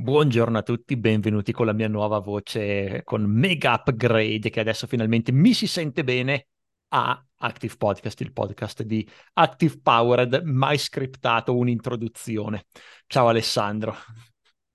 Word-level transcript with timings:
Buongiorno 0.00 0.56
a 0.56 0.62
tutti, 0.62 0.96
benvenuti 0.96 1.52
con 1.52 1.66
la 1.66 1.74
mia 1.74 1.86
nuova 1.86 2.20
voce 2.20 3.02
con 3.04 3.22
mega 3.24 3.74
upgrade 3.74 4.48
che 4.48 4.60
adesso 4.60 4.86
finalmente 4.86 5.30
mi 5.30 5.52
si 5.52 5.66
sente 5.66 6.04
bene 6.04 6.46
a 6.88 7.22
Active 7.36 7.76
Podcast, 7.76 8.18
il 8.22 8.32
podcast 8.32 8.82
di 8.82 9.06
Active 9.34 9.78
Powered, 9.82 10.40
mai 10.44 10.78
scriptato 10.78 11.54
un'introduzione. 11.54 12.64
Ciao 13.06 13.28
Alessandro. 13.28 13.94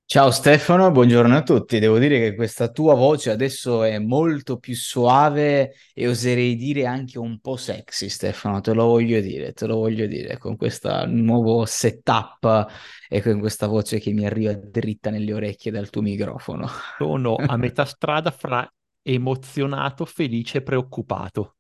Ciao 0.07 0.29
Stefano, 0.29 0.91
buongiorno 0.91 1.35
a 1.35 1.41
tutti. 1.41 1.79
Devo 1.79 1.97
dire 1.97 2.19
che 2.19 2.35
questa 2.35 2.69
tua 2.69 2.93
voce 2.93 3.31
adesso 3.31 3.83
è 3.83 3.97
molto 3.97 4.59
più 4.59 4.75
suave 4.75 5.73
e 5.93 6.07
oserei 6.07 6.55
dire 6.55 6.85
anche 6.85 7.17
un 7.17 7.39
po' 7.39 7.57
sexy, 7.57 8.07
Stefano, 8.07 8.61
te 8.61 8.73
lo 8.73 8.85
voglio 8.85 9.19
dire, 9.19 9.51
te 9.53 9.65
lo 9.65 9.77
voglio 9.77 10.05
dire, 10.05 10.37
con 10.37 10.57
questo 10.57 11.05
nuovo 11.07 11.65
setup 11.65 12.67
e 13.09 13.21
con 13.21 13.39
questa 13.39 13.65
voce 13.65 13.99
che 13.99 14.13
mi 14.13 14.27
arriva 14.27 14.53
dritta 14.53 15.09
nelle 15.09 15.33
orecchie 15.33 15.71
dal 15.71 15.89
tuo 15.89 16.03
microfono. 16.03 16.67
Sono 16.97 17.35
a 17.35 17.57
metà 17.57 17.83
strada 17.85 18.29
fra 18.29 18.71
emozionato, 19.01 20.05
felice 20.05 20.59
e 20.59 20.61
preoccupato. 20.61 21.55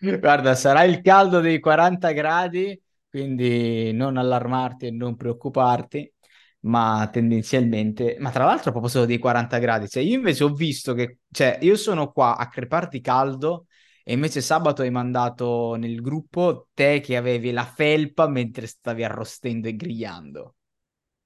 Guarda, 0.00 0.54
sarà 0.54 0.82
il 0.84 1.02
caldo 1.02 1.40
dei 1.40 1.60
40 1.60 2.10
gradi 2.12 2.80
quindi 3.16 3.92
non 3.92 4.18
allarmarti 4.18 4.88
e 4.88 4.90
non 4.90 5.16
preoccuparti, 5.16 6.12
ma 6.60 7.08
tendenzialmente, 7.10 8.18
ma 8.18 8.30
tra 8.30 8.44
l'altro 8.44 8.68
a 8.68 8.72
proposito 8.72 9.06
dei 9.06 9.16
40 9.16 9.56
gradi, 9.56 9.88
cioè 9.88 10.02
io 10.02 10.16
invece 10.16 10.44
ho 10.44 10.52
visto 10.52 10.92
che, 10.92 11.20
cioè 11.30 11.58
io 11.62 11.76
sono 11.76 12.12
qua 12.12 12.36
a 12.36 12.46
creparti 12.50 13.00
caldo 13.00 13.68
e 14.04 14.12
invece 14.12 14.42
sabato 14.42 14.82
hai 14.82 14.90
mandato 14.90 15.76
nel 15.76 16.02
gruppo 16.02 16.68
te 16.74 17.00
che 17.00 17.16
avevi 17.16 17.52
la 17.52 17.64
felpa 17.64 18.28
mentre 18.28 18.66
stavi 18.66 19.02
arrostendo 19.02 19.68
e 19.68 19.76
grigliando. 19.76 20.54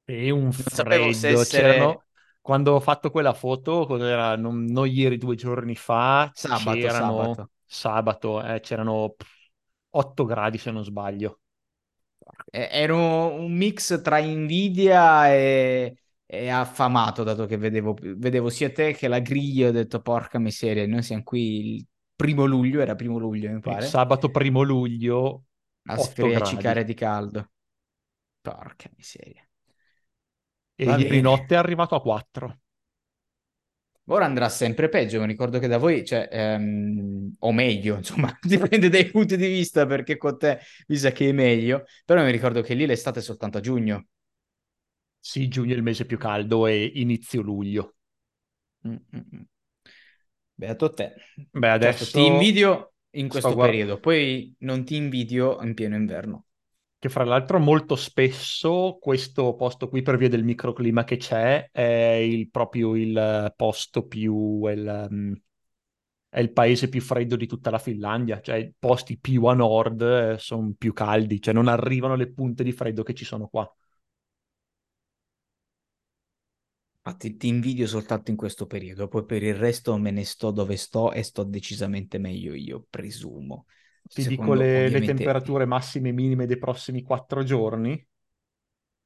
E 0.04 0.30
un 0.30 0.52
freddo, 0.52 1.26
essere... 1.40 1.44
c'erano 1.44 2.04
quando 2.40 2.74
ho 2.74 2.80
fatto 2.80 3.10
quella 3.10 3.34
foto, 3.34 3.84
cos'era? 3.84 4.36
Non, 4.36 4.62
non 4.62 4.86
ieri, 4.86 5.18
due 5.18 5.34
giorni 5.34 5.74
fa, 5.74 6.30
sabato, 6.32 6.78
c'erano... 6.78 7.22
sabato, 7.22 7.50
sabato 7.66 8.42
eh, 8.44 8.60
c'erano 8.60 9.16
8 9.90 10.24
gradi 10.24 10.56
se 10.56 10.70
non 10.70 10.84
sbaglio. 10.84 11.39
Ero 12.50 13.34
un 13.34 13.52
mix 13.52 14.00
tra 14.00 14.18
invidia 14.18 15.32
e, 15.32 15.96
e 16.24 16.48
affamato, 16.48 17.22
dato 17.22 17.46
che 17.46 17.56
vedevo, 17.56 17.96
vedevo, 18.00 18.48
sia 18.48 18.70
te 18.70 18.94
che 18.94 19.08
la 19.08 19.18
griglia, 19.20 19.68
ho 19.68 19.72
detto 19.72 20.00
porca 20.00 20.38
miseria, 20.38 20.86
noi 20.86 21.02
siamo 21.02 21.22
qui 21.22 21.74
il 21.76 21.86
primo 22.14 22.44
luglio, 22.44 22.80
era 22.80 22.94
primo 22.94 23.18
luglio 23.18 23.50
mi 23.50 23.60
pare. 23.60 23.84
Il 23.84 23.90
sabato 23.90 24.30
primo 24.30 24.62
luglio, 24.62 25.44
a 25.84 25.96
sfriacicare 25.96 26.84
di 26.84 26.94
caldo. 26.94 27.50
Porca 28.40 28.90
miseria. 28.96 29.46
E 30.74 30.84
ieri 30.84 31.04
bene. 31.04 31.20
notte 31.20 31.54
è 31.54 31.58
arrivato 31.58 31.94
a 31.94 32.00
4. 32.00 32.58
Ora 34.12 34.24
andrà 34.24 34.48
sempre 34.48 34.88
peggio, 34.88 35.20
mi 35.20 35.26
ricordo 35.28 35.60
che 35.60 35.68
da 35.68 35.78
voi, 35.78 36.04
cioè, 36.04 36.28
ehm, 36.30 37.36
o 37.38 37.52
meglio, 37.52 37.94
insomma, 37.98 38.36
dipende 38.42 38.88
dai 38.88 39.08
punti 39.08 39.36
di 39.36 39.46
vista 39.46 39.86
perché 39.86 40.16
con 40.16 40.36
te 40.36 40.58
mi 40.88 40.96
sa 40.96 41.12
che 41.12 41.28
è 41.28 41.32
meglio, 41.32 41.84
però 42.04 42.24
mi 42.24 42.32
ricordo 42.32 42.60
che 42.60 42.74
lì 42.74 42.86
l'estate 42.86 43.20
è 43.20 43.22
soltanto 43.22 43.58
a 43.58 43.60
giugno. 43.60 44.06
Sì, 45.20 45.46
giugno 45.48 45.74
è 45.74 45.76
il 45.76 45.82
mese 45.82 46.06
più 46.06 46.18
caldo 46.18 46.66
e 46.66 46.90
inizio 46.96 47.40
luglio. 47.40 47.94
Mm-mm. 48.86 49.46
Beato 50.54 50.90
te. 50.92 51.14
Beh, 51.52 51.70
adesso 51.70 52.04
certo, 52.04 52.18
ti 52.18 52.26
invidio 52.26 52.94
in 53.10 53.28
questo 53.28 53.54
guard- 53.54 53.70
periodo, 53.70 54.00
poi 54.00 54.54
non 54.60 54.84
ti 54.84 54.96
invidio 54.96 55.60
in 55.62 55.74
pieno 55.74 55.94
inverno 55.96 56.46
che 57.00 57.08
fra 57.08 57.24
l'altro 57.24 57.58
molto 57.58 57.96
spesso 57.96 58.98
questo 59.00 59.54
posto 59.56 59.88
qui 59.88 60.02
per 60.02 60.18
via 60.18 60.28
del 60.28 60.44
microclima 60.44 61.02
che 61.04 61.16
c'è 61.16 61.70
è 61.72 61.82
il, 61.82 62.50
proprio 62.50 62.94
il 62.94 63.52
posto 63.56 64.06
più, 64.06 64.66
il, 64.68 65.08
um, 65.10 65.34
è 66.28 66.40
il 66.40 66.52
paese 66.52 66.88
più 66.90 67.00
freddo 67.00 67.36
di 67.36 67.46
tutta 67.46 67.70
la 67.70 67.78
Finlandia, 67.78 68.40
cioè 68.42 68.56
i 68.56 68.74
posti 68.78 69.18
più 69.18 69.44
a 69.46 69.54
nord 69.54 70.02
eh, 70.02 70.38
sono 70.38 70.74
più 70.78 70.92
caldi, 70.92 71.40
cioè 71.40 71.54
non 71.54 71.68
arrivano 71.68 72.16
le 72.16 72.32
punte 72.32 72.64
di 72.64 72.72
freddo 72.72 73.02
che 73.02 73.14
ci 73.14 73.24
sono 73.24 73.48
qua. 73.48 73.68
Infatti 77.02 77.36
ti 77.36 77.48
invidio 77.48 77.86
soltanto 77.86 78.30
in 78.30 78.36
questo 78.38 78.66
periodo, 78.66 79.06
poi 79.08 79.24
per 79.26 79.42
il 79.42 79.54
resto 79.54 79.96
me 79.98 80.10
ne 80.10 80.24
sto 80.24 80.50
dove 80.50 80.76
sto 80.76 81.12
e 81.12 81.22
sto 81.22 81.44
decisamente 81.44 82.16
meglio 82.18 82.54
io, 82.54 82.86
presumo. 82.88 83.66
Ti 84.08 84.24
dico 84.26 84.54
le, 84.54 84.84
ovviamente... 84.84 84.98
le 84.98 85.06
temperature 85.06 85.64
massime 85.64 86.08
e 86.10 86.12
minime 86.12 86.46
dei 86.46 86.58
prossimi 86.58 87.02
quattro 87.02 87.42
giorni? 87.42 88.06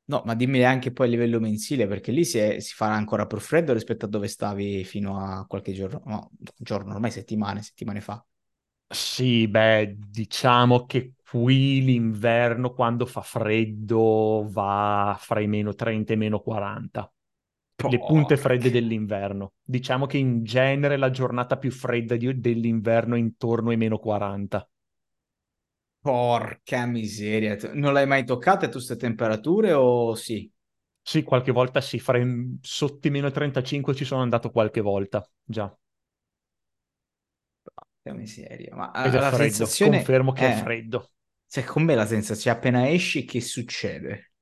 No, 0.07 0.23
ma 0.27 0.35
dimmi 0.35 0.63
anche 0.63 0.93
poi 0.93 1.07
a 1.07 1.11
livello 1.11 1.41
mensile, 1.41 1.87
perché 1.87 2.13
lì 2.13 2.27
si, 2.27 2.39
è, 2.39 2.61
si, 2.61 2.75
farà 2.75 2.95
ancora 2.95 3.27
più 3.27 3.39
freddo 3.39 3.73
rispetto 3.73 4.05
a 4.05 4.09
dove 4.09 4.29
stavi 4.29 4.85
fino 4.85 5.19
a 5.19 5.47
qualche 5.47 5.73
giorno, 5.73 6.03
no, 6.05 6.31
giorno, 6.59 6.93
ormai 6.93 7.11
settimane, 7.11 7.63
settimane 7.63 8.03
fa. 8.03 8.23
Sì, 8.87 9.49
beh, 9.49 9.97
diciamo 9.99 10.85
che 10.87 11.15
qui 11.29 11.83
l'inverno 11.83 12.73
quando 12.73 13.07
fa 13.07 13.23
freddo 13.23 14.47
va 14.49 15.17
fra 15.19 15.41
i 15.41 15.49
meno 15.49 15.75
30 15.75 16.13
e 16.13 16.17
i 16.17 16.19
meno 16.19 16.39
40. 16.41 17.13
Oh, 17.83 17.89
le 17.89 17.99
punte 17.99 18.37
fredde 18.37 18.71
dell'inverno. 18.71 19.55
Diciamo 19.63 20.07
che 20.07 20.19
in 20.19 20.45
genere 20.45 20.97
la 20.97 21.11
giornata 21.11 21.57
più 21.59 21.73
fredda 21.73 22.17
di, 22.17 22.39
dell'inverno 22.41 23.17
è 23.17 23.19
intorno 23.19 23.71
ai 23.71 23.77
meno 23.77 23.99
40. 23.99 24.69
Porca 26.05 26.87
miseria, 26.87 27.57
non 27.73 27.93
l'hai 27.93 28.07
mai 28.07 28.25
toccata 28.25 28.67
tu 28.67 28.73
queste 28.75 28.97
temperature 28.97 29.73
o 29.73 30.15
sì? 30.15 30.49
Sì, 31.03 31.23
qualche 31.23 31.53
volta 31.53 31.81
sì, 31.81 31.99
fare 32.01 32.25
sotto 32.61 33.07
i 33.07 33.11
meno 33.11 33.31
35 33.31 33.95
ci 33.95 34.05
sono 34.05 34.23
andato 34.23 34.51
qualche 34.51 34.81
volta, 34.81 35.27
già. 35.45 35.73
Porca 37.63 38.17
miseria, 38.17 38.75
ma 38.75 38.93
Ed 38.93 39.15
è 39.15 39.19
la 39.19 39.31
freddo, 39.33 39.55
sensazione... 39.55 39.99
confermo 39.99 40.33
che 40.33 40.47
è, 40.47 40.53
è 40.53 40.63
freddo. 40.63 41.11
Cioè, 41.47 41.65
con 41.65 41.83
me 41.85 41.95
la 41.95 42.07
sensazione, 42.07 42.57
appena 42.57 42.89
esci, 42.91 43.25
che 43.25 43.41
succede? 43.41 44.33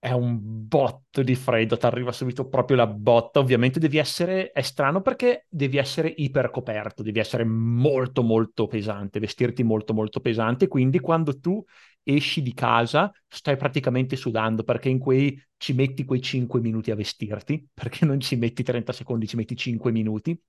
È 0.00 0.12
un 0.12 0.38
botto 0.40 1.22
di 1.22 1.34
freddo, 1.34 1.76
ti 1.76 1.86
arriva 1.86 2.12
subito 2.12 2.48
proprio 2.48 2.76
la 2.76 2.86
botta. 2.86 3.40
Ovviamente 3.40 3.80
devi 3.80 3.98
essere, 3.98 4.52
è 4.52 4.62
strano 4.62 5.00
perché 5.02 5.46
devi 5.48 5.76
essere 5.76 6.08
ipercoperto, 6.08 7.02
devi 7.02 7.18
essere 7.18 7.44
molto 7.44 8.22
molto 8.22 8.66
pesante, 8.66 9.18
vestirti 9.18 9.62
molto 9.64 9.94
molto 9.94 10.20
pesante, 10.20 10.68
quindi 10.68 11.00
quando 11.00 11.38
tu 11.40 11.62
esci 12.04 12.42
di 12.42 12.54
casa 12.54 13.10
stai 13.26 13.56
praticamente 13.56 14.16
sudando 14.16 14.62
perché 14.62 14.88
in 14.88 14.98
quei 14.98 15.38
ci 15.56 15.74
metti 15.74 16.04
quei 16.04 16.22
5 16.22 16.60
minuti 16.60 16.90
a 16.90 16.94
vestirti, 16.94 17.66
perché 17.74 18.04
non 18.04 18.20
ci 18.20 18.36
metti 18.36 18.62
30 18.62 18.92
secondi, 18.92 19.26
ci 19.26 19.36
metti 19.36 19.56
5 19.56 19.90
minuti. 19.90 20.40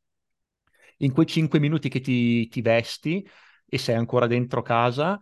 In 0.98 1.12
quei 1.14 1.26
5 1.26 1.60
minuti 1.60 1.90
che 1.90 2.02
ti, 2.02 2.48
ti 2.48 2.62
vesti 2.62 3.26
e 3.66 3.78
sei 3.78 3.96
ancora 3.96 4.28
dentro 4.28 4.62
casa, 4.62 5.18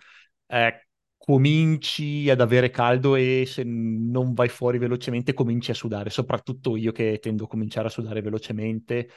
eh, 0.48 0.87
cominci 1.28 2.30
ad 2.30 2.40
avere 2.40 2.70
caldo 2.70 3.16
e 3.16 3.44
se 3.46 3.62
non 3.66 4.34
vai 4.34 4.48
fuori 4.48 4.78
velocemente 4.78 5.34
cominci 5.34 5.72
a 5.72 5.74
sudare, 5.74 6.10
soprattutto 6.10 6.78
io 6.78 6.94
che 6.94 7.20
tendo 7.22 7.44
a 7.44 7.48
cominciare 7.48 7.88
a 7.88 7.90
sudare 7.90 8.22
velocemente, 8.22 9.10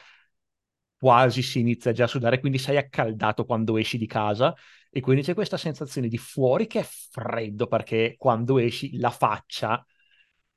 quasi 0.98 1.42
si 1.42 1.60
inizia 1.60 1.92
già 1.92 2.04
a 2.04 2.06
sudare, 2.06 2.40
quindi 2.40 2.58
sei 2.58 2.76
accaldato 2.76 3.44
quando 3.44 3.76
esci 3.78 3.96
di 3.96 4.06
casa 4.06 4.54
e 4.90 5.00
quindi 5.00 5.22
c'è 5.22 5.34
questa 5.34 5.56
sensazione 5.56 6.08
di 6.08 6.18
fuori 6.18 6.66
che 6.66 6.80
è 6.80 6.82
freddo 6.82 7.66
perché 7.68 8.16
quando 8.18 8.58
esci 8.58 8.98
la 8.98 9.10
faccia 9.10 9.84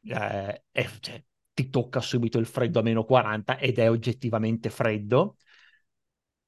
eh, 0.06 0.64
è, 0.72 0.90
cioè, 1.00 1.24
ti 1.54 1.70
tocca 1.70 2.02
subito 2.02 2.40
il 2.40 2.46
freddo 2.46 2.80
a 2.80 2.82
meno 2.82 3.06
40 3.06 3.58
ed 3.58 3.78
è 3.80 3.90
oggettivamente 3.90 4.70
freddo 4.70 5.38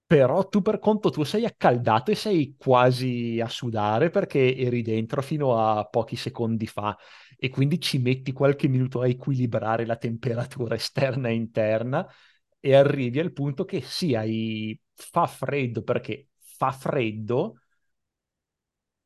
però 0.08 0.48
tu 0.48 0.62
per 0.62 0.80
conto 0.80 1.10
tuo 1.10 1.24
sei 1.24 1.46
accaldato 1.46 2.12
e 2.12 2.16
sei 2.16 2.56
quasi 2.58 3.40
a 3.42 3.48
sudare 3.50 4.10
perché 4.12 4.56
eri 4.56 4.82
dentro 4.84 5.22
fino 5.22 5.58
a 5.58 5.86
pochi 5.86 6.16
secondi 6.16 6.68
fa 6.68 6.96
e 7.38 7.50
quindi 7.50 7.80
ci 7.80 7.98
metti 7.98 8.32
qualche 8.32 8.68
minuto 8.68 9.02
a 9.02 9.08
equilibrare 9.08 9.86
la 9.86 9.98
temperatura 9.98 10.76
esterna 10.76 11.30
e 11.30 11.34
interna 11.34 12.08
e 12.60 12.76
arrivi 12.76 13.20
al 13.20 13.32
punto 13.34 13.66
che 13.66 13.82
sì, 13.82 14.16
hai... 14.16 14.80
fa 14.94 15.26
freddo 15.28 15.84
perché 15.84 16.30
fa 16.58 16.72
freddo, 16.72 17.56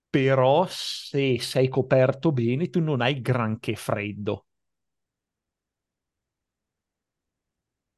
però 0.10 0.68
se 0.70 1.40
sei 1.42 1.68
coperto 1.68 2.32
bene 2.32 2.70
tu 2.70 2.80
non 2.80 3.02
hai 3.02 3.22
granché 3.22 3.76
freddo. 3.76 4.46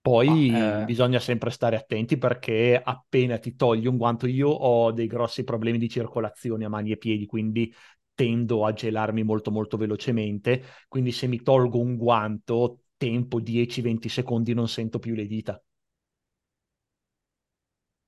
Poi 0.02 0.50
ah, 0.54 0.82
eh... 0.82 0.86
bisogna 0.86 1.20
sempre 1.20 1.52
stare 1.52 1.76
attenti 1.76 2.18
perché 2.18 2.82
appena 2.84 3.38
ti 3.38 3.56
togli 3.56 3.86
un 3.86 3.98
guanto, 3.98 4.26
io 4.26 4.50
ho 4.50 4.92
dei 4.92 5.06
grossi 5.08 5.44
problemi 5.44 5.78
di 5.78 5.90
circolazione 5.90 6.66
a 6.66 6.70
mani 6.70 6.92
e 6.92 6.98
piedi, 6.98 7.26
quindi 7.28 7.72
tendo 8.16 8.66
a 8.66 8.74
gelarmi 8.74 9.24
molto 9.24 9.52
molto 9.52 9.78
velocemente, 9.78 10.64
quindi 10.88 11.12
se 11.12 11.28
mi 11.28 11.42
tolgo 11.44 11.80
un 11.80 11.98
guanto, 11.98 12.82
tempo 12.98 13.40
10-20 13.40 14.10
secondi 14.10 14.54
non 14.54 14.68
sento 14.68 14.98
più 15.00 15.14
le 15.14 15.28
dita. 15.28 15.62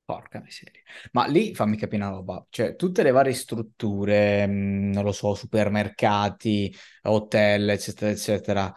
Porca 0.05 0.41
miseria. 0.41 0.81
Ma 1.13 1.25
lì 1.27 1.55
fammi 1.55 1.77
capire 1.77 2.03
una 2.03 2.11
roba, 2.11 2.45
cioè 2.49 2.75
tutte 2.75 3.03
le 3.03 3.11
varie 3.11 3.31
strutture, 3.33 4.45
mh, 4.45 4.91
non 4.91 5.03
lo 5.05 5.13
so, 5.13 5.33
supermercati, 5.33 6.73
hotel, 7.03 7.69
eccetera, 7.69 8.11
eccetera, 8.11 8.75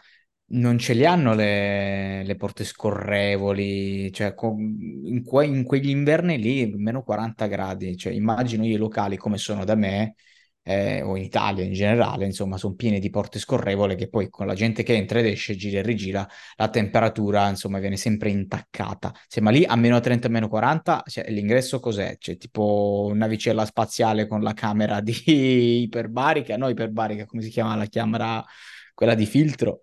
non 0.49 0.79
ce 0.79 0.93
li 0.95 1.05
hanno 1.05 1.35
le, 1.35 2.23
le 2.25 2.37
porte 2.37 2.65
scorrevoli, 2.65 4.13
cioè 4.13 4.35
in, 4.57 5.23
que- 5.25 5.45
in 5.47 5.65
quegli 5.65 5.89
inverni 5.91 6.39
lì 6.39 6.67
meno 6.77 7.03
40 7.03 7.47
gradi, 7.47 7.97
cioè 7.97 8.13
immagino 8.13 8.65
i 8.65 8.77
locali 8.77 9.17
come 9.17 9.39
sono 9.39 9.65
da 9.65 9.75
me, 9.75 10.15
eh, 10.63 11.03
o 11.03 11.17
in 11.17 11.23
Italia 11.25 11.65
in 11.65 11.73
generale, 11.73 12.25
insomma, 12.27 12.57
sono 12.59 12.75
pieni 12.75 12.99
di 13.01 13.11
porte 13.11 13.39
scorrevole 13.41 13.95
che 13.97 14.09
poi 14.09 14.29
con 14.29 14.47
la 14.47 14.55
gente 14.55 14.83
che 14.83 14.95
entra 14.95 15.19
ed 15.21 15.27
esce, 15.27 15.55
gira 15.57 15.79
e 15.79 15.83
rigira, 15.83 16.27
la 16.57 16.69
temperatura, 16.69 17.49
insomma, 17.49 17.79
viene 17.79 17.97
sempre 17.97 18.31
intaccata. 18.31 19.13
Se 19.29 19.41
ma 19.41 19.51
lì 19.51 19.65
a 19.65 19.77
meno 19.77 19.99
30, 20.01 20.29
meno 20.29 20.49
40, 20.49 21.03
cioè, 21.07 21.29
l'ingresso 21.31 21.79
cos'è? 21.81 22.17
C'è 22.19 22.37
tipo 22.37 23.05
una 23.11 23.19
navicella 23.27 23.65
spaziale 23.65 24.27
con 24.27 24.43
la 24.43 24.53
camera 24.55 25.01
di 25.01 25.83
iperbarica, 25.85 26.57
no 26.57 26.69
iperbarica, 26.69 27.27
come 27.27 27.43
si 27.43 27.51
chiama 27.51 27.75
la 27.77 27.87
camera, 27.87 28.45
quella 28.95 29.15
di 29.15 29.27
filtro? 29.27 29.83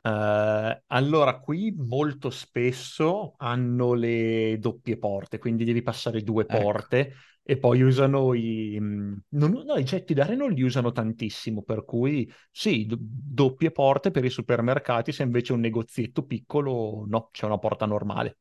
Eh, 0.00 0.82
allora, 0.86 1.38
qui 1.40 1.72
molto 1.76 2.30
spesso 2.30 3.34
hanno 3.38 3.94
le 3.94 4.56
doppie 4.58 4.96
porte, 4.98 5.38
quindi 5.38 5.64
devi 5.64 5.82
passare 5.82 6.22
due 6.22 6.46
Ecco. 6.46 6.56
porte 6.58 7.14
e 7.42 7.58
poi 7.58 7.82
usano 7.82 8.34
i... 8.34 8.78
mh, 8.78 9.22
non- 9.30 9.62
no, 9.64 9.76
i 9.76 9.84
getti 9.84 10.14
d'aria 10.14 10.36
non 10.36 10.50
li 10.52 10.62
usano 10.62 10.92
tantissimo, 10.92 11.62
per 11.62 11.84
cui 11.84 12.30
sì, 12.50 12.86
do- 12.86 12.96
doppie 13.00 13.70
porte 13.72 14.10
per 14.10 14.24
i 14.24 14.30
supermercati, 14.30 15.12
se 15.12 15.22
invece 15.22 15.52
è 15.52 15.56
un 15.56 15.62
negozietto 15.62 16.24
piccolo, 16.24 17.04
no, 17.08 17.28
c'è 17.32 17.46
una 17.46 17.58
porta 17.58 17.86
normale. 17.86 18.38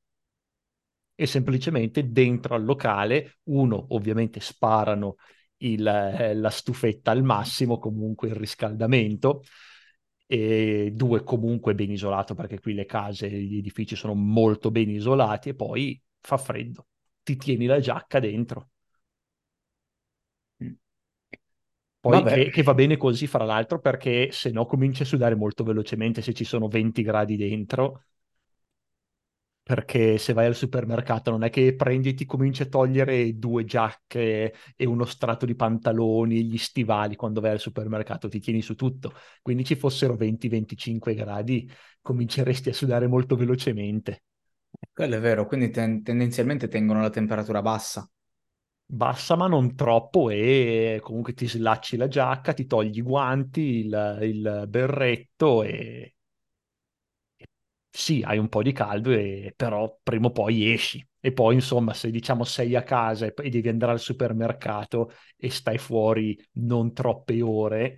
E 1.19 1.25
semplicemente 1.25 2.11
dentro 2.11 2.53
al 2.55 2.63
locale, 2.63 3.37
uno, 3.45 3.87
ovviamente 3.89 4.39
sparano 4.39 5.15
il- 5.57 5.85
eh, 5.87 6.35
la 6.35 6.49
stufetta 6.51 7.09
al 7.11 7.23
massimo, 7.23 7.79
comunque 7.79 8.27
il 8.27 8.35
riscaldamento, 8.35 9.41
e 10.27 10.91
due 10.93 11.23
comunque 11.23 11.73
ben 11.75 11.91
isolato 11.91 12.35
perché 12.35 12.59
qui 12.59 12.73
le 12.73 12.85
case, 12.85 13.29
gli 13.29 13.57
edifici 13.57 13.95
sono 13.95 14.13
molto 14.13 14.71
ben 14.71 14.89
isolati 14.89 15.49
e 15.49 15.55
poi 15.55 15.99
fa 16.21 16.37
freddo, 16.37 16.87
ti 17.23 17.35
tieni 17.37 17.65
la 17.65 17.79
giacca 17.79 18.19
dentro. 18.19 18.69
Poi 21.99 22.23
Vabbè, 22.23 22.25
che, 22.25 22.49
che 22.49 22.63
va 22.63 22.73
bene 22.73 22.95
così, 22.97 23.27
fra 23.27 23.43
l'altro, 23.43 23.79
perché 23.79 24.29
se 24.31 24.51
no 24.51 24.65
cominci 24.65 25.01
a 25.01 25.05
sudare 25.05 25.35
molto 25.35 25.63
velocemente 25.63 26.21
se 26.21 26.33
ci 26.33 26.43
sono 26.45 26.67
20 26.67 27.01
gradi 27.01 27.35
dentro 27.35 28.03
perché 29.67 30.17
se 30.17 30.31
vai 30.31 30.45
al 30.45 30.55
supermercato 30.55 31.29
non 31.29 31.43
è 31.43 31.49
che 31.49 31.75
prendi 31.75 32.09
e 32.09 32.13
ti 32.13 32.25
cominci 32.25 32.61
a 32.61 32.67
togliere 32.67 33.37
due 33.37 33.65
giacche 33.65 34.53
e 34.77 34.85
uno 34.85 35.03
strato 35.05 35.45
di 35.45 35.55
pantaloni, 35.55 36.45
gli 36.45 36.57
stivali 36.57 37.15
quando 37.17 37.41
vai 37.41 37.51
al 37.51 37.59
supermercato, 37.59 38.29
ti 38.29 38.39
tieni 38.39 38.61
su 38.61 38.75
tutto. 38.75 39.13
Quindi 39.41 39.65
ci 39.65 39.75
fossero 39.75 40.15
20-25 40.15 41.13
gradi, 41.13 41.69
cominceresti 42.01 42.69
a 42.69 42.73
sudare 42.73 43.07
molto 43.07 43.35
velocemente. 43.35 44.23
quello 44.91 45.15
è 45.15 45.19
vero, 45.21 45.45
quindi 45.45 45.69
ten- 45.69 46.03
tendenzialmente 46.03 46.67
tengono 46.67 46.99
la 47.01 47.09
temperatura 47.09 47.61
bassa. 47.61 48.09
Bassa 48.89 49.35
ma 49.35 49.47
non 49.47 49.75
troppo 49.75 50.29
e 50.29 50.99
comunque 51.03 51.33
ti 51.33 51.45
slacci 51.47 51.97
la 51.97 52.07
giacca, 52.07 52.53
ti 52.53 52.65
togli 52.65 52.97
i 52.99 53.01
guanti, 53.01 53.61
il, 53.85 54.19
il 54.23 54.65
berretto 54.69 55.63
e 55.63 56.15
sì, 57.89 58.21
hai 58.23 58.37
un 58.37 58.47
po' 58.49 58.61
di 58.61 58.71
caldo, 58.73 59.11
e, 59.11 59.53
però 59.55 59.99
prima 60.03 60.27
o 60.27 60.31
poi 60.31 60.71
esci. 60.71 61.05
E 61.19 61.33
poi, 61.33 61.55
insomma, 61.55 61.93
se 61.93 62.11
diciamo 62.11 62.43
sei 62.43 62.75
a 62.75 62.83
casa 62.83 63.25
e, 63.25 63.33
e 63.35 63.49
devi 63.49 63.69
andare 63.69 63.91
al 63.93 63.99
supermercato 63.99 65.11
e 65.35 65.49
stai 65.49 65.77
fuori 65.77 66.37
non 66.53 66.93
troppe 66.93 67.41
ore, 67.41 67.97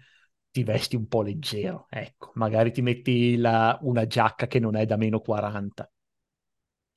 ti 0.52 0.64
vesti 0.64 0.96
un 0.96 1.08
po' 1.08 1.22
leggero. 1.22 1.86
Ecco, 1.90 2.32
magari 2.36 2.72
ti 2.72 2.82
metti 2.82 3.36
la- 3.38 3.78
una 3.82 4.08
giacca 4.08 4.48
che 4.48 4.60
non 4.60 4.76
è 4.76 4.86
da 4.86 4.96
meno 4.98 5.20
40. 5.20 5.90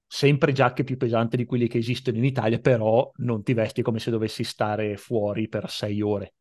Sempre 0.06 0.52
giacche 0.52 0.84
più 0.84 0.96
pesanti 0.96 1.36
di 1.36 1.44
quelle 1.46 1.66
che 1.68 1.78
esistono 1.78 2.18
in 2.18 2.24
Italia, 2.24 2.60
però 2.60 3.10
non 3.16 3.42
ti 3.42 3.52
vesti 3.54 3.82
come 3.82 3.98
se 3.98 4.10
dovessi 4.12 4.44
stare 4.44 4.96
fuori 4.96 5.48
per 5.48 5.68
sei 5.70 6.00
ore. 6.02 6.34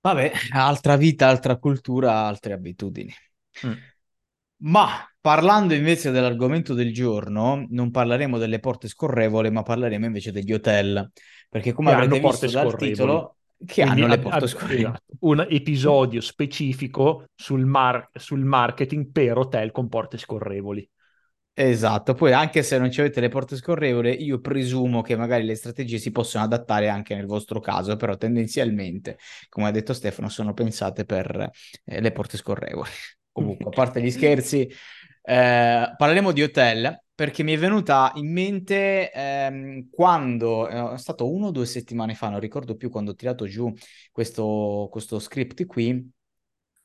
Vabbè, 0.00 0.32
altra 0.52 0.96
vita, 0.96 1.28
altra 1.28 1.56
cultura, 1.58 2.24
altre 2.26 2.52
abitudini. 2.52 3.12
Mm. 3.64 3.82
Ma 4.64 4.88
parlando 5.20 5.74
invece 5.74 6.10
dell'argomento 6.12 6.72
del 6.74 6.92
giorno, 6.92 7.66
non 7.70 7.90
parleremo 7.90 8.38
delle 8.38 8.60
porte 8.60 8.86
scorrevole, 8.88 9.50
ma 9.50 9.62
parleremo 9.62 10.06
invece 10.06 10.30
degli 10.30 10.52
hotel, 10.52 11.10
perché 11.50 11.72
come 11.72 11.90
Che 11.90 11.92
avrete 11.92 12.20
visto 12.20 12.50
dal 12.50 12.76
titolo, 12.76 13.36
che 13.64 13.82
Quindi 13.82 14.06
hanno 14.06 14.06
le 14.06 14.18
porte 14.18 14.46
scorrevoli. 14.46 14.94
esatto, 14.94 15.02
un 15.20 15.46
episodio 15.48 16.20
specifico 16.22 17.26
sul, 17.34 17.64
mar- 17.66 18.08
sul 18.14 18.44
marketing 18.44 19.10
per 19.10 19.36
hotel 19.38 19.70
con 19.72 19.88
porte 19.88 20.16
scorrevoli. 20.18 20.88
Esatto, 21.54 22.14
poi 22.14 22.32
anche 22.32 22.62
se 22.62 22.78
non 22.78 22.90
ci 22.90 23.00
avete 23.00 23.20
le 23.20 23.28
porte 23.28 23.56
scorrevoli, 23.56 24.22
io 24.24 24.40
presumo 24.40 25.02
che 25.02 25.16
magari 25.16 25.44
le 25.44 25.54
strategie 25.54 25.98
si 25.98 26.10
possono 26.10 26.44
adattare 26.44 26.88
anche 26.88 27.14
nel 27.14 27.26
vostro 27.26 27.60
caso, 27.60 27.94
però 27.96 28.16
tendenzialmente, 28.16 29.18
come 29.50 29.66
ha 29.68 29.70
detto 29.70 29.92
Stefano, 29.92 30.30
sono 30.30 30.54
pensate 30.54 31.04
per 31.04 31.50
eh, 31.84 32.00
le 32.00 32.10
porte 32.12 32.38
scorrevoli. 32.38 32.88
Comunque, 33.32 33.66
a 33.66 33.70
parte 33.70 34.02
gli 34.02 34.10
scherzi, 34.10 34.68
eh, 35.22 35.94
parleremo 35.96 36.32
di 36.32 36.42
hotel 36.42 37.02
perché 37.14 37.42
mi 37.42 37.52
è 37.52 37.58
venuta 37.58 38.12
in 38.16 38.32
mente 38.32 39.10
ehm, 39.12 39.88
quando, 39.90 40.68
eh, 40.68 40.94
è 40.94 40.98
stato 40.98 41.30
uno 41.32 41.46
o 41.46 41.50
due 41.50 41.66
settimane 41.66 42.14
fa, 42.14 42.28
non 42.28 42.40
ricordo 42.40 42.76
più 42.76 42.90
quando 42.90 43.12
ho 43.12 43.14
tirato 43.14 43.46
giù 43.46 43.72
questo, 44.10 44.88
questo 44.90 45.18
script 45.18 45.64
qui, 45.66 46.10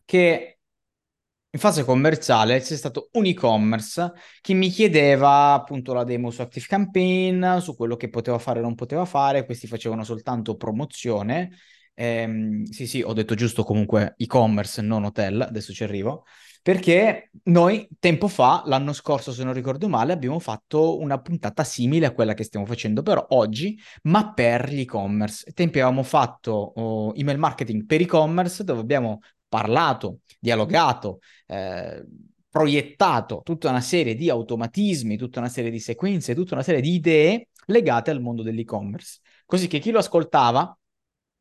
che 0.05 0.59
in 1.49 1.59
fase 1.59 1.83
commerciale 1.83 2.59
c'è 2.59 2.75
stato 2.75 3.09
un 3.13 3.25
e-commerce 3.25 4.11
che 4.41 4.53
mi 4.53 4.69
chiedeva 4.69 5.53
appunto 5.53 5.93
la 5.93 6.03
demo 6.03 6.29
su 6.29 6.41
Active 6.41 6.65
Campaign, 6.67 7.57
su 7.57 7.75
quello 7.75 7.95
che 7.95 8.09
poteva 8.09 8.37
fare 8.37 8.59
e 8.59 8.61
non 8.61 8.75
poteva 8.75 9.05
fare, 9.05 9.45
questi 9.45 9.65
facevano 9.65 10.03
soltanto 10.03 10.55
promozione. 10.55 11.49
Ehm, 11.99 12.63
sì, 12.65 12.85
sì, 12.85 13.01
ho 13.01 13.11
detto 13.13 13.33
giusto 13.33 13.63
comunque 13.63 14.13
e-commerce, 14.17 14.83
non 14.83 15.03
hotel, 15.03 15.41
adesso 15.41 15.73
ci 15.73 15.83
arrivo, 15.83 16.25
perché 16.61 17.31
noi 17.45 17.87
tempo 17.97 18.27
fa, 18.27 18.61
l'anno 18.65 18.93
scorso 18.93 19.31
se 19.31 19.43
non 19.43 19.53
ricordo 19.53 19.89
male, 19.89 20.13
abbiamo 20.13 20.37
fatto 20.37 20.99
una 20.99 21.19
puntata 21.19 21.63
simile 21.63 22.05
a 22.05 22.11
quella 22.11 22.35
che 22.35 22.43
stiamo 22.43 22.67
facendo 22.67 23.01
però 23.01 23.25
oggi, 23.29 23.79
ma 24.03 24.31
per 24.31 24.71
gli 24.71 24.81
e-commerce. 24.81 25.51
Tempi 25.53 25.79
avevamo 25.79 26.03
fatto 26.03 26.51
oh, 26.51 27.13
email 27.15 27.39
marketing 27.39 27.85
per 27.87 28.01
e-commerce 28.01 28.63
dove 28.63 28.81
abbiamo 28.81 29.21
parlato, 29.47 30.19
dialogato, 30.39 31.19
eh, 31.47 32.05
proiettato 32.49 33.41
tutta 33.43 33.69
una 33.69 33.81
serie 33.81 34.13
di 34.13 34.29
automatismi, 34.29 35.17
tutta 35.17 35.39
una 35.39 35.49
serie 35.49 35.71
di 35.71 35.79
sequenze, 35.79 36.35
tutta 36.35 36.53
una 36.53 36.63
serie 36.63 36.81
di 36.81 36.93
idee 36.93 37.47
legate 37.67 38.11
al 38.11 38.21
mondo 38.21 38.43
dell'e-commerce. 38.43 39.19
Così 39.45 39.67
che 39.67 39.79
chi 39.79 39.89
lo 39.89 39.99
ascoltava 39.99 40.77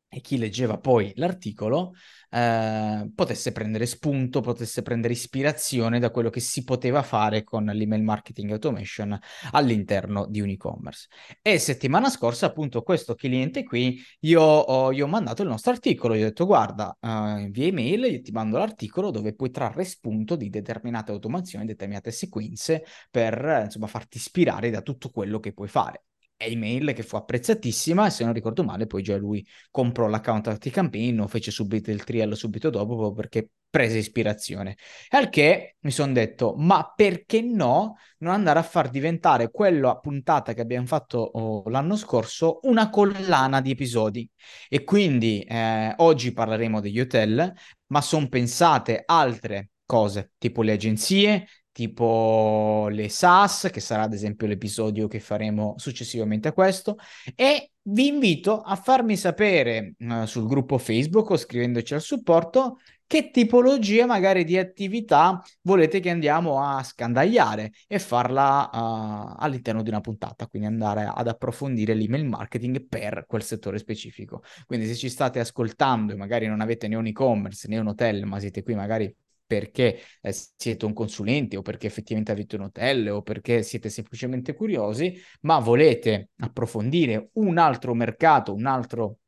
e 0.09 0.21
chi 0.21 0.37
leggeva 0.37 0.77
poi 0.77 1.11
l'articolo 1.15 1.93
eh, 2.29 3.09
potesse 3.13 3.51
prendere 3.51 3.85
spunto, 3.85 4.41
potesse 4.41 4.81
prendere 4.81 5.13
ispirazione 5.13 5.99
da 5.99 6.11
quello 6.11 6.29
che 6.29 6.39
si 6.39 6.63
poteva 6.63 7.03
fare 7.03 7.43
con 7.43 7.65
l'email 7.65 8.03
marketing 8.03 8.51
automation 8.51 9.17
all'interno 9.51 10.25
di 10.27 10.41
un 10.41 10.49
e-commerce. 10.49 11.07
E 11.41 11.59
settimana 11.59 12.09
scorsa, 12.09 12.47
appunto, 12.47 12.81
questo 12.83 13.15
cliente 13.15 13.63
qui, 13.63 14.01
io 14.21 14.41
ho, 14.41 14.91
io 14.91 15.05
ho 15.05 15.09
mandato 15.09 15.41
il 15.41 15.49
nostro 15.49 15.71
articolo, 15.71 16.15
gli 16.15 16.21
ho 16.21 16.25
detto 16.25 16.45
guarda, 16.45 16.97
eh, 16.99 17.47
via 17.51 17.67
email 17.67 18.05
io 18.05 18.21
ti 18.21 18.31
mando 18.31 18.57
l'articolo 18.57 19.11
dove 19.11 19.33
puoi 19.33 19.51
trarre 19.51 19.83
spunto 19.83 20.35
di 20.35 20.49
determinate 20.49 21.11
automazioni, 21.11 21.65
determinate 21.65 22.11
sequenze 22.11 22.83
per, 23.11 23.61
insomma, 23.65 23.87
farti 23.87 24.17
ispirare 24.17 24.69
da 24.69 24.81
tutto 24.81 25.09
quello 25.09 25.39
che 25.39 25.53
puoi 25.53 25.67
fare 25.67 26.06
email 26.37 26.93
che 26.93 27.03
fu 27.03 27.15
apprezzatissima 27.15 28.05
e 28.07 28.09
se 28.09 28.23
non 28.23 28.33
ricordo 28.33 28.63
male 28.63 28.85
poi 28.85 29.01
già 29.01 29.17
lui 29.17 29.45
comprò 29.71 30.07
l'account 30.07 30.69
Campaign 30.69 31.19
o 31.19 31.27
fece 31.27 31.51
subito 31.51 31.91
il 31.91 32.03
trial 32.03 32.35
subito 32.35 32.69
dopo 32.69 32.95
proprio 32.95 33.13
perché 33.13 33.49
prese 33.69 33.97
ispirazione. 33.97 34.77
Al 35.09 35.29
che 35.29 35.75
mi 35.81 35.91
sono 35.91 36.13
detto, 36.13 36.55
ma 36.57 36.93
perché 36.95 37.41
no 37.41 37.97
non 38.19 38.33
andare 38.33 38.59
a 38.59 38.63
far 38.63 38.89
diventare 38.89 39.51
quella 39.51 39.97
puntata 39.97 40.53
che 40.53 40.61
abbiamo 40.61 40.87
fatto 40.87 41.17
oh, 41.19 41.69
l'anno 41.69 41.95
scorso 41.95 42.59
una 42.63 42.89
collana 42.89 43.61
di 43.61 43.71
episodi? 43.71 44.27
E 44.69 44.83
quindi 44.83 45.41
eh, 45.41 45.93
oggi 45.97 46.33
parleremo 46.33 46.79
degli 46.79 46.99
hotel, 46.99 47.53
ma 47.87 48.01
sono 48.01 48.27
pensate 48.29 49.03
altre 49.05 49.71
cose, 49.85 50.31
tipo 50.37 50.61
le 50.61 50.73
agenzie, 50.73 51.47
tipo 51.77 52.87
le 52.89 53.07
SaaS, 53.07 53.69
che 53.71 53.81
sarà 53.81 54.01
ad 54.01 54.13
esempio 54.13 54.47
l'episodio 54.47 55.07
che 55.07 55.19
faremo 55.19 55.75
successivamente 55.77 56.47
a 56.47 56.51
questo, 56.51 56.97
e 57.35 57.73
vi 57.83 58.07
invito 58.07 58.61
a 58.61 58.75
farmi 58.75 59.15
sapere 59.15 59.93
uh, 59.99 60.25
sul 60.25 60.47
gruppo 60.47 60.79
Facebook 60.79 61.29
o 61.29 61.37
scrivendoci 61.37 61.93
al 61.93 62.01
supporto 62.01 62.79
che 63.05 63.29
tipologia 63.29 64.07
magari 64.07 64.43
di 64.43 64.57
attività 64.57 65.39
volete 65.61 65.99
che 65.99 66.09
andiamo 66.09 66.63
a 66.63 66.81
scandagliare 66.81 67.71
e 67.85 67.99
farla 67.99 68.69
uh, 68.73 69.35
all'interno 69.37 69.83
di 69.83 69.89
una 69.89 70.01
puntata, 70.01 70.47
quindi 70.47 70.67
andare 70.67 71.07
ad 71.13 71.27
approfondire 71.27 71.93
l'email 71.93 72.25
marketing 72.25 72.87
per 72.87 73.25
quel 73.27 73.43
settore 73.43 73.77
specifico. 73.77 74.41
Quindi 74.65 74.87
se 74.87 74.95
ci 74.95 75.09
state 75.09 75.39
ascoltando 75.39 76.13
e 76.13 76.15
magari 76.15 76.47
non 76.47 76.59
avete 76.59 76.87
né 76.87 76.95
un 76.95 77.05
e-commerce 77.05 77.67
né 77.67 77.77
un 77.77 77.85
hotel, 77.85 78.25
ma 78.25 78.39
siete 78.39 78.63
qui 78.63 78.73
magari 78.73 79.15
perché 79.47 79.99
eh, 80.21 80.33
siete 80.33 80.85
un 80.85 80.93
consulente 80.93 81.57
o 81.57 81.61
perché 81.61 81.87
effettivamente 81.87 82.31
avete 82.31 82.55
un 82.57 82.63
hotel 82.63 83.09
o 83.09 83.21
perché 83.23 83.63
siete 83.63 83.89
semplicemente 83.89 84.53
curiosi, 84.53 85.19
ma 85.41 85.59
volete 85.59 86.29
approfondire 86.37 87.29
un 87.33 87.57
altro 87.57 87.93
mercato, 87.95 88.53
un 88.53 88.65
altro 88.65 89.19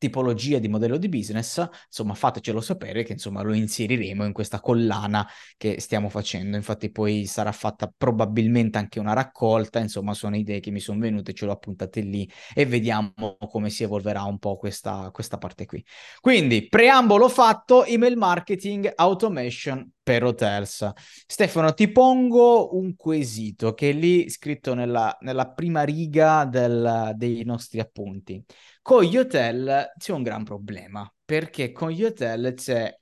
tipologia 0.00 0.58
di 0.58 0.68
modello 0.68 0.96
di 0.96 1.10
business, 1.10 1.62
insomma 1.86 2.14
fatecelo 2.14 2.62
sapere 2.62 3.02
che 3.02 3.12
insomma 3.12 3.42
lo 3.42 3.52
inseriremo 3.52 4.24
in 4.24 4.32
questa 4.32 4.58
collana 4.60 5.28
che 5.58 5.78
stiamo 5.78 6.08
facendo. 6.08 6.56
Infatti 6.56 6.90
poi 6.90 7.26
sarà 7.26 7.52
fatta 7.52 7.92
probabilmente 7.94 8.78
anche 8.78 8.98
una 8.98 9.12
raccolta, 9.12 9.78
insomma 9.78 10.14
sono 10.14 10.36
idee 10.36 10.60
che 10.60 10.70
mi 10.70 10.80
sono 10.80 11.00
venute, 11.00 11.34
ce 11.34 11.44
l'ho 11.44 11.52
appuntate 11.52 12.00
lì 12.00 12.28
e 12.54 12.64
vediamo 12.64 13.36
come 13.50 13.68
si 13.68 13.82
evolverà 13.82 14.22
un 14.22 14.38
po' 14.38 14.56
questa, 14.56 15.10
questa 15.12 15.36
parte 15.36 15.66
qui. 15.66 15.84
Quindi 16.20 16.66
preambolo 16.66 17.28
fatto, 17.28 17.84
email 17.84 18.16
marketing, 18.16 18.90
automation 18.96 19.86
per 20.02 20.24
hotels. 20.24 20.90
Stefano, 21.26 21.74
ti 21.74 21.88
pongo 21.92 22.74
un 22.76 22.96
quesito 22.96 23.74
che 23.74 23.90
è 23.90 23.92
lì 23.92 24.30
scritto 24.30 24.72
nella, 24.74 25.16
nella 25.20 25.50
prima 25.50 25.82
riga 25.82 26.46
del, 26.46 27.12
dei 27.16 27.44
nostri 27.44 27.80
appunti. 27.80 28.42
Con 28.90 29.04
gli 29.04 29.16
hotel 29.16 29.92
c'è 29.96 30.12
un 30.12 30.24
gran 30.24 30.42
problema, 30.42 31.08
perché 31.24 31.70
con 31.70 31.90
gli 31.90 32.02
hotel 32.02 32.54
c'è 32.54 32.92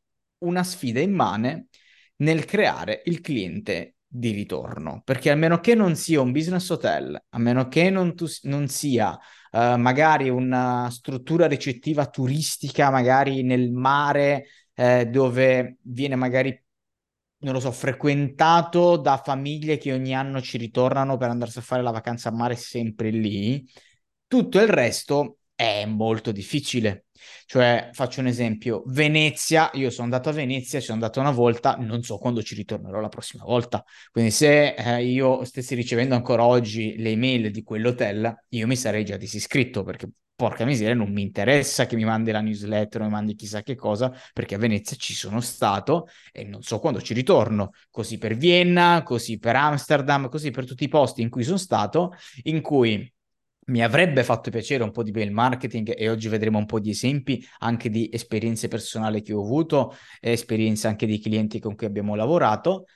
una 0.41 0.63
sfida 0.63 1.01
immane 1.01 1.69
nel 2.17 2.45
creare 2.45 3.01
il 3.07 3.23
cliente 3.23 3.95
di 4.07 4.33
ritorno, 4.33 5.01
perché 5.03 5.31
a 5.31 5.35
meno 5.35 5.61
che 5.61 5.75
non 5.75 5.97
sia 5.97 6.21
un 6.21 6.31
business 6.31 6.69
hotel, 6.69 7.19
a 7.31 7.39
meno 7.39 7.69
che 7.69 7.89
non, 7.89 8.15
tu, 8.15 8.27
non 8.43 8.69
sia 8.69 9.13
uh, 9.13 9.77
magari 9.77 10.29
una 10.29 10.91
struttura 10.91 11.47
ricettiva 11.47 12.07
turistica, 12.07 12.91
magari 12.91 13.43
nel 13.43 13.73
mare, 13.73 14.45
eh, 14.75 15.07
dove 15.07 15.79
viene 15.81 16.17
magari 16.17 16.51
non 17.45 17.55
lo 17.55 17.61
so, 17.61 17.73
frequentato 17.73 18.99
da 18.99 19.17
famiglie 19.25 19.79
che 19.79 19.95
ogni 19.95 20.15
anno 20.15 20.43
ci 20.43 20.59
ritornano 20.59 21.17
per 21.17 21.31
andarsi 21.31 21.57
a 21.57 21.63
fare 21.63 21.81
la 21.81 21.93
vacanza 21.93 22.29
a 22.29 22.33
mare 22.33 22.57
sempre 22.57 23.09
lì. 23.09 23.67
Tutto 24.27 24.61
il 24.61 24.69
resto 24.69 25.39
è 25.59 25.85
molto 25.87 26.31
difficile. 26.31 27.07
Cioè, 27.45 27.91
faccio 27.93 28.21
un 28.21 28.29
esempio, 28.29 28.85
Venezia, 28.87 29.71
io 29.75 29.91
sono 29.91 30.05
andato 30.05 30.29
a 30.29 30.33
Venezia, 30.33 30.79
ci 30.79 30.87
sono 30.87 30.99
andato 30.99 31.19
una 31.19 31.33
volta, 31.33 31.75
non 31.75 32.03
so 32.05 32.17
quando 32.17 32.43
ci 32.45 32.55
ritornerò 32.55 33.01
la 33.01 33.09
prossima 33.09 33.43
volta. 33.43 33.85
Quindi 34.13 34.31
se 34.31 34.75
eh, 34.75 35.05
io 35.05 35.45
stessi 35.45 35.75
ricevendo 35.75 36.15
ancora 36.15 36.45
oggi 36.45 36.97
le 36.99 37.11
email 37.11 37.51
di 37.51 37.65
quell'hotel, 37.65 38.45
io 38.51 38.67
mi 38.69 38.77
sarei 38.77 39.05
già 39.05 39.17
disiscritto 39.17 39.83
perché 39.83 40.09
porca 40.37 40.65
miseria, 40.65 40.95
non 40.95 41.11
mi 41.13 41.23
interessa 41.23 41.87
che 41.87 41.97
mi 41.97 42.05
mandi 42.05 42.31
la 42.31 42.41
newsletter 42.41 43.01
o 43.01 43.05
mi 43.05 43.11
mandi 43.11 43.35
chissà 43.35 43.63
che 43.63 43.75
cosa, 43.75 44.15
perché 44.33 44.55
a 44.55 44.59
Venezia 44.59 44.97
ci 44.97 45.13
sono 45.13 45.41
stato 45.41 46.07
e 46.31 46.45
non 46.45 46.63
so 46.63 46.79
quando 46.79 47.03
ci 47.03 47.15
ritorno. 47.15 47.73
Così 47.91 48.19
per 48.19 48.37
Vienna, 48.37 49.03
così 49.03 49.41
per 49.41 49.57
Amsterdam, 49.57 50.29
così 50.29 50.53
per 50.53 50.65
tutti 50.67 50.85
i 50.85 50.89
posti 50.89 51.23
in 51.23 51.31
cui 51.31 51.43
sono 51.43 51.57
stato, 51.57 52.13
in 52.45 52.61
cui 52.61 53.13
mi 53.69 53.83
avrebbe 53.83 54.25
fatto 54.25 54.51
piacere 54.51 54.83
un 54.83 54.91
po' 54.91 55.03
di 55.03 55.11
mail 55.11 55.31
marketing 55.31 55.95
e 55.97 56.09
oggi 56.09 56.29
vedremo 56.29 56.59
un 56.59 56.67
po' 56.67 56.81
di 56.81 56.91
esempi 56.91 57.45
anche 57.59 57.89
di 57.91 58.09
esperienze 58.13 58.69
personali 58.69 59.23
che 59.23 59.33
ho 59.33 59.43
avuto, 59.43 59.95
esperienze 60.21 60.87
anche 60.87 61.07
di 61.07 61.19
clienti 61.21 61.59
con 61.59 61.75
cui 61.75 61.87
abbiamo 61.87 62.15
lavorato, 62.15 62.87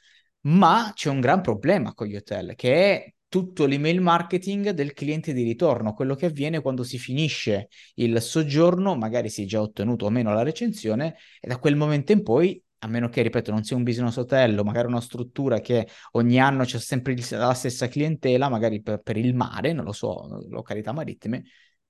ma 0.43 0.93
c'è 0.95 1.09
un 1.09 1.21
gran 1.21 1.41
problema 1.41 1.95
con 1.95 2.07
gli 2.07 2.17
hotel 2.17 2.55
che 2.55 2.75
è 2.75 3.13
tutto 3.29 3.65
l'email 3.65 4.01
marketing 4.01 4.71
del 4.71 4.93
cliente 4.93 5.33
di 5.33 5.43
ritorno, 5.43 5.95
quello 5.95 6.15
che 6.15 6.27
avviene 6.27 6.61
quando 6.61 6.83
si 6.85 6.99
finisce 6.99 7.69
il 7.95 8.21
soggiorno, 8.21 8.95
magari 8.95 9.31
si 9.31 9.45
è 9.45 9.47
già 9.47 9.61
ottenuto 9.63 10.05
o 10.05 10.11
meno 10.11 10.35
la 10.35 10.43
recensione 10.43 11.17
e 11.41 11.49
da 11.49 11.59
quel 11.59 11.77
momento 11.77 12.13
in 12.13 12.23
poi 12.23 12.63
a 12.85 12.89
meno 12.89 13.09
che, 13.09 13.23
ripeto, 13.23 13.51
non 13.53 13.63
sia 13.63 13.77
un 13.77 13.85
business 13.85 14.17
hotel 14.17 14.61
magari 14.65 14.89
una 14.89 15.01
struttura 15.01 15.61
che 15.61 15.89
ogni 16.13 16.41
anno 16.41 16.65
c'è 16.65 16.79
sempre 16.79 17.17
la 17.31 17.55
stessa 17.55 17.87
clientela, 17.89 18.49
magari 18.49 18.83
per, 18.83 19.01
per, 19.01 19.17
il 19.17 19.35
mare, 19.35 19.73
non 19.73 19.85
lo 19.85 19.93
so, 19.93 20.27
località 20.49 20.93
marittime, 20.93 21.45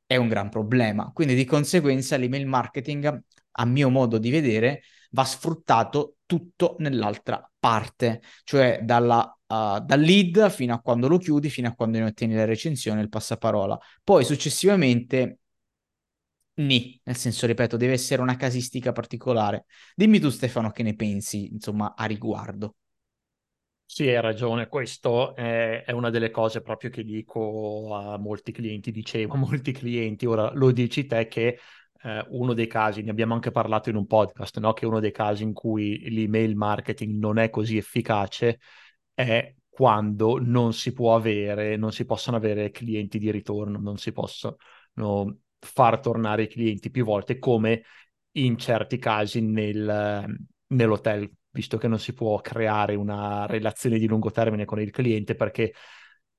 è 0.06 0.16
un 0.16 0.28
gran 0.28 0.50
problema. 0.50 1.10
Quindi 1.12 1.34
di 1.34 1.44
conseguenza 1.46 2.16
l'email 2.16 2.46
marketing, 2.46 3.22
a 3.52 3.64
mio 3.64 3.88
modo 3.88 4.18
di 4.18 4.30
vedere, 4.30 4.82
va 5.12 5.24
sfruttato 5.24 6.16
tutto 6.26 6.76
nell'altra 6.78 7.50
parte, 7.58 8.20
cioè 8.44 8.80
dalla, 8.82 9.34
uh, 9.46 9.80
dal 9.80 10.00
lead 10.00 10.50
fino 10.50 10.74
a 10.74 10.80
quando 10.80 11.08
lo 11.08 11.16
chiudi, 11.16 11.48
fino 11.48 11.68
a 11.68 11.74
quando 11.74 11.98
ne 11.98 12.04
ottieni 12.04 12.34
la 12.34 12.44
recensione, 12.44 13.00
il 13.00 13.08
passaparola. 13.08 13.78
Poi 14.04 14.24
successivamente 14.24 15.38
Ni, 16.54 17.00
nel 17.04 17.16
senso, 17.16 17.46
ripeto, 17.46 17.76
deve 17.76 17.94
essere 17.94 18.20
una 18.20 18.36
casistica 18.36 18.92
particolare. 18.92 19.64
Dimmi 19.94 20.20
tu, 20.20 20.28
Stefano, 20.28 20.70
che 20.70 20.82
ne 20.82 20.94
pensi, 20.94 21.50
insomma, 21.52 21.94
a 21.96 22.04
riguardo. 22.04 22.76
Sì, 23.86 24.08
hai 24.08 24.20
ragione, 24.22 24.68
questo 24.68 25.34
è, 25.36 25.84
è, 25.84 25.92
una 25.92 26.08
delle 26.08 26.30
cose 26.30 26.62
proprio 26.62 26.88
che 26.88 27.04
dico 27.04 27.94
a 27.94 28.16
molti 28.16 28.50
clienti, 28.50 28.90
dicevo 28.90 29.34
a 29.34 29.36
molti 29.36 29.72
clienti, 29.72 30.24
ora 30.24 30.50
lo 30.54 30.72
dici 30.72 31.04
te 31.04 31.28
che 31.28 31.58
eh, 32.02 32.26
uno 32.30 32.54
dei 32.54 32.66
casi, 32.66 33.02
ne 33.02 33.10
abbiamo 33.10 33.34
anche 33.34 33.50
parlato 33.50 33.90
in 33.90 33.96
un 33.96 34.06
podcast, 34.06 34.58
no? 34.60 34.72
che 34.72 34.86
uno 34.86 34.98
dei 34.98 35.12
casi 35.12 35.42
in 35.42 35.52
cui 35.52 36.08
l'email 36.08 36.56
marketing 36.56 37.18
non 37.18 37.38
è 37.38 37.50
così 37.50 37.76
efficace 37.76 38.60
è 39.12 39.54
quando 39.68 40.38
non 40.38 40.72
si 40.72 40.92
può 40.92 41.14
avere, 41.14 41.76
non 41.76 41.92
si 41.92 42.04
possono 42.06 42.36
avere 42.38 42.70
clienti 42.70 43.18
di 43.18 43.30
ritorno, 43.30 43.78
non 43.78 43.98
si 43.98 44.12
possono 44.12 44.56
far 45.64 46.00
tornare 46.00 46.44
i 46.44 46.48
clienti 46.48 46.90
più 46.90 47.04
volte, 47.04 47.38
come 47.38 47.82
in 48.32 48.58
certi 48.58 48.98
casi 48.98 49.40
nel, 49.40 50.24
nell'hotel, 50.68 51.30
visto 51.50 51.78
che 51.78 51.88
non 51.88 51.98
si 51.98 52.12
può 52.14 52.40
creare 52.40 52.94
una 52.94 53.46
relazione 53.46 53.98
di 53.98 54.06
lungo 54.06 54.30
termine 54.30 54.64
con 54.64 54.80
il 54.80 54.90
cliente 54.90 55.34
perché 55.34 55.72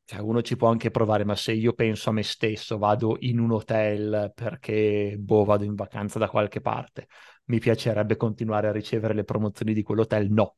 cioè, 0.05 0.19
uno 0.19 0.41
ci 0.41 0.57
può 0.57 0.69
anche 0.69 0.91
provare, 0.91 1.23
ma 1.23 1.35
se 1.35 1.53
io 1.53 1.73
penso 1.73 2.09
a 2.09 2.13
me 2.13 2.23
stesso, 2.23 2.77
vado 2.77 3.15
in 3.21 3.39
un 3.39 3.51
hotel 3.51 4.31
perché 4.35 5.15
boh, 5.17 5.45
vado 5.45 5.63
in 5.63 5.75
vacanza 5.75 6.19
da 6.19 6.27
qualche 6.27 6.59
parte, 6.59 7.07
mi 7.45 7.59
piacerebbe 7.59 8.17
continuare 8.17 8.67
a 8.67 8.71
ricevere 8.71 9.13
le 9.13 9.23
promozioni 9.23 9.73
di 9.73 9.81
quell'hotel? 9.81 10.29
No, 10.29 10.57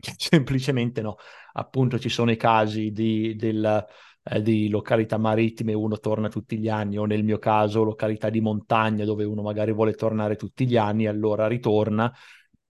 semplicemente 0.16 1.02
no. 1.02 1.16
Appunto 1.52 1.98
ci 1.98 2.08
sono 2.08 2.30
i 2.30 2.36
casi 2.36 2.90
di, 2.90 3.34
del, 3.36 3.84
eh, 4.30 4.42
di 4.42 4.68
località 4.68 5.16
marittime 5.18 5.74
uno 5.74 5.98
torna 5.98 6.28
tutti 6.28 6.58
gli 6.58 6.68
anni 6.68 6.98
o 6.98 7.04
nel 7.04 7.24
mio 7.24 7.38
caso 7.38 7.84
località 7.84 8.30
di 8.30 8.40
montagna 8.40 9.04
dove 9.04 9.24
uno 9.24 9.42
magari 9.42 9.72
vuole 9.72 9.94
tornare 9.94 10.36
tutti 10.36 10.66
gli 10.66 10.76
anni 10.76 11.06
allora 11.06 11.46
ritorna 11.46 12.12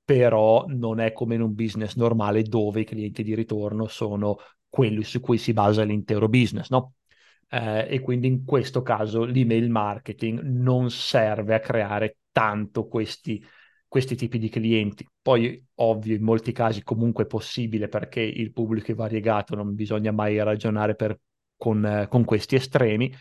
però 0.09 0.65
non 0.69 1.01
è 1.01 1.13
come 1.13 1.35
in 1.35 1.43
un 1.43 1.55
business 1.55 1.95
normale 1.97 2.43
dove 2.43 2.81
i 2.81 2.85
clienti 2.85 3.23
di 3.23 3.35
ritorno 3.35 3.87
sono 3.89 4.39
quelli 4.69 5.03
su 5.05 5.21
cui 5.21 5.37
si 5.37 5.53
basa 5.53 5.83
l'intero 5.83 6.29
business, 6.29 6.71
no? 6.71 6.95
Eh, 7.51 7.87
e 7.91 8.01
quindi 8.01 8.27
in 8.27 8.45
questo 8.45 8.81
caso 8.83 9.25
l'email 9.25 9.69
marketing 9.71 10.41
non 10.41 10.91
serve 10.91 11.55
a 11.55 11.61
creare 11.61 12.19
tanto 12.33 12.87
questi, 12.87 13.45
questi 13.87 14.17
tipi 14.17 14.39
di 14.39 14.49
clienti. 14.49 15.07
Poi, 15.21 15.63
ovvio, 15.77 16.15
in 16.15 16.23
molti 16.23 16.53
casi 16.53 16.83
comunque 16.83 17.25
è 17.25 17.27
possibile 17.27 17.89
perché 17.89 18.21
il 18.21 18.53
pubblico 18.53 18.93
è 18.93 18.95
variegato, 18.95 19.55
non 19.55 19.75
bisogna 19.75 20.13
mai 20.13 20.43
ragionare 20.43 20.95
per 20.95 21.19
con, 21.59 21.85
eh, 21.85 22.09
con 22.09 22.25
questi 22.25 22.55
estremi, 22.55 23.15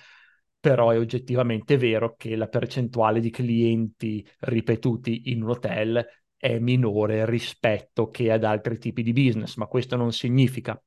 però 0.60 0.91
è 0.91 0.98
oggettivamente 0.98 1.77
vero 1.77 2.15
che 2.15 2.36
la 2.38 2.48
percentuale 2.48 3.20
di 3.20 3.29
clienti 3.29 4.25
ripetuti 4.39 5.32
in 5.32 5.44
un 5.44 5.50
hotel 5.50 6.06
è 6.38 6.60
minore 6.60 7.25
rispetto 7.25 8.10
che 8.10 8.32
ad 8.32 8.44
altri 8.44 8.77
tipi 8.77 9.03
di 9.03 9.12
business, 9.12 9.56
ma 9.56 9.65
questo 9.65 9.96
non 9.98 10.13
significa 10.13 10.82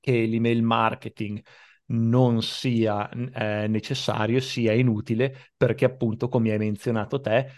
che 0.00 0.26
l'email 0.26 0.62
marketing 0.62 1.42
non 1.86 2.42
sia 2.42 3.08
eh, 3.10 3.66
necessario, 3.68 4.40
sia 4.40 4.72
inutile, 4.72 5.52
perché 5.56 5.84
appunto, 5.84 6.28
come 6.28 6.50
hai 6.52 6.58
menzionato 6.58 7.20
te, 7.20 7.48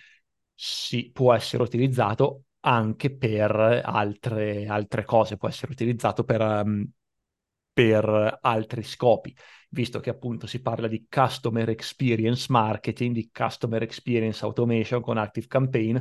si 0.54 1.10
può 1.12 1.32
essere 1.34 1.62
utilizzato 1.62 2.44
anche 2.60 3.14
per 3.16 3.50
altre, 3.84 4.66
altre 4.66 5.04
cose, 5.04 5.36
può 5.36 5.48
essere 5.48 5.72
utilizzato 5.72 6.24
per 6.24 6.40
um, 6.40 6.88
per 7.76 8.38
altri 8.40 8.82
scopi, 8.82 9.36
visto 9.68 10.00
che 10.00 10.08
appunto 10.08 10.46
si 10.46 10.62
parla 10.62 10.88
di 10.88 11.06
customer 11.10 11.68
experience 11.68 12.46
marketing, 12.48 13.12
di 13.12 13.28
customer 13.30 13.82
experience 13.82 14.42
automation 14.42 15.02
con 15.02 15.18
Active 15.18 15.46
Campaign, 15.46 15.98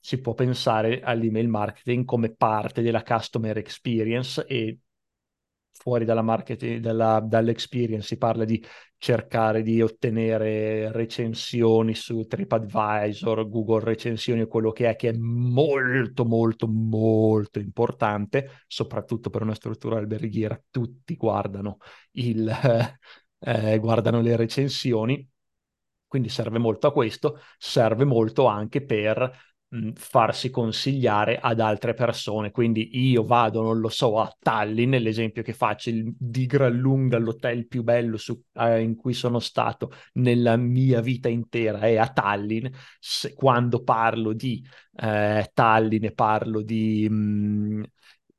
si 0.00 0.20
può 0.20 0.34
pensare 0.34 1.00
all'email 1.00 1.46
marketing 1.46 2.04
come 2.04 2.34
parte 2.34 2.82
della 2.82 3.04
customer 3.04 3.56
experience 3.56 4.44
e 4.48 4.80
fuori 5.70 6.04
dalla 6.04 6.22
marketing, 6.22 6.80
dalla, 6.80 7.20
dall'experience 7.20 8.04
si 8.04 8.16
parla 8.18 8.44
di 8.44 8.60
cercare 9.02 9.62
di 9.62 9.82
ottenere 9.82 10.92
recensioni 10.92 11.92
su 11.92 12.24
TripAdvisor, 12.24 13.48
Google 13.48 13.82
recensioni 13.82 14.42
o 14.42 14.46
quello 14.46 14.70
che 14.70 14.90
è, 14.90 14.94
che 14.94 15.08
è 15.08 15.12
molto 15.12 16.24
molto 16.24 16.68
molto 16.68 17.58
importante, 17.58 18.62
soprattutto 18.68 19.28
per 19.28 19.42
una 19.42 19.56
struttura 19.56 19.98
alberghiera, 19.98 20.56
tutti 20.70 21.16
guardano, 21.16 21.78
il, 22.12 22.48
eh, 23.40 23.78
guardano 23.80 24.20
le 24.20 24.36
recensioni, 24.36 25.28
quindi 26.06 26.28
serve 26.28 26.60
molto 26.60 26.86
a 26.86 26.92
questo, 26.92 27.40
serve 27.58 28.04
molto 28.04 28.46
anche 28.46 28.84
per 28.84 29.51
farsi 29.94 30.50
consigliare 30.50 31.38
ad 31.38 31.60
altre 31.60 31.94
persone. 31.94 32.50
Quindi 32.50 32.90
io 33.10 33.24
vado, 33.24 33.62
non 33.62 33.80
lo 33.80 33.88
so, 33.88 34.18
a 34.20 34.34
Tallinn, 34.38 34.94
l'esempio 34.96 35.42
che 35.42 35.54
faccio, 35.54 35.90
il, 35.90 36.14
di 36.18 36.46
gran 36.46 36.74
lunga 36.76 37.18
l'hotel 37.18 37.66
più 37.66 37.82
bello 37.82 38.16
su, 38.16 38.38
eh, 38.54 38.82
in 38.82 38.96
cui 38.96 39.14
sono 39.14 39.38
stato 39.38 39.92
nella 40.14 40.56
mia 40.56 41.00
vita 41.00 41.28
intera 41.28 41.80
è 41.80 41.96
a 41.96 42.08
Tallinn. 42.08 42.66
Se, 42.98 43.32
quando 43.34 43.82
parlo 43.82 44.32
di 44.32 44.62
eh, 44.96 45.50
Tallinn 45.52 46.04
e 46.04 46.12
parlo 46.12 46.62
di... 46.62 47.08
Mh, 47.08 47.82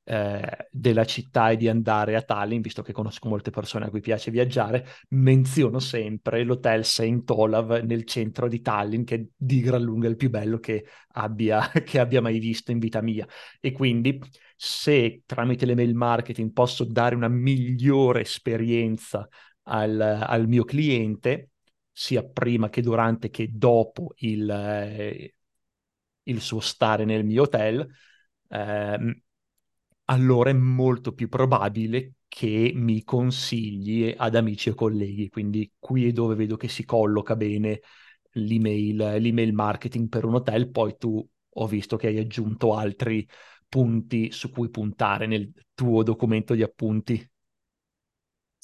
eh, 0.05 0.67
della 0.69 1.05
città 1.05 1.51
e 1.51 1.57
di 1.57 1.67
andare 1.67 2.15
a 2.15 2.22
Tallinn, 2.22 2.62
visto 2.62 2.81
che 2.81 2.91
conosco 2.91 3.29
molte 3.29 3.51
persone 3.51 3.86
a 3.86 3.89
cui 3.89 4.01
piace 4.01 4.31
viaggiare, 4.31 4.86
menziono 5.10 5.79
sempre 5.79 6.43
l'hotel 6.43 6.83
St. 6.86 7.29
Olav 7.29 7.81
nel 7.83 8.03
centro 8.05 8.48
di 8.48 8.62
Tallinn, 8.62 9.03
che 9.03 9.15
è 9.15 9.25
di 9.36 9.62
gran 9.62 9.81
lunga 9.81 10.07
il 10.07 10.17
più 10.17 10.29
bello 10.29 10.60
che 10.60 10.86
abbia, 11.13 11.69
che 11.83 12.00
abbia 12.00 12.22
mai 12.22 12.39
visto 12.39 12.72
in 12.72 12.79
vita 12.79 13.01
mia. 13.01 13.27
E 13.60 13.72
quindi 13.72 14.19
se 14.55 15.24
tramite 15.25 15.65
le 15.65 15.75
mail 15.75 15.95
marketing 15.95 16.51
posso 16.51 16.83
dare 16.86 17.15
una 17.15 17.27
migliore 17.27 18.22
esperienza 18.22 19.27
al, 19.63 20.00
al 20.00 20.48
mio 20.48 20.63
cliente, 20.65 21.50
sia 21.91 22.24
prima 22.24 22.69
che 22.69 22.81
durante 22.81 23.29
che 23.29 23.50
dopo 23.51 24.13
il, 24.17 24.50
eh, 24.50 25.36
il 26.24 26.41
suo 26.41 26.60
stare 26.60 27.05
nel 27.05 27.24
mio 27.24 27.43
hotel, 27.43 27.88
eh, 28.50 29.22
allora 30.05 30.50
è 30.50 30.53
molto 30.53 31.13
più 31.13 31.29
probabile 31.29 32.15
che 32.27 32.72
mi 32.75 33.03
consigli 33.03 34.13
ad 34.15 34.36
amici 34.36 34.69
e 34.69 34.74
colleghi. 34.75 35.29
Quindi 35.29 35.72
qui 35.79 36.07
è 36.07 36.12
dove 36.12 36.36
vedo 36.36 36.57
che 36.57 36.67
si 36.67 36.86
colloca 36.86 37.36
bene 37.36 37.81
l'email, 38.31 38.95
l'email 39.22 39.53
marketing 39.53 40.10
per 40.10 40.25
un 40.25 40.36
hotel. 40.36 40.69
Poi 40.72 40.95
tu 40.98 41.25
ho 41.55 41.67
visto 41.67 41.98
che 41.98 42.07
hai 42.07 42.17
aggiunto 42.19 42.75
altri 42.75 43.27
punti 43.67 44.31
su 44.31 44.50
cui 44.51 44.69
puntare 44.69 45.27
nel 45.27 45.51
tuo 45.74 46.03
documento 46.03 46.53
di 46.55 46.63
appunti. 46.63 47.27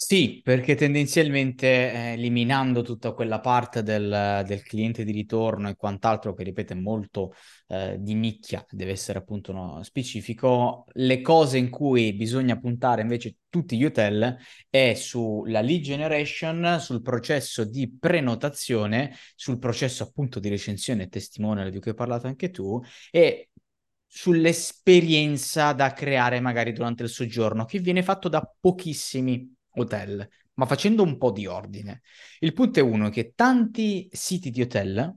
Sì, 0.02 0.40
perché 0.42 0.76
tendenzialmente 0.76 1.68
eh, 1.68 2.14
eliminando 2.14 2.82
tutta 2.84 3.12
quella 3.12 3.42
parte 3.42 3.84
del, 3.84 4.44
del, 4.48 4.64
cliente 4.64 5.04
di 5.04 5.12
ritorno 5.12 5.68
e 5.68 5.76
quant'altro 5.76 6.34
che 6.34 6.44
ripeto 6.44 6.72
è 6.72 6.76
molto 6.78 7.34
eh, 7.68 7.98
di 8.00 8.14
nicchia, 8.16 8.66
deve 8.70 8.92
essere 8.92 9.20
appunto 9.20 9.52
no, 9.52 9.84
specifico, 9.84 10.86
le 10.94 11.20
cose 11.20 11.58
in 11.58 11.70
cui 11.70 12.14
bisogna 12.14 12.58
puntare 12.58 13.02
invece 13.02 13.40
tutti 13.50 13.78
gli 13.78 13.84
hotel 13.84 14.38
è 14.70 14.94
sulla 14.94 15.60
lead 15.60 15.82
generation, 15.82 16.78
sul 16.80 17.02
processo 17.02 17.66
di 17.66 17.94
prenotazione, 18.00 19.14
sul 19.36 19.60
processo 19.60 20.04
appunto 20.04 20.40
di 20.40 20.48
recensione 20.48 21.04
e 21.04 21.10
testimonial 21.10 21.70
di 21.70 21.80
cui 21.80 21.92
hai 21.92 21.98
parlato 21.98 22.26
anche 22.26 22.50
tu 22.52 22.82
e 23.12 23.50
sull'esperienza 24.08 25.74
da 25.74 25.92
creare 25.92 26.40
magari 26.40 26.72
durante 26.72 27.04
il 27.04 27.10
soggiorno 27.10 27.66
che 27.66 27.80
viene 27.80 28.02
fatto 28.02 28.30
da 28.30 28.50
pochissimi 28.60 29.58
hotel, 29.76 30.28
ma 30.54 30.66
facendo 30.66 31.04
un 31.04 31.18
po' 31.18 31.32
di 31.32 31.46
ordine. 31.46 32.02
Il 32.40 32.54
punto 32.54 32.80
è 32.80 32.82
uno 32.82 33.10
che 33.10 33.34
tanti 33.36 34.10
siti 34.12 34.50
di 34.50 34.62
hotel 34.62 35.16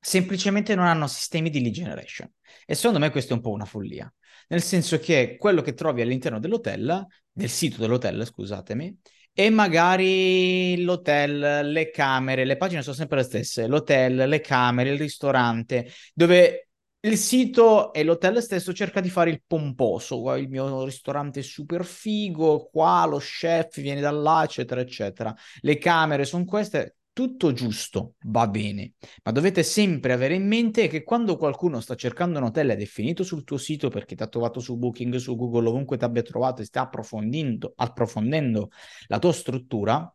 semplicemente 0.00 0.74
non 0.74 0.86
hanno 0.86 1.06
sistemi 1.06 1.50
di 1.50 1.60
lead 1.60 1.74
generation 1.74 2.30
e 2.64 2.74
secondo 2.74 2.98
me 2.98 3.10
questo 3.10 3.32
è 3.32 3.36
un 3.36 3.42
po' 3.42 3.50
una 3.50 3.64
follia, 3.64 4.12
nel 4.48 4.62
senso 4.62 4.98
che 4.98 5.36
quello 5.38 5.60
che 5.62 5.74
trovi 5.74 6.00
all'interno 6.02 6.38
dell'hotel, 6.38 7.06
del 7.30 7.48
sito 7.48 7.80
dell'hotel, 7.80 8.24
scusatemi, 8.24 8.98
e 9.32 9.50
magari 9.50 10.82
l'hotel, 10.82 11.70
le 11.70 11.90
camere, 11.90 12.44
le 12.44 12.56
pagine 12.56 12.82
sono 12.82 12.96
sempre 12.96 13.18
le 13.18 13.22
stesse, 13.22 13.68
l'hotel, 13.68 14.28
le 14.28 14.40
camere, 14.40 14.90
il 14.90 14.98
ristorante, 14.98 15.88
dove 16.12 16.67
il 17.00 17.16
sito 17.16 17.92
e 17.92 18.02
l'hotel 18.02 18.42
stesso 18.42 18.72
cerca 18.72 19.00
di 19.00 19.08
fare 19.08 19.30
il 19.30 19.42
pomposo, 19.46 20.34
il 20.34 20.48
mio 20.48 20.84
ristorante 20.84 21.40
è 21.40 21.42
super 21.42 21.84
figo, 21.84 22.68
qua 22.70 23.06
lo 23.06 23.18
chef 23.18 23.80
viene 23.80 24.00
da 24.00 24.10
là, 24.10 24.42
eccetera, 24.42 24.80
eccetera. 24.80 25.34
Le 25.60 25.78
camere 25.78 26.24
sono 26.24 26.44
queste, 26.44 26.96
tutto 27.12 27.52
giusto, 27.52 28.14
va 28.26 28.48
bene, 28.48 28.94
ma 29.22 29.30
dovete 29.30 29.62
sempre 29.62 30.12
avere 30.12 30.34
in 30.34 30.46
mente 30.48 30.88
che 30.88 31.04
quando 31.04 31.36
qualcuno 31.36 31.80
sta 31.80 31.94
cercando 31.94 32.38
un 32.38 32.46
hotel 32.46 32.70
ed 32.70 32.80
è 32.80 32.84
finito 32.84 33.22
sul 33.22 33.44
tuo 33.44 33.58
sito 33.58 33.88
perché 33.90 34.16
ti 34.16 34.22
ha 34.24 34.28
trovato 34.28 34.58
su 34.58 34.76
Booking, 34.76 35.16
su 35.16 35.36
Google, 35.36 35.68
ovunque 35.68 35.96
ti 35.98 36.04
abbia 36.04 36.22
trovato 36.22 36.62
e 36.62 36.64
sta 36.64 36.82
approfondendo, 36.82 37.74
approfondendo 37.76 38.70
la 39.06 39.18
tua 39.20 39.32
struttura, 39.32 40.12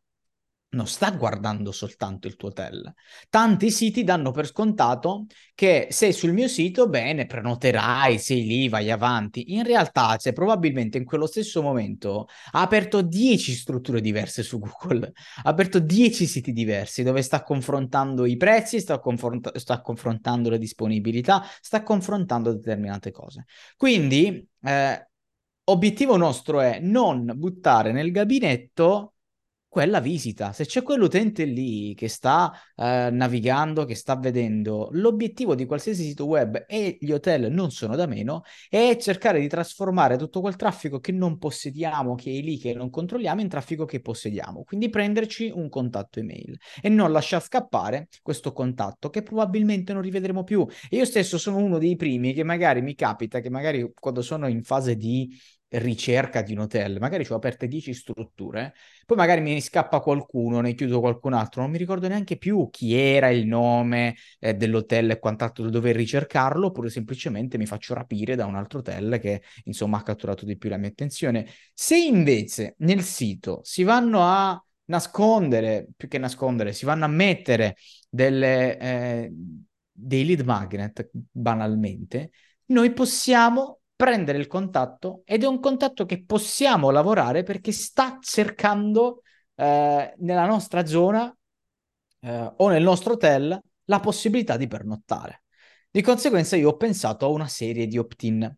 non 0.73 0.88
sta 0.88 1.12
guardando 1.12 1.71
soltanto 1.71 2.27
il 2.27 2.36
tuo 2.36 2.49
hotel. 2.49 2.93
Tanti 3.29 3.71
siti 3.71 4.03
danno 4.03 4.31
per 4.31 4.47
scontato 4.47 5.25
che 5.55 5.88
sei 5.91 6.13
sul 6.13 6.33
mio 6.33 6.47
sito, 6.47 6.89
bene, 6.89 7.25
prenoterai, 7.25 8.17
sei 8.19 8.45
lì, 8.45 8.69
vai 8.69 8.91
avanti. 8.91 9.53
In 9.53 9.63
realtà 9.63 10.15
c'è 10.17 10.33
probabilmente 10.33 10.97
in 10.97 11.05
quello 11.05 11.27
stesso 11.27 11.62
momento 11.62 12.27
ha 12.51 12.62
aperto 12.62 13.01
10 13.01 13.53
strutture 13.53 14.01
diverse 14.01 14.43
su 14.43 14.59
Google, 14.59 15.12
ha 15.43 15.49
aperto 15.49 15.79
10 15.79 16.25
siti 16.25 16.51
diversi 16.51 17.03
dove 17.03 17.21
sta 17.21 17.43
confrontando 17.43 18.25
i 18.25 18.38
prezzi, 18.38 18.79
sta, 18.79 18.99
confront- 18.99 19.55
sta 19.57 19.81
confrontando 19.81 20.49
le 20.49 20.57
disponibilità, 20.57 21.43
sta 21.62 21.83
confrontando 21.83 22.51
determinate 22.53 23.12
cose. 23.12 23.45
Quindi, 23.77 24.47
eh, 24.62 25.07
obiettivo 25.65 26.17
nostro 26.17 26.59
è 26.62 26.79
non 26.79 27.31
buttare 27.36 27.91
nel 27.91 28.12
gabinetto 28.12 29.12
quella 29.73 29.99
visita. 29.99 30.53
Se 30.53 30.65
c'è 30.65 30.83
quell'utente 30.83 31.45
lì 31.45 31.95
che 31.95 32.07
sta 32.07 32.53
eh, 32.75 33.09
navigando, 33.12 33.86
che 33.86 33.95
sta 33.95 34.15
vedendo, 34.15 34.89
l'obiettivo 34.91 35.55
di 35.55 35.65
qualsiasi 35.65 36.03
sito 36.03 36.27
web 36.27 36.65
e 36.67 36.99
gli 37.01 37.12
hotel 37.12 37.51
non 37.51 37.71
sono 37.71 37.95
da 37.95 38.05
meno, 38.05 38.43
è 38.69 38.95
cercare 39.01 39.39
di 39.39 39.47
trasformare 39.47 40.15
tutto 40.15 40.41
quel 40.41 40.57
traffico 40.57 40.99
che 40.99 41.12
non 41.12 41.39
possediamo, 41.39 42.13
che 42.13 42.38
è 42.38 42.39
lì, 42.41 42.59
che 42.59 42.75
non 42.75 42.91
controlliamo, 42.91 43.41
in 43.41 43.49
traffico 43.49 43.86
che 43.86 43.99
possediamo. 43.99 44.63
Quindi 44.63 44.89
prenderci 44.89 45.51
un 45.51 45.69
contatto 45.69 46.19
email 46.19 46.55
e 46.79 46.89
non 46.89 47.12
lasciar 47.12 47.41
scappare 47.41 48.09
questo 48.21 48.53
contatto 48.53 49.09
che 49.09 49.23
probabilmente 49.23 49.91
non 49.91 50.03
rivedremo 50.03 50.43
più. 50.43 50.67
Io 50.91 51.05
stesso 51.05 51.39
sono 51.39 51.57
uno 51.57 51.79
dei 51.79 51.95
primi 51.95 52.33
che 52.33 52.43
magari 52.43 52.83
mi 52.83 52.93
capita, 52.93 53.39
che 53.39 53.49
magari 53.49 53.91
quando 53.99 54.21
sono 54.21 54.47
in 54.47 54.62
fase 54.62 54.95
di 54.95 55.36
ricerca 55.79 56.41
di 56.41 56.53
un 56.53 56.59
hotel, 56.59 56.99
magari 56.99 57.25
ho 57.29 57.36
aperte 57.36 57.67
10 57.67 57.93
strutture, 57.93 58.73
poi 59.05 59.17
magari 59.17 59.41
mi 59.41 59.59
scappa 59.62 59.99
qualcuno, 59.99 60.62
ne 60.62 60.73
chiudo 60.75 60.99
qualcun 60.99 61.33
altro, 61.33 61.62
non 61.62 61.71
mi 61.71 61.77
ricordo 61.77 62.07
neanche 62.07 62.38
più 62.38 62.69
chi 62.69 62.95
era 62.95 63.29
il 63.29 63.45
nome 63.47 64.15
eh, 64.39 64.53
dell'hotel 64.53 65.12
e 65.12 65.19
quant'altro 65.19 65.63
da 65.63 65.69
dover 65.69 65.95
ricercarlo, 65.95 66.67
oppure 66.67 66.89
semplicemente 66.89 67.57
mi 67.57 67.65
faccio 67.65 67.93
rapire 67.93 68.36
da 68.36 68.45
un 68.45 68.55
altro 68.55 68.79
hotel 68.79 69.19
che 69.19 69.41
insomma 69.65 69.97
ha 69.97 70.03
catturato 70.03 70.45
di 70.45 70.57
più 70.57 70.69
la 70.69 70.77
mia 70.77 70.89
attenzione. 70.89 71.47
Se 71.73 71.97
invece 71.97 72.75
nel 72.79 73.01
sito 73.01 73.62
si 73.63 73.83
vanno 73.83 74.21
a 74.21 74.63
nascondere, 74.86 75.88
più 75.95 76.07
che 76.07 76.17
nascondere, 76.17 76.73
si 76.73 76.86
vanno 76.86 77.05
a 77.05 77.07
mettere 77.07 77.75
delle, 78.09 78.77
eh, 78.79 79.31
dei 79.91 80.25
lead 80.25 80.41
magnet 80.41 81.09
banalmente, 81.31 82.31
noi 82.65 82.91
possiamo 82.93 83.79
prendere 83.95 84.38
il 84.38 84.47
contatto 84.47 85.21
ed 85.25 85.43
è 85.43 85.47
un 85.47 85.60
contatto 85.60 86.06
che 86.06 86.23
possiamo 86.23 86.89
lavorare 86.89 87.43
perché 87.43 87.71
sta 87.71 88.17
cercando 88.21 89.21
eh, 89.56 90.13
nella 90.17 90.45
nostra 90.45 90.86
zona 90.86 91.36
eh, 92.21 92.53
o 92.58 92.69
nel 92.69 92.84
nostro 92.84 93.13
hotel 93.13 93.60
la 93.86 93.99
possibilità 93.99 94.58
di 94.58 94.67
pernottare. 94.67 95.43
Di 95.89 96.01
conseguenza 96.01 96.56
io 96.56 96.69
ho 96.69 96.77
pensato 96.77 97.25
a 97.25 97.29
una 97.29 97.47
serie 97.47 97.86
di 97.88 97.97
opt-in. 97.97 98.51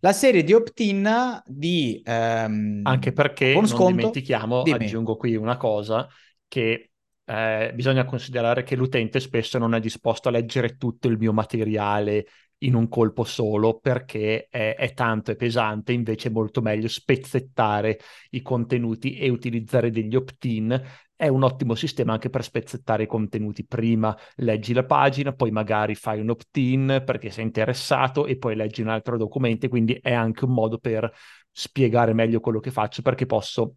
La 0.00 0.12
serie 0.12 0.44
di 0.44 0.52
opt-in 0.52 1.42
di... 1.46 2.00
Ehm, 2.04 2.82
Anche 2.84 3.12
perché, 3.12 3.54
non 3.54 3.66
sconto, 3.66 3.96
dimentichiamo, 3.96 4.62
dimmi. 4.62 4.84
aggiungo 4.84 5.16
qui 5.16 5.34
una 5.34 5.56
cosa, 5.56 6.06
che 6.46 6.90
eh, 7.24 7.72
bisogna 7.74 8.04
considerare 8.04 8.62
che 8.62 8.76
l'utente 8.76 9.20
spesso 9.20 9.58
non 9.58 9.74
è 9.74 9.80
disposto 9.80 10.28
a 10.28 10.32
leggere 10.32 10.76
tutto 10.76 11.08
il 11.08 11.18
mio 11.18 11.32
materiale 11.32 12.26
in 12.58 12.74
un 12.74 12.88
colpo 12.88 13.24
solo 13.24 13.78
perché 13.78 14.48
è, 14.50 14.74
è, 14.76 14.94
tanto 14.94 15.30
e 15.30 15.36
pesante, 15.36 15.92
invece 15.92 16.28
è 16.28 16.32
molto 16.32 16.60
meglio 16.60 16.88
spezzettare 16.88 17.98
i 18.30 18.42
contenuti 18.42 19.16
e 19.16 19.28
utilizzare 19.28 19.90
degli 19.90 20.16
opt-in 20.16 20.80
è 21.18 21.26
un 21.26 21.42
ottimo 21.42 21.74
sistema 21.74 22.12
anche 22.12 22.30
per 22.30 22.44
spezzettare 22.44 23.02
i 23.02 23.06
contenuti. 23.08 23.66
Prima 23.66 24.16
leggi 24.36 24.72
la 24.72 24.84
pagina, 24.84 25.32
poi 25.32 25.50
magari 25.50 25.96
fai 25.96 26.20
un 26.20 26.30
opt-in 26.30 27.02
perché 27.04 27.30
sei 27.30 27.44
interessato 27.44 28.24
e 28.26 28.38
poi 28.38 28.54
leggi 28.54 28.82
un 28.82 28.88
altro 28.88 29.16
documento, 29.16 29.68
quindi 29.68 29.98
è 30.00 30.12
anche 30.12 30.44
un 30.44 30.52
modo 30.52 30.78
per 30.78 31.12
spiegare 31.50 32.12
meglio 32.12 32.38
quello 32.38 32.60
che 32.60 32.70
faccio 32.70 33.02
perché 33.02 33.26
posso 33.26 33.74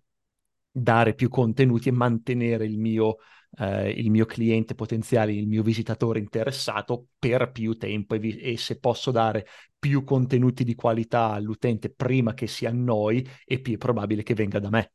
dare 0.71 1.13
più 1.15 1.29
contenuti 1.29 1.89
e 1.89 1.91
mantenere 1.91 2.65
il 2.65 2.77
mio, 2.79 3.17
eh, 3.57 3.89
il 3.91 4.09
mio 4.11 4.25
cliente 4.25 4.75
potenziale, 4.75 5.33
il 5.33 5.47
mio 5.47 5.63
visitatore 5.63 6.19
interessato 6.19 7.07
per 7.19 7.51
più 7.51 7.77
tempo 7.77 8.15
e, 8.15 8.19
vi- 8.19 8.37
e, 8.39 8.57
se 8.57 8.79
posso 8.79 9.11
dare 9.11 9.45
più 9.77 10.03
contenuti 10.03 10.63
di 10.63 10.75
qualità 10.75 11.31
all'utente 11.31 11.89
prima 11.91 12.33
che 12.33 12.47
si 12.47 12.65
annoi, 12.65 13.27
è 13.45 13.59
più 13.59 13.77
probabile 13.77 14.23
che 14.23 14.33
venga 14.33 14.59
da 14.59 14.69
me. 14.69 14.91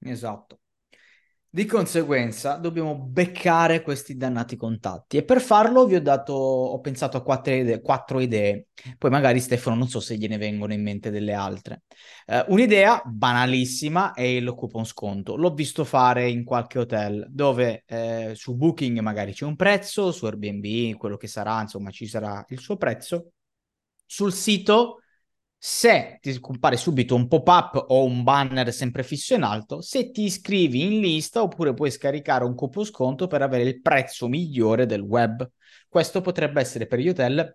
Esatto. 0.00 0.58
Di 1.56 1.64
conseguenza 1.64 2.56
dobbiamo 2.56 2.94
beccare 2.94 3.80
questi 3.80 4.18
dannati 4.18 4.56
contatti 4.56 5.16
e 5.16 5.24
per 5.24 5.40
farlo 5.40 5.86
vi 5.86 5.94
ho 5.94 6.02
dato, 6.02 6.34
ho 6.34 6.78
pensato 6.80 7.16
a 7.16 7.22
quattro 7.22 7.54
idee, 7.54 7.80
quattro 7.80 8.20
idee. 8.20 8.66
poi 8.98 9.08
magari 9.08 9.40
Stefano 9.40 9.74
non 9.74 9.88
so 9.88 9.98
se 9.98 10.18
gliene 10.18 10.36
vengono 10.36 10.74
in 10.74 10.82
mente 10.82 11.10
delle 11.10 11.32
altre. 11.32 11.84
Uh, 12.26 12.52
un'idea 12.52 13.00
banalissima 13.06 14.12
è 14.12 14.20
il 14.20 14.52
coupon 14.54 14.84
sconto, 14.84 15.34
l'ho 15.34 15.54
visto 15.54 15.84
fare 15.84 16.28
in 16.28 16.44
qualche 16.44 16.78
hotel 16.78 17.26
dove 17.30 17.84
eh, 17.86 18.32
su 18.34 18.54
Booking 18.54 18.98
magari 18.98 19.32
c'è 19.32 19.46
un 19.46 19.56
prezzo, 19.56 20.12
su 20.12 20.26
Airbnb 20.26 20.98
quello 20.98 21.16
che 21.16 21.26
sarà, 21.26 21.62
insomma 21.62 21.88
ci 21.88 22.06
sarà 22.06 22.44
il 22.50 22.58
suo 22.58 22.76
prezzo. 22.76 23.30
Sul 24.04 24.34
sito 24.34 24.98
se 25.68 26.18
ti 26.20 26.38
compare 26.38 26.76
subito 26.76 27.16
un 27.16 27.26
pop-up 27.26 27.86
o 27.88 28.04
un 28.04 28.22
banner 28.22 28.72
sempre 28.72 29.02
fisso 29.02 29.34
in 29.34 29.42
alto, 29.42 29.80
se 29.80 30.12
ti 30.12 30.22
iscrivi 30.22 30.84
in 30.84 31.00
lista 31.00 31.42
oppure 31.42 31.74
puoi 31.74 31.90
scaricare 31.90 32.44
un 32.44 32.54
coupon 32.54 32.84
sconto 32.84 33.26
per 33.26 33.42
avere 33.42 33.64
il 33.64 33.82
prezzo 33.82 34.28
migliore 34.28 34.86
del 34.86 35.00
web. 35.00 35.44
Questo 35.88 36.20
potrebbe 36.20 36.60
essere 36.60 36.86
per 36.86 37.00
gli 37.00 37.08
hotel 37.08 37.52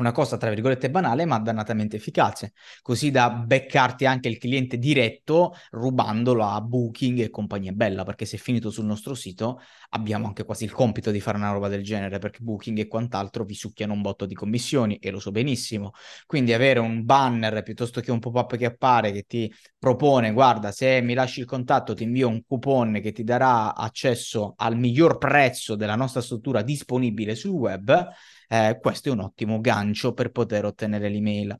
una 0.00 0.12
cosa 0.12 0.36
tra 0.36 0.48
virgolette 0.48 0.90
banale 0.90 1.26
ma 1.26 1.38
dannatamente 1.38 1.96
efficace, 1.96 2.52
così 2.82 3.10
da 3.10 3.30
beccarti 3.30 4.06
anche 4.06 4.28
il 4.28 4.38
cliente 4.38 4.78
diretto 4.78 5.54
rubandolo 5.70 6.44
a 6.44 6.60
Booking 6.60 7.20
e 7.20 7.30
compagnia 7.30 7.72
bella, 7.72 8.04
perché 8.04 8.24
se 8.24 8.36
è 8.36 8.38
finito 8.40 8.70
sul 8.70 8.86
nostro 8.86 9.14
sito 9.14 9.60
abbiamo 9.90 10.26
anche 10.26 10.44
quasi 10.44 10.64
il 10.64 10.72
compito 10.72 11.10
di 11.10 11.20
fare 11.20 11.36
una 11.36 11.52
roba 11.52 11.68
del 11.68 11.82
genere, 11.82 12.18
perché 12.18 12.38
Booking 12.40 12.78
e 12.78 12.86
quant'altro 12.86 13.44
vi 13.44 13.54
succhiano 13.54 13.92
un 13.92 14.00
botto 14.00 14.24
di 14.24 14.34
commissioni 14.34 14.96
e 14.96 15.10
lo 15.10 15.20
so 15.20 15.30
benissimo. 15.30 15.92
Quindi 16.26 16.52
avere 16.52 16.80
un 16.80 17.04
banner 17.04 17.62
piuttosto 17.62 18.00
che 18.00 18.10
un 18.10 18.18
pop-up 18.18 18.56
che 18.56 18.64
appare 18.64 19.12
che 19.12 19.24
ti 19.26 19.52
propone, 19.78 20.32
guarda, 20.32 20.72
se 20.72 21.00
mi 21.02 21.14
lasci 21.14 21.40
il 21.40 21.46
contatto 21.46 21.94
ti 21.94 22.04
invio 22.04 22.28
un 22.28 22.42
coupon 22.46 23.00
che 23.02 23.12
ti 23.12 23.22
darà 23.22 23.74
accesso 23.74 24.54
al 24.56 24.76
miglior 24.78 25.18
prezzo 25.18 25.74
della 25.76 25.96
nostra 25.96 26.20
struttura 26.22 26.62
disponibile 26.62 27.34
sul 27.34 27.50
web 27.50 28.08
eh, 28.52 28.78
questo 28.80 29.08
è 29.08 29.12
un 29.12 29.20
ottimo 29.20 29.60
gancio 29.60 30.12
per 30.12 30.32
poter 30.32 30.64
ottenere 30.64 31.08
l'email. 31.08 31.56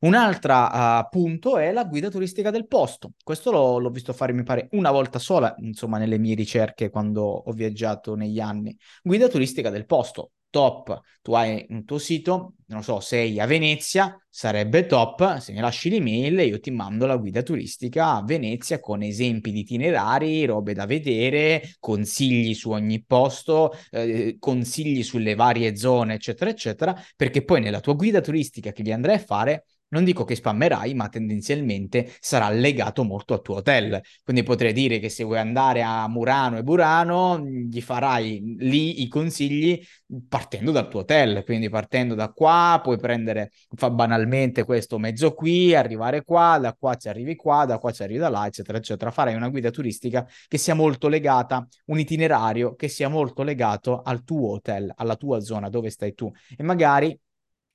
Un 0.00 0.14
altro 0.14 0.54
uh, 0.54 1.08
punto 1.08 1.56
è 1.56 1.72
la 1.72 1.84
guida 1.84 2.10
turistica 2.10 2.50
del 2.50 2.66
posto. 2.66 3.12
Questo 3.24 3.50
l'ho, 3.50 3.78
l'ho, 3.78 3.88
visto 3.88 4.12
fare, 4.12 4.34
mi 4.34 4.42
pare, 4.42 4.68
una 4.72 4.90
volta 4.90 5.18
sola, 5.18 5.54
insomma, 5.60 5.96
nelle 5.96 6.18
mie 6.18 6.34
ricerche 6.34 6.90
quando 6.90 7.22
ho 7.22 7.52
viaggiato 7.52 8.14
negli 8.14 8.38
anni. 8.38 8.76
Guida 9.02 9.28
turistica 9.28 9.70
del 9.70 9.86
posto 9.86 10.32
top, 10.56 11.02
tu 11.20 11.34
hai 11.34 11.66
un 11.68 11.84
tuo 11.84 11.98
sito, 11.98 12.54
non 12.68 12.82
so, 12.82 13.00
sei 13.00 13.38
a 13.38 13.44
Venezia, 13.44 14.18
sarebbe 14.26 14.86
top 14.86 15.36
se 15.36 15.52
mi 15.52 15.60
lasci 15.60 15.90
l'email 15.90 16.38
io 16.38 16.58
ti 16.60 16.70
mando 16.70 17.04
la 17.04 17.18
guida 17.18 17.42
turistica 17.42 18.14
a 18.14 18.22
Venezia 18.24 18.80
con 18.80 19.02
esempi 19.02 19.52
di 19.52 19.60
itinerari, 19.60 20.46
robe 20.46 20.72
da 20.72 20.86
vedere, 20.86 21.74
consigli 21.78 22.54
su 22.54 22.70
ogni 22.70 23.04
posto, 23.04 23.72
eh, 23.90 24.36
consigli 24.38 25.02
sulle 25.02 25.34
varie 25.34 25.76
zone, 25.76 26.14
eccetera, 26.14 26.48
eccetera, 26.48 26.98
perché 27.14 27.44
poi 27.44 27.60
nella 27.60 27.80
tua 27.80 27.92
guida 27.92 28.22
turistica 28.22 28.72
che 28.72 28.82
gli 28.82 28.92
andrai 28.92 29.16
a 29.16 29.18
fare 29.18 29.64
non 29.88 30.04
dico 30.04 30.24
che 30.24 30.34
spammerai, 30.34 30.94
ma 30.94 31.08
tendenzialmente 31.08 32.12
sarà 32.20 32.48
legato 32.50 33.04
molto 33.04 33.34
al 33.34 33.42
tuo 33.42 33.56
hotel. 33.56 34.00
Quindi 34.24 34.42
potrei 34.42 34.72
dire 34.72 34.98
che 34.98 35.08
se 35.08 35.24
vuoi 35.24 35.38
andare 35.38 35.82
a 35.82 36.08
Murano 36.08 36.58
e 36.58 36.62
Burano, 36.62 37.38
gli 37.38 37.80
farai 37.80 38.56
lì 38.58 39.02
i 39.02 39.08
consigli 39.08 39.80
partendo 40.28 40.72
dal 40.72 40.88
tuo 40.88 41.00
hotel. 41.00 41.44
Quindi 41.44 41.68
partendo 41.68 42.14
da 42.14 42.30
qua, 42.30 42.80
puoi 42.82 42.98
prendere, 42.98 43.52
fa 43.74 43.90
banalmente 43.90 44.64
questo 44.64 44.98
mezzo 44.98 45.34
qui, 45.34 45.74
arrivare 45.74 46.24
qua, 46.24 46.58
da 46.60 46.74
qua 46.74 46.96
ci 46.96 47.08
arrivi 47.08 47.36
qua, 47.36 47.64
da 47.64 47.78
qua 47.78 47.92
ci 47.92 48.02
arrivi 48.02 48.18
da 48.18 48.28
là, 48.28 48.46
eccetera, 48.46 48.78
eccetera. 48.78 49.10
Farai 49.10 49.34
una 49.34 49.48
guida 49.48 49.70
turistica 49.70 50.26
che 50.48 50.58
sia 50.58 50.74
molto 50.74 51.08
legata, 51.08 51.66
un 51.86 51.98
itinerario 51.98 52.74
che 52.74 52.88
sia 52.88 53.08
molto 53.08 53.42
legato 53.42 54.02
al 54.02 54.24
tuo 54.24 54.52
hotel, 54.52 54.92
alla 54.96 55.16
tua 55.16 55.40
zona 55.40 55.68
dove 55.68 55.90
stai 55.90 56.14
tu. 56.14 56.30
E 56.56 56.62
magari 56.62 57.18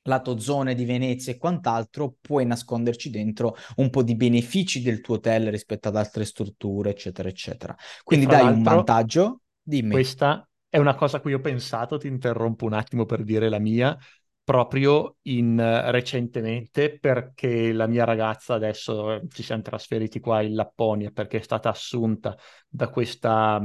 lato 0.04 0.40
zone 0.40 0.74
di 0.74 0.86
Venezia 0.86 1.34
e 1.34 1.38
quant'altro, 1.38 2.16
puoi 2.20 2.46
nasconderci 2.46 3.10
dentro 3.10 3.56
un 3.78 3.90
po' 3.90 4.04
di 4.04 4.16
benefici 4.16 4.82
del 4.82 5.02
tuo 5.02 5.16
hotel 5.16 5.52
rispetto 5.52 5.88
ad 5.88 5.96
altre 5.96 6.26
strutture, 6.26 6.92
eccetera, 6.92 7.30
eccetera. 7.30 7.76
Quindi 8.04 8.26
dai 8.26 8.46
un 8.46 8.64
vantaggio, 8.64 9.42
dimmi. 9.62 9.92
Questa 9.92 10.48
è 10.68 10.78
una 10.78 10.96
cosa 10.96 11.18
a 11.18 11.20
cui 11.20 11.34
ho 11.34 11.40
pensato, 11.40 11.98
ti 11.98 12.08
interrompo 12.08 12.66
un 12.66 12.74
attimo 12.74 13.06
per 13.06 13.24
dire 13.24 13.50
la 13.50 13.60
mia, 13.60 13.98
proprio 14.44 15.18
in, 15.24 15.58
recentemente 15.92 16.98
perché 16.98 17.72
la 17.72 17.88
mia 17.88 18.06
ragazza 18.06 18.56
adesso 18.56 19.14
eh, 19.14 19.22
ci 19.30 19.44
siamo 19.44 19.62
trasferiti 19.62 20.20
qua 20.20 20.42
in 20.42 20.56
Lapponia 20.56 21.12
perché 21.12 21.38
è 21.38 21.42
stata 21.42 21.70
assunta 21.70 22.36
da 22.68 22.90
questa, 22.90 23.62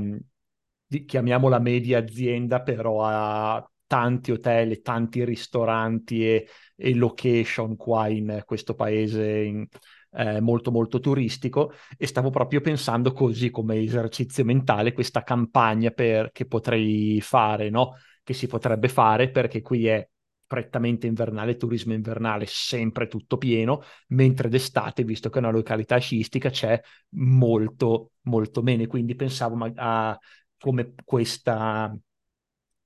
di, 0.86 1.04
chiamiamola 1.04 1.58
media 1.58 1.98
azienda, 1.98 2.60
però 2.60 3.04
a 3.04 3.70
tanti 3.86 4.32
hotel 4.32 4.72
e 4.72 4.80
tanti 4.80 5.24
ristoranti 5.24 6.26
e, 6.26 6.48
e 6.74 6.94
location 6.94 7.76
qua 7.76 8.08
in 8.08 8.42
questo 8.44 8.74
paese 8.74 9.38
in, 9.42 9.66
eh, 10.12 10.40
molto 10.40 10.70
molto 10.70 11.00
turistico 11.00 11.72
e 11.96 12.06
stavo 12.06 12.30
proprio 12.30 12.60
pensando 12.60 13.12
così 13.12 13.50
come 13.50 13.78
esercizio 13.78 14.44
mentale 14.44 14.92
questa 14.92 15.22
campagna 15.22 15.90
per, 15.90 16.30
che 16.32 16.46
potrei 16.46 17.20
fare, 17.20 17.70
no? 17.70 17.96
che 18.22 18.32
si 18.34 18.46
potrebbe 18.46 18.88
fare 18.88 19.30
perché 19.30 19.62
qui 19.62 19.86
è 19.86 20.08
prettamente 20.46 21.06
invernale, 21.06 21.56
turismo 21.56 21.92
invernale, 21.92 22.46
sempre 22.46 23.08
tutto 23.08 23.36
pieno, 23.36 23.82
mentre 24.08 24.48
d'estate, 24.48 25.04
visto 25.04 25.28
che 25.28 25.36
è 25.36 25.42
una 25.42 25.50
località 25.50 25.98
sciistica, 25.98 26.50
c'è 26.50 26.80
molto, 27.10 28.12
molto 28.22 28.62
meno. 28.62 28.86
Quindi 28.86 29.16
pensavo 29.16 29.70
a 29.74 30.18
come 30.58 30.94
questa 31.04 31.96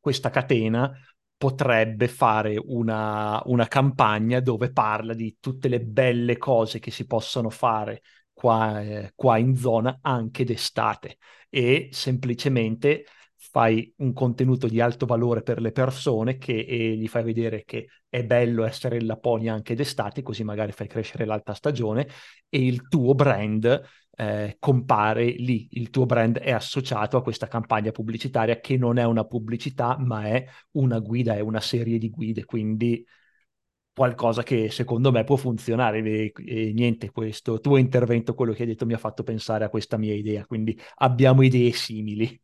questa 0.01 0.31
catena 0.31 0.93
potrebbe 1.37 2.09
fare 2.09 2.57
una, 2.63 3.41
una 3.47 3.67
campagna 3.67 4.41
dove 4.41 4.73
parla 4.73 5.15
di 5.15 5.37
tutte 5.41 5.69
le 5.69 5.81
belle 5.81 6.37
cose 6.37 6.79
che 6.79 6.91
si 6.91 7.07
possono 7.07 7.49
fare 7.49 8.03
qua, 8.33 8.83
eh, 8.83 9.13
qua 9.15 9.39
in 9.39 9.57
zona 9.57 9.99
anche 10.03 10.45
d'estate. 10.45 11.19
E 11.49 11.89
semplicemente 11.93 13.05
fai 13.37 13.93
un 13.99 14.13
contenuto 14.13 14.69
di 14.69 14.81
alto 14.81 15.07
valore 15.07 15.43
per 15.43 15.61
le 15.61 15.73
persone 15.73 16.37
che, 16.37 16.61
e 16.61 16.97
gli 16.97 17.09
fai 17.09 17.25
vedere 17.25 17.65
che 17.65 17.89
è 18.09 18.23
bello 18.23 18.65
essere 18.65 18.99
in 18.99 19.07
Laponia 19.07 19.55
anche 19.55 19.75
d'estate, 19.75 20.23
così 20.23 20.45
magari 20.45 20.73
fai 20.73 20.89
crescere 20.89 21.25
l'alta 21.25 21.55
stagione 21.55 22.07
e 22.49 22.65
il 22.67 22.87
tuo 22.89 23.15
brand 23.15 23.83
eh, 24.21 24.57
compare 24.59 25.25
lì, 25.25 25.67
il 25.73 25.89
tuo 25.89 26.05
brand 26.05 26.39
è 26.39 26.51
associato 26.51 27.17
a 27.17 27.23
questa 27.23 27.47
campagna 27.49 27.91
pubblicitaria 27.91 28.61
che 28.61 28.77
non 28.77 28.99
è 28.99 29.05
una 29.05 29.25
pubblicità, 29.25 29.97
ma 29.99 30.25
è 30.27 30.45
una 30.73 30.99
guida, 30.99 31.35
è 31.37 31.41
una 31.41 31.61
serie 31.61 31.97
di 31.97 32.11
guide, 32.11 32.45
quindi 32.45 33.03
qualcosa 33.95 34.43
che 34.43 34.71
secondo 34.71 35.11
me 35.11 35.25
può 35.25 35.37
funzionare. 35.37 36.01
E, 36.03 36.33
e, 36.45 36.73
niente, 36.75 37.11
questo 37.11 37.61
tuo 37.61 37.79
intervento, 37.79 38.35
quello 38.35 38.53
che 38.53 38.63
hai 38.63 38.69
detto 38.69 38.85
mi 38.85 38.93
ha 38.93 38.99
fatto 38.99 39.23
pensare 39.23 39.65
a 39.65 39.71
questa 39.71 39.97
mia 39.97 40.15
idea, 40.15 40.45
quindi 40.45 40.79
abbiamo 40.97 41.41
idee 41.43 41.73
simili. 41.73 42.39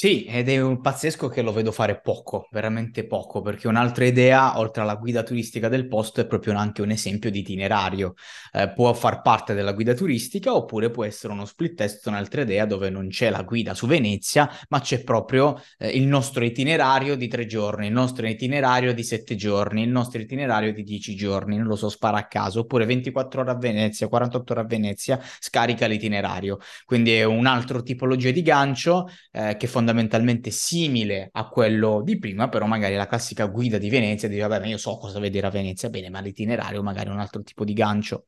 Sì, 0.00 0.24
ed 0.24 0.48
è 0.48 0.58
un 0.62 0.80
pazzesco 0.80 1.28
che 1.28 1.42
lo 1.42 1.52
vedo 1.52 1.72
fare 1.72 2.00
poco, 2.00 2.48
veramente 2.52 3.06
poco, 3.06 3.42
perché 3.42 3.68
un'altra 3.68 4.06
idea, 4.06 4.58
oltre 4.58 4.80
alla 4.80 4.94
guida 4.94 5.22
turistica 5.22 5.68
del 5.68 5.88
posto, 5.88 6.22
è 6.22 6.26
proprio 6.26 6.56
anche 6.56 6.80
un 6.80 6.90
esempio 6.90 7.30
di 7.30 7.40
itinerario. 7.40 8.14
Eh, 8.50 8.72
può 8.72 8.94
far 8.94 9.20
parte 9.20 9.52
della 9.52 9.72
guida 9.72 9.92
turistica 9.92 10.54
oppure 10.54 10.88
può 10.88 11.04
essere 11.04 11.34
uno 11.34 11.44
split 11.44 11.74
test, 11.74 12.06
un'altra 12.06 12.40
idea 12.40 12.64
dove 12.64 12.88
non 12.88 13.08
c'è 13.08 13.28
la 13.28 13.42
guida 13.42 13.74
su 13.74 13.86
Venezia, 13.86 14.50
ma 14.70 14.80
c'è 14.80 15.04
proprio 15.04 15.60
eh, 15.76 15.90
il 15.90 16.06
nostro 16.06 16.46
itinerario 16.46 17.14
di 17.14 17.28
tre 17.28 17.44
giorni, 17.44 17.88
il 17.88 17.92
nostro 17.92 18.26
itinerario 18.26 18.94
di 18.94 19.02
sette 19.04 19.36
giorni, 19.36 19.82
il 19.82 19.90
nostro 19.90 20.18
itinerario 20.18 20.72
di 20.72 20.82
dieci 20.82 21.14
giorni, 21.14 21.58
non 21.58 21.66
lo 21.66 21.76
so, 21.76 21.90
spara 21.90 22.16
a 22.16 22.26
caso, 22.26 22.60
oppure 22.60 22.86
24 22.86 23.42
ore 23.42 23.50
a 23.50 23.58
Venezia, 23.58 24.08
48 24.08 24.52
ore 24.54 24.62
a 24.62 24.64
Venezia, 24.64 25.20
scarica 25.38 25.84
l'itinerario. 25.86 26.56
Quindi 26.86 27.12
è 27.12 27.24
un 27.24 27.44
altro 27.44 27.82
tipologia 27.82 28.30
di 28.30 28.40
gancio 28.40 29.06
eh, 29.32 29.56
che 29.58 29.66
fondamentalmente 29.66 29.88
fondamentalmente 29.90 30.50
simile 30.50 31.28
a 31.32 31.48
quello 31.48 32.02
di 32.02 32.18
prima, 32.18 32.48
però 32.48 32.66
magari 32.66 32.94
la 32.94 33.06
classica 33.06 33.46
guida 33.46 33.78
di 33.78 33.88
Venezia, 33.88 34.28
dice 34.28 34.46
vabbè, 34.46 34.66
io 34.66 34.78
so 34.78 34.96
cosa 34.98 35.18
vedere 35.18 35.46
a 35.48 35.50
Venezia, 35.50 35.90
bene, 35.90 36.10
ma 36.10 36.20
l'itinerario 36.20 36.82
magari 36.82 37.08
è 37.08 37.12
un 37.12 37.18
altro 37.20 37.42
tipo 37.42 37.64
di 37.64 37.72
gancio. 37.72 38.24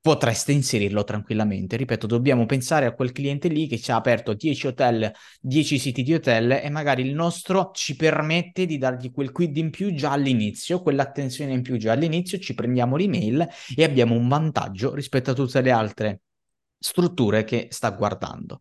potreste 0.00 0.52
inserirlo 0.52 1.04
tranquillamente. 1.04 1.76
Ripeto, 1.76 2.06
dobbiamo 2.06 2.44
pensare 2.46 2.86
a 2.86 2.94
quel 2.94 3.12
cliente 3.12 3.48
lì 3.48 3.66
che 3.68 3.78
ci 3.78 3.90
ha 3.92 3.96
aperto 3.96 4.34
10 4.34 4.66
hotel, 4.66 5.12
10 5.40 5.78
siti 5.78 6.02
di 6.02 6.14
hotel 6.14 6.52
e 6.52 6.68
magari 6.70 7.02
il 7.02 7.14
nostro 7.14 7.70
ci 7.72 7.94
permette 7.94 8.66
di 8.66 8.78
dargli 8.78 9.12
quel 9.12 9.30
quid 9.30 9.56
in 9.56 9.70
più 9.70 9.92
già 9.94 10.12
all'inizio, 10.12 10.82
quell'attenzione 10.82 11.52
in 11.52 11.62
più 11.62 11.76
già 11.76 11.92
all'inizio, 11.92 12.38
ci 12.38 12.54
prendiamo 12.54 12.96
l'email 12.96 13.46
e 13.76 13.84
abbiamo 13.84 14.14
un 14.16 14.26
vantaggio 14.28 14.94
rispetto 14.94 15.30
a 15.30 15.34
tutte 15.34 15.60
le 15.60 15.70
altre 15.70 16.20
strutture 16.78 17.44
che 17.44 17.68
sta 17.70 17.90
guardando. 17.90 18.60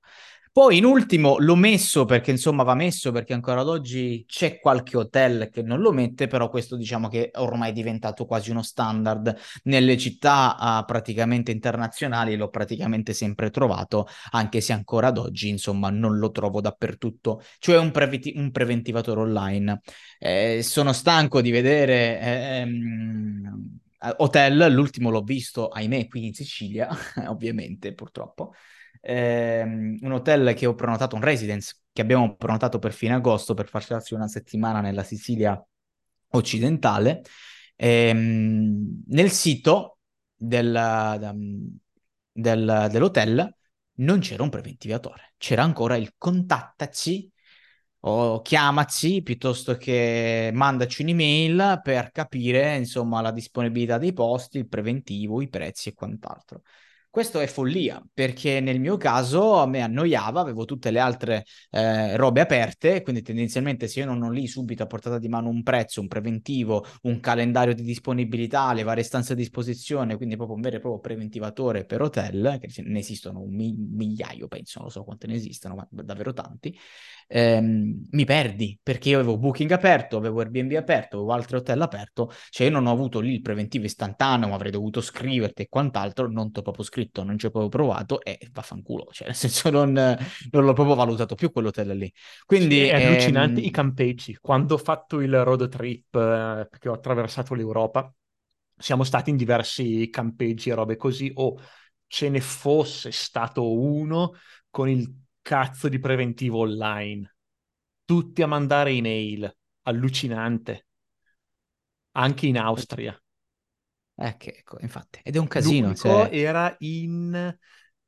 Poi 0.54 0.78
in 0.78 0.84
ultimo 0.84 1.38
l'ho 1.40 1.56
messo 1.56 2.04
perché 2.04 2.32
insomma 2.32 2.64
va 2.64 2.74
messo 2.74 3.14
perché 3.14 3.32
ancora 3.32 3.62
ad 3.62 3.70
oggi 3.70 4.26
c'è 4.28 4.60
qualche 4.60 4.98
hotel 4.98 5.50
che 5.50 5.62
non 5.62 5.80
lo 5.80 5.94
mette, 5.94 6.28
però 6.28 6.50
questo 6.50 6.76
diciamo 6.76 7.08
che 7.08 7.32
ormai 7.36 7.70
è 7.70 7.74
diventato 7.74 8.26
quasi 8.26 8.52
uno 8.52 8.62
standard. 8.62 9.34
Nelle 9.64 9.98
città 9.98 10.58
uh, 10.82 10.86
praticamente 10.86 11.52
internazionali, 11.52 12.36
l'ho 12.36 12.50
praticamente 12.50 13.14
sempre 13.14 13.50
trovato, 13.50 14.08
anche 14.32 14.60
se 14.60 14.74
ancora 14.74 15.08
ad 15.08 15.20
oggi 15.20 15.48
insomma 15.48 15.90
non 15.90 16.18
lo 16.18 16.32
trovo 16.32 16.60
dappertutto, 16.60 17.42
cioè 17.60 17.78
un, 17.78 17.92
preventi- 17.92 18.34
un 18.36 18.52
preventivatore 18.52 19.22
online. 19.22 19.82
Eh, 20.20 20.62
sono 20.64 20.92
stanco 20.92 21.40
di 21.42 21.52
vedere... 21.52 22.20
Ehm, 22.20 23.80
hotel, 24.18 24.74
l'ultimo 24.74 25.12
l'ho 25.12 25.22
visto, 25.22 25.70
ahimè, 25.70 26.08
qui 26.08 26.26
in 26.26 26.34
Sicilia, 26.34 26.90
ovviamente, 27.30 27.94
purtroppo, 27.94 28.54
ehm, 29.02 29.98
un 30.02 30.12
hotel 30.12 30.54
che 30.56 30.66
ho 30.66 30.76
prenotato, 30.76 31.16
un 31.16 31.22
residence 31.22 31.76
che 31.92 32.02
abbiamo 32.02 32.36
prenotato 32.36 32.80
per 32.80 32.94
fine 32.94 33.14
agosto 33.16 33.54
per 33.54 33.68
farci 33.68 34.14
una 34.14 34.28
settimana 34.28 34.82
nella 34.82 35.04
Sicilia 35.04 35.62
occidentale. 36.30 37.22
Ehm, 37.76 39.04
nel 39.08 39.32
sito 39.32 40.00
del, 40.36 40.72
del, 42.32 42.88
dell'hotel 42.92 43.56
non 43.96 44.20
c'era 44.20 44.44
un 44.44 44.50
preventivatore, 44.50 45.34
c'era 45.38 45.64
ancora 45.64 45.96
il 45.96 46.14
contattaci 46.18 47.32
o 48.04 48.42
chiamaci 48.42 49.22
piuttosto 49.22 49.78
che 49.78 50.50
mandaci 50.54 51.04
un'email 51.04 51.82
per 51.84 52.12
capire 52.12 52.76
insomma 52.78 53.22
la 53.22 53.32
disponibilità 53.32 53.98
dei 54.00 54.14
posti, 54.14 54.58
il 54.58 54.68
preventivo, 54.68 55.42
i 55.42 55.50
prezzi 55.50 55.90
e 55.90 55.94
quant'altro. 55.94 56.64
Questo 57.12 57.42
è 57.42 57.46
follia, 57.48 58.02
perché 58.14 58.62
nel 58.62 58.80
mio 58.80 58.96
caso 58.96 59.58
a 59.60 59.66
me 59.68 59.82
annoiava, 59.82 60.40
avevo 60.40 60.64
tutte 60.64 60.92
le 60.92 61.00
altre 61.00 61.44
eh, 61.72 62.16
robe 62.16 62.40
aperte, 62.40 63.02
quindi 63.02 63.22
tendenzialmente 63.22 63.90
se 63.90 64.00
io 64.00 64.06
non 64.06 64.22
ho 64.24 64.32
lì 64.32 64.48
subito 64.48 64.84
a 64.84 64.86
portata 64.86 65.20
di 65.20 65.28
mano 65.28 65.50
un 65.50 65.62
prezzo, 65.62 66.00
un 66.00 66.08
preventivo, 66.08 66.86
un 67.02 67.20
calendario 67.20 67.74
di 67.74 67.84
disponibilità, 67.84 68.72
le 68.72 68.84
varie 68.84 69.04
stanze 69.04 69.34
a 69.34 69.36
disposizione, 69.36 70.16
quindi 70.16 70.38
proprio 70.38 70.56
un 70.56 70.62
vero 70.62 70.78
e 70.78 70.80
proprio 70.80 71.02
preventivatore 71.02 71.84
per 71.84 72.02
hotel, 72.02 72.58
che 72.62 72.82
ne 72.84 73.00
esistono 73.00 73.42
un 73.42 73.56
migliaio, 73.56 74.48
penso, 74.48 74.80
non 74.80 74.90
so 74.90 75.04
quante 75.04 75.28
ne 75.28 75.34
esistono, 75.34 75.76
ma 75.76 75.86
davvero 75.92 76.32
tanti, 76.32 76.74
ehm, 77.32 78.08
mi 78.12 78.26
perdi, 78.26 78.78
perché 78.82 79.10
io 79.10 79.20
avevo 79.20 79.38
Booking 79.38 79.72
aperto, 79.72 80.18
avevo 80.18 80.42
Airbnb 80.42 80.74
aperto, 80.74 81.18
avevo 81.18 81.32
altri 81.32 81.56
hotel 81.56 81.82
aperto, 81.82 82.32
cioè 82.50 82.68
io 82.68 82.74
non 82.74 82.88
ho 82.88 82.92
avuto 82.92 83.20
lì 83.20 83.36
il 83.36 83.42
preventivo 83.42 83.86
istantaneo, 83.86 84.50
ma 84.50 84.56
avrei 84.56 84.72
dovuto 84.72 85.00
scriverti 85.00 85.64
e 85.64 85.68
quant'altro, 85.70 86.30
non 86.30 86.52
ti 86.52 86.60
ho 86.60 86.62
proprio 86.62 86.84
scritto 86.84 87.24
non 87.24 87.38
ci 87.38 87.46
ho 87.46 87.50
proprio 87.50 87.70
provato 87.70 88.22
e 88.22 88.38
vaffanculo, 88.52 89.08
cioè 89.12 89.28
nel 89.28 89.36
senso 89.36 89.70
non, 89.70 89.94
non 89.94 90.66
l'ho 90.66 90.74
proprio 90.74 90.96
valutato 90.96 91.36
più 91.36 91.52
quell'hotel 91.52 91.96
lì. 91.96 92.12
Quindi 92.46 92.76
sì, 92.76 92.88
è 92.88 93.00
ehm... 93.00 93.08
allucinante 93.08 93.62
i 93.62 93.72
campeggi. 93.72 94.38
Quando 94.40 94.76
ho 94.76 94.78
fatto 94.78 95.22
il 95.22 95.44
road 95.44 95.70
trip, 95.70 96.16
eh, 96.16 96.68
perché 96.70 96.90
ho 96.90 96.94
attraversato 96.94 97.54
l'Europa, 97.54 98.14
siamo 98.78 99.04
stati 99.04 99.30
in 99.30 99.38
diversi 99.38 100.10
campeggi 100.10 100.70
e 100.70 100.74
robe 100.74 100.98
così, 100.98 101.32
o 101.36 101.58
ce 102.08 102.28
ne 102.30 102.42
fosse 102.42 103.12
stato 103.12 103.72
uno 103.72 104.34
con 104.70 104.90
il 104.90 105.08
cazzo 105.42 105.90
di 105.90 106.00
preventivo 106.00 106.60
online. 106.60 107.36
Tutti 108.06 108.42
a 108.42 108.48
mandare 108.48 108.92
email, 108.92 109.54
allucinante. 109.84 110.88
Anche 112.12 112.48
in 112.48 112.58
Austria. 112.58 113.20
Ecco, 114.14 114.50
ecco, 114.50 114.78
infatti, 114.82 115.20
ed 115.24 115.36
è 115.36 115.40
un 115.40 115.48
casino. 115.48 115.88
L'unico 115.88 116.02
cioè... 116.02 116.30
era 116.32 116.76
in... 116.80 117.58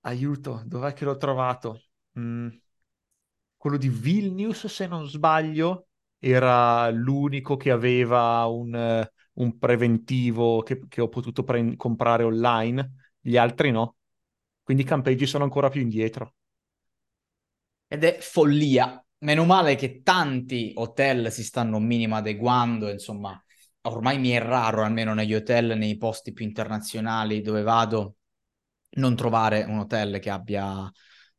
Aiuto, 0.05 0.61
dov'è 0.65 0.91
che 0.93 1.05
l'ho 1.05 1.15
trovato? 1.15 1.83
Mm. 2.19 2.49
Quello 3.55 3.77
di 3.77 3.87
Vilnius, 3.87 4.67
se 4.67 4.85
non 4.85 5.07
sbaglio, 5.07 5.87
era 6.19 6.89
l'unico 6.89 7.55
che 7.55 7.71
aveva 7.71 8.45
un, 8.45 9.07
un 9.33 9.57
preventivo 9.57 10.61
che, 10.61 10.87
che, 10.89 10.99
ho 10.99 11.07
potuto 11.07 11.43
pre- 11.43 11.77
comprare 11.77 12.23
online, 12.23 13.13
gli 13.21 13.37
altri 13.37 13.71
no. 13.71 13.95
Quindi 14.61 14.83
i 14.83 14.85
campeggi 14.85 15.25
sono 15.25 15.45
ancora 15.45 15.69
più 15.69 15.79
indietro. 15.79 16.33
Ed 17.93 18.03
è 18.03 18.17
follia. 18.19 18.99
Meno 19.19 19.45
male 19.45 19.75
che 19.75 20.01
tanti 20.01 20.71
hotel 20.77 21.31
si 21.31 21.43
stanno 21.43 21.77
minimo 21.77 22.15
adeguando, 22.15 22.89
insomma, 22.89 23.39
ormai 23.81 24.17
mi 24.17 24.29
è 24.31 24.39
raro, 24.39 24.81
almeno 24.81 25.13
negli 25.13 25.35
hotel, 25.35 25.77
nei 25.77 25.95
posti 25.97 26.33
più 26.33 26.43
internazionali 26.43 27.41
dove 27.41 27.61
vado, 27.61 28.15
non 28.95 29.15
trovare 29.15 29.61
un 29.61 29.77
hotel 29.77 30.17
che 30.17 30.31
abbia 30.31 30.91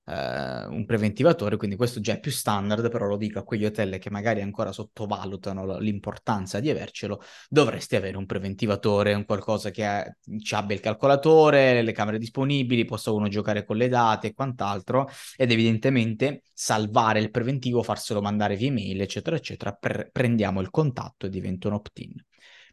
eh, 0.07 0.67
un 0.67 0.85
preventivatore, 0.87 1.57
quindi 1.57 1.77
questo 1.77 2.01
già 2.01 2.15
è 2.15 2.21
più 2.21 2.31
standard, 2.31 2.91
però 2.91 3.07
lo 3.07 3.17
dico 3.17 3.39
a 3.39 3.45
quegli 3.45 3.65
hotel 3.65 3.99
che 3.99 4.11
magari 4.11 4.41
ancora 4.43 4.73
sottovalutano 4.73 5.79
l'importanza 5.79 6.61
di 6.61 6.71
avercelo, 6.71 7.23
dovresti 7.49 7.97
avere 7.97 8.17
un 8.17 8.27
preventivatore, 8.27 9.15
un 9.15 9.25
qualcosa 9.25 9.71
che 9.71 9.85
ha, 9.85 10.17
ci 10.41 10.55
abbia 10.55 10.75
il 10.75 10.81
calcolatore, 10.83 11.83
le 11.83 11.93
camere 11.93 12.19
disponibili, 12.19 12.85
possa 12.85 13.11
uno 13.13 13.29
giocare 13.29 13.65
con 13.65 13.77
le 13.77 13.89
date 13.89 14.29
e 14.29 14.35
quant'altro, 14.35 15.09
ed 15.37 15.51
evidentemente 15.51 16.43
salvare 16.53 17.21
il 17.21 17.31
preventivo, 17.31 17.83
farselo 17.83 18.21
mandare 18.21 18.57
via 18.57 18.69
email, 18.69 19.01
eccetera, 19.01 19.37
eccetera, 19.37 19.73
pre- 19.73 20.09
prendiamo 20.13 20.61
il 20.61 20.71
contatto 20.71 21.27
e 21.27 21.29
diventa 21.31 21.69
un 21.69 21.75
opt-in. 21.75 22.13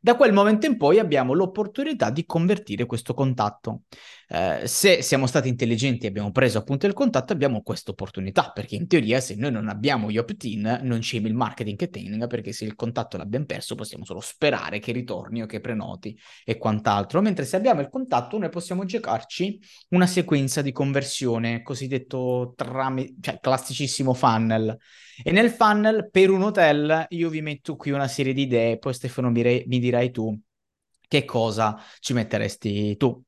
Da 0.04 0.16
quel 0.16 0.34
momento 0.34 0.66
in 0.66 0.78
poi 0.78 0.98
abbiamo 0.98 1.34
l'opportunità 1.34 2.10
di 2.10 2.26
convertire 2.26 2.88
questo 2.88 3.14
contatto. 3.14 3.84
Eh, 4.30 4.66
se 4.66 5.04
siamo 5.04 5.28
stati 5.28 5.48
intelligenti 5.48 6.06
e 6.06 6.10
abbiamo 6.10 6.32
preso 6.32 6.58
appunto 6.58 6.88
il 6.88 6.94
contatto, 6.94 7.34
abbiamo 7.34 7.62
questa 7.62 7.92
opportunità, 7.92 8.50
perché 8.52 8.74
in 8.74 8.88
teoria 8.88 9.20
se 9.20 9.36
noi 9.36 9.52
non 9.52 9.68
abbiamo 9.68 10.10
gli 10.10 10.18
opt-in, 10.18 10.80
non 10.82 11.00
c'è 11.02 11.18
il 11.18 11.36
marketing 11.36 11.78
che 11.78 11.90
tenga, 11.90 12.26
perché 12.26 12.52
se 12.52 12.66
il 12.66 12.74
contatto 12.74 13.18
l'abbiamo 13.18 13.46
perso 13.46 13.76
possiamo 13.76 14.04
solo 14.04 14.22
sperare 14.22 14.80
che 14.80 14.92
ritorni 14.92 15.44
o 15.44 15.46
che 15.46 15.60
prenoti 15.60 16.18
e 16.46 16.58
quant'altro, 16.58 17.22
mentre 17.22 17.46
se 17.46 17.58
abbiamo 17.58 17.82
il 17.82 17.90
contatto 17.90 18.40
noi 18.40 18.50
possiamo 18.50 18.86
giocarci 18.86 19.60
una 19.90 20.08
sequenza 20.08 20.64
di 20.64 20.72
conversione, 20.72 21.62
cosiddetto 21.62 22.54
tram- 22.56 23.22
cioè, 23.22 23.40
classicissimo 23.40 24.16
funnel. 24.16 24.76
E 25.24 25.32
nel 25.32 25.52
funnel 25.52 26.10
per 26.10 26.32
un 26.32 26.42
hotel 26.42 27.06
io 27.10 27.30
vi 27.30 27.42
metto 27.42 27.76
qui 27.76 27.92
una 27.92 28.08
serie 28.08 28.34
di 28.34 28.44
idee, 28.44 28.80
poi 28.80 28.94
Stefano 28.94 29.30
mi, 29.30 29.44
re- 29.44 29.64
mi 29.68 29.78
dirai 29.92 30.12
tu 30.12 30.40
che 31.08 31.26
cosa 31.26 31.78
ci 32.00 32.14
metteresti 32.14 32.96
tu. 32.96 33.22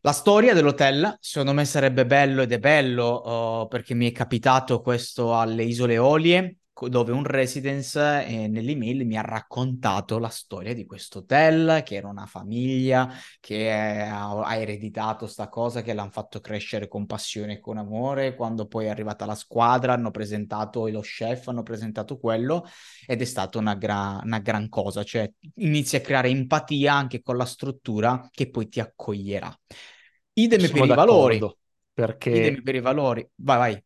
La 0.00 0.12
storia 0.12 0.54
dell'hotel, 0.54 1.16
secondo 1.18 1.52
me, 1.52 1.64
sarebbe 1.64 2.06
bello 2.06 2.42
ed 2.42 2.52
è 2.52 2.58
bello 2.58 3.62
uh, 3.62 3.68
perché 3.68 3.94
mi 3.94 4.08
è 4.08 4.12
capitato 4.12 4.80
questo 4.80 5.36
alle 5.36 5.64
Isole 5.64 5.98
Olie, 5.98 6.58
dove 6.88 7.12
un 7.12 7.22
residence 7.22 8.26
eh, 8.26 8.48
nell'email 8.48 9.06
mi 9.06 9.16
ha 9.16 9.20
raccontato 9.20 10.18
la 10.18 10.28
storia 10.28 10.74
di 10.74 10.84
questo 10.84 11.20
hotel, 11.20 11.82
che 11.84 11.94
era 11.94 12.08
una 12.08 12.26
famiglia 12.26 13.08
che 13.38 13.70
ha, 13.70 14.40
ha 14.40 14.56
ereditato 14.56 15.28
sta 15.28 15.48
cosa, 15.48 15.82
che 15.82 15.94
l'hanno 15.94 16.10
fatto 16.10 16.40
crescere 16.40 16.88
con 16.88 17.06
passione 17.06 17.54
e 17.54 17.60
con 17.60 17.78
amore. 17.78 18.34
Quando 18.34 18.66
poi 18.66 18.86
è 18.86 18.88
arrivata 18.88 19.24
la 19.24 19.36
squadra, 19.36 19.92
hanno 19.92 20.10
presentato 20.10 20.88
lo 20.88 21.00
chef, 21.00 21.46
hanno 21.46 21.62
presentato 21.62 22.18
quello 22.18 22.66
ed 23.06 23.20
è 23.20 23.24
stata 23.24 23.58
una, 23.58 23.74
gra- 23.74 24.20
una 24.24 24.40
gran 24.40 24.68
cosa. 24.68 25.04
Cioè, 25.04 25.30
inizi 25.56 25.94
a 25.96 26.00
creare 26.00 26.28
empatia 26.28 26.92
anche 26.92 27.22
con 27.22 27.36
la 27.36 27.46
struttura 27.46 28.28
che 28.32 28.50
poi 28.50 28.68
ti 28.68 28.80
accoglierà. 28.80 29.56
Idem 30.32 30.60
Sono 30.60 30.72
per 30.72 30.84
i 30.84 30.94
valori. 30.94 31.56
Perché... 31.92 32.30
Idem 32.30 32.62
per 32.62 32.74
i 32.74 32.80
valori. 32.80 33.28
Vai, 33.36 33.58
vai. 33.58 33.84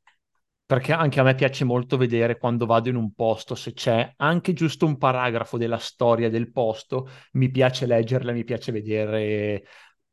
Perché 0.69 0.93
anche 0.93 1.19
a 1.19 1.23
me 1.23 1.35
piace 1.35 1.65
molto 1.65 1.97
vedere 1.97 2.37
quando 2.37 2.67
vado 2.67 2.91
in 2.91 2.97
un 2.97 3.15
posto, 3.15 3.55
se 3.55 3.73
c'è 3.73 4.13
anche 4.19 4.53
giusto 4.53 4.85
un 4.85 4.99
paragrafo 4.99 5.57
della 5.57 5.79
storia 5.79 6.29
del 6.29 6.53
posto, 6.53 7.09
mi 7.33 7.51
piace 7.51 7.87
leggerla, 7.87 8.33
mi 8.33 8.45
piace 8.45 8.71
vedere 8.71 9.65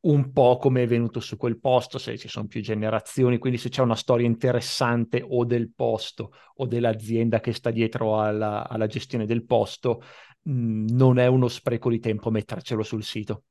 un 0.05 0.31
po' 0.31 0.55
come 0.55 0.83
è 0.83 0.87
venuto 0.87 1.19
su 1.19 1.35
quel 1.35 1.59
posto, 1.59 1.97
se 1.97 2.17
ci 2.17 2.29
sono 2.29 2.47
più 2.47 2.61
generazioni, 2.61 3.37
quindi 3.37 3.57
se 3.57 3.67
c'è 3.67 3.81
una 3.81 3.97
storia 3.97 4.25
interessante 4.25 5.21
o 5.27 5.43
del 5.43 5.73
posto 5.75 6.31
o 6.55 6.65
dell'azienda 6.65 7.41
che 7.41 7.51
sta 7.51 7.69
dietro 7.69 8.21
alla, 8.21 8.65
alla 8.65 8.87
gestione 8.87 9.25
del 9.25 9.43
posto, 9.43 10.03
mh, 10.43 10.51
mm, 10.53 10.87
non 10.91 11.19
è 11.19 11.27
uno 11.27 11.49
spreco 11.49 11.89
di 11.89 11.99
tempo 11.99 12.31
mettercelo 12.31 12.81
sul 12.81 13.03
sito. 13.03 13.43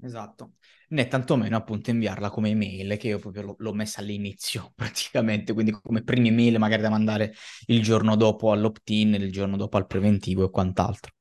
Esatto 0.00 0.52
né 0.90 1.06
tantomeno 1.08 1.56
appunto 1.56 1.90
inviarla 1.90 2.30
come 2.30 2.48
email, 2.50 2.96
che 2.96 3.08
io 3.08 3.18
proprio 3.18 3.54
l'ho 3.58 3.72
messa 3.74 4.00
all'inizio 4.00 4.72
praticamente, 4.76 5.52
quindi 5.52 5.72
come 5.72 6.02
prima 6.02 6.28
email 6.28 6.58
magari 6.58 6.80
da 6.82 6.88
mandare 6.88 7.34
il 7.66 7.82
giorno 7.82 8.16
dopo 8.16 8.52
all'opt-in, 8.52 9.12
il 9.14 9.30
giorno 9.32 9.56
dopo 9.58 9.76
al 9.76 9.86
preventivo 9.86 10.44
e 10.44 10.50
quant'altro. 10.50 11.12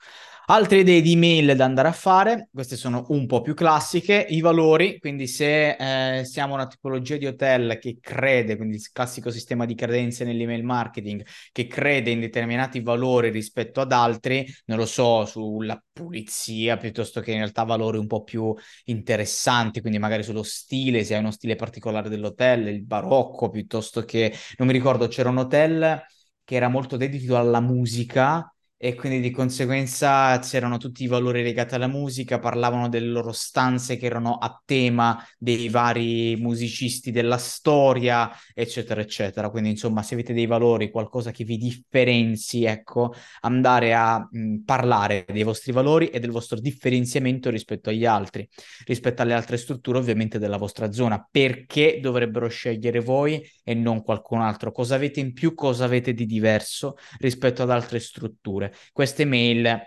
Altre 0.50 0.80
idee 0.80 1.02
di 1.02 1.12
email 1.12 1.58
da 1.58 1.66
andare 1.66 1.90
a 1.90 1.92
fare, 1.92 2.48
queste 2.54 2.78
sono 2.78 3.06
un 3.10 3.26
po' 3.26 3.42
più 3.42 3.54
classiche, 3.54 4.26
i 4.30 4.40
valori, 4.40 4.98
quindi 4.98 5.28
se 5.28 6.20
eh, 6.20 6.24
siamo 6.24 6.54
una 6.54 6.68
tipologia 6.68 7.18
di 7.18 7.26
hotel 7.26 7.78
che 7.80 7.98
crede, 8.00 8.56
quindi 8.56 8.78
il 8.78 8.90
classico 8.94 9.30
sistema 9.30 9.66
di 9.66 9.76
credenze 9.76 10.24
nell'email 10.24 10.64
marketing, 10.64 11.26
che 11.52 11.68
crede 11.68 12.12
in 12.12 12.22
determinati 12.22 12.80
valori 12.80 13.30
rispetto 13.30 13.82
ad 13.82 13.92
altri, 13.92 14.46
non 14.68 14.78
lo 14.78 14.86
so, 14.86 15.26
sulla 15.26 15.82
pulizia 15.92 16.78
piuttosto 16.78 17.20
che 17.20 17.32
in 17.32 17.40
realtà 17.40 17.64
valori 17.64 17.98
un 17.98 18.08
po' 18.08 18.24
più 18.24 18.54
interessanti, 18.86 19.82
quindi 19.82 20.00
magari 20.00 20.24
sullo 20.24 20.44
stile, 20.44 21.04
se 21.04 21.16
hai 21.16 21.20
uno 21.20 21.32
stile 21.32 21.56
particolare 21.58 22.08
dell'hotel, 22.08 22.68
il 22.68 22.84
barocco, 22.86 23.50
piuttosto 23.50 24.06
che, 24.06 24.34
non 24.58 24.68
mi 24.68 24.74
ricordo, 24.74 25.10
c'era 25.10 25.28
un 25.28 25.40
hotel 25.40 26.02
che 26.46 26.56
era 26.56 26.70
molto 26.70 26.96
dedito 26.96 27.36
alla 27.36 27.60
musica 27.60 28.50
e 28.80 28.94
quindi 28.94 29.20
di 29.20 29.32
conseguenza 29.32 30.38
c'erano 30.40 30.78
tutti 30.78 31.04
i 31.04 31.08
valori 31.08 31.42
legati 31.42 31.74
alla 31.74 31.88
musica, 31.88 32.38
parlavano 32.38 32.90
delle 32.90 33.08
loro 33.08 33.32
stanze 33.32 33.98
che 33.98 34.06
erano 34.06 34.36
a 34.38 34.62
tema 34.64 35.26
dei 35.40 35.68
vari 35.70 36.36
musicisti 36.38 37.10
della 37.10 37.38
storia, 37.38 38.32
eccetera, 38.54 39.02
eccetera. 39.02 39.50
Quindi, 39.50 39.72
insomma, 39.72 40.04
se 40.04 40.14
avete 40.14 40.32
dei 40.34 40.46
valori, 40.46 40.92
qualcosa 40.92 41.32
che 41.32 41.44
vi 41.44 41.58
differenzi, 41.58 42.66
ecco, 42.66 43.14
andare 43.42 43.96
a 43.96 44.28
mh, 44.30 44.58
parlare 44.64 45.26
dei 45.28 45.44
vostri 45.44 45.72
valori 45.72 46.10
e 46.10 46.20
del 46.20 46.32
vostro 46.32 46.60
differenziamento 46.60 47.50
rispetto 47.50 47.90
agli 47.90 48.06
altri, 48.06 48.48
rispetto 48.86 49.24
alle 49.24 49.34
altre 49.34 49.58
strutture, 49.58 49.98
ovviamente, 49.98 50.38
della 50.38 50.58
vostra 50.58 50.92
zona. 50.92 51.28
Perché 51.30 52.00
dovrebbero 52.00 52.48
scegliere 52.48 53.00
voi 53.00 53.44
e 53.64 53.74
non 53.74 54.04
qualcun 54.04 54.42
altro? 54.42 54.72
Cosa 54.72 54.94
avete 54.96 55.20
in 55.20 55.34
più, 55.34 55.56
cosa 55.56 55.86
avete 55.86 56.14
di 56.14 56.28
diverso 56.28 56.96
rispetto 57.18 57.64
ad 57.64 57.72
altre 57.72 58.00
strutture? 58.00 58.67
Queste 58.92 59.26
mail 59.26 59.86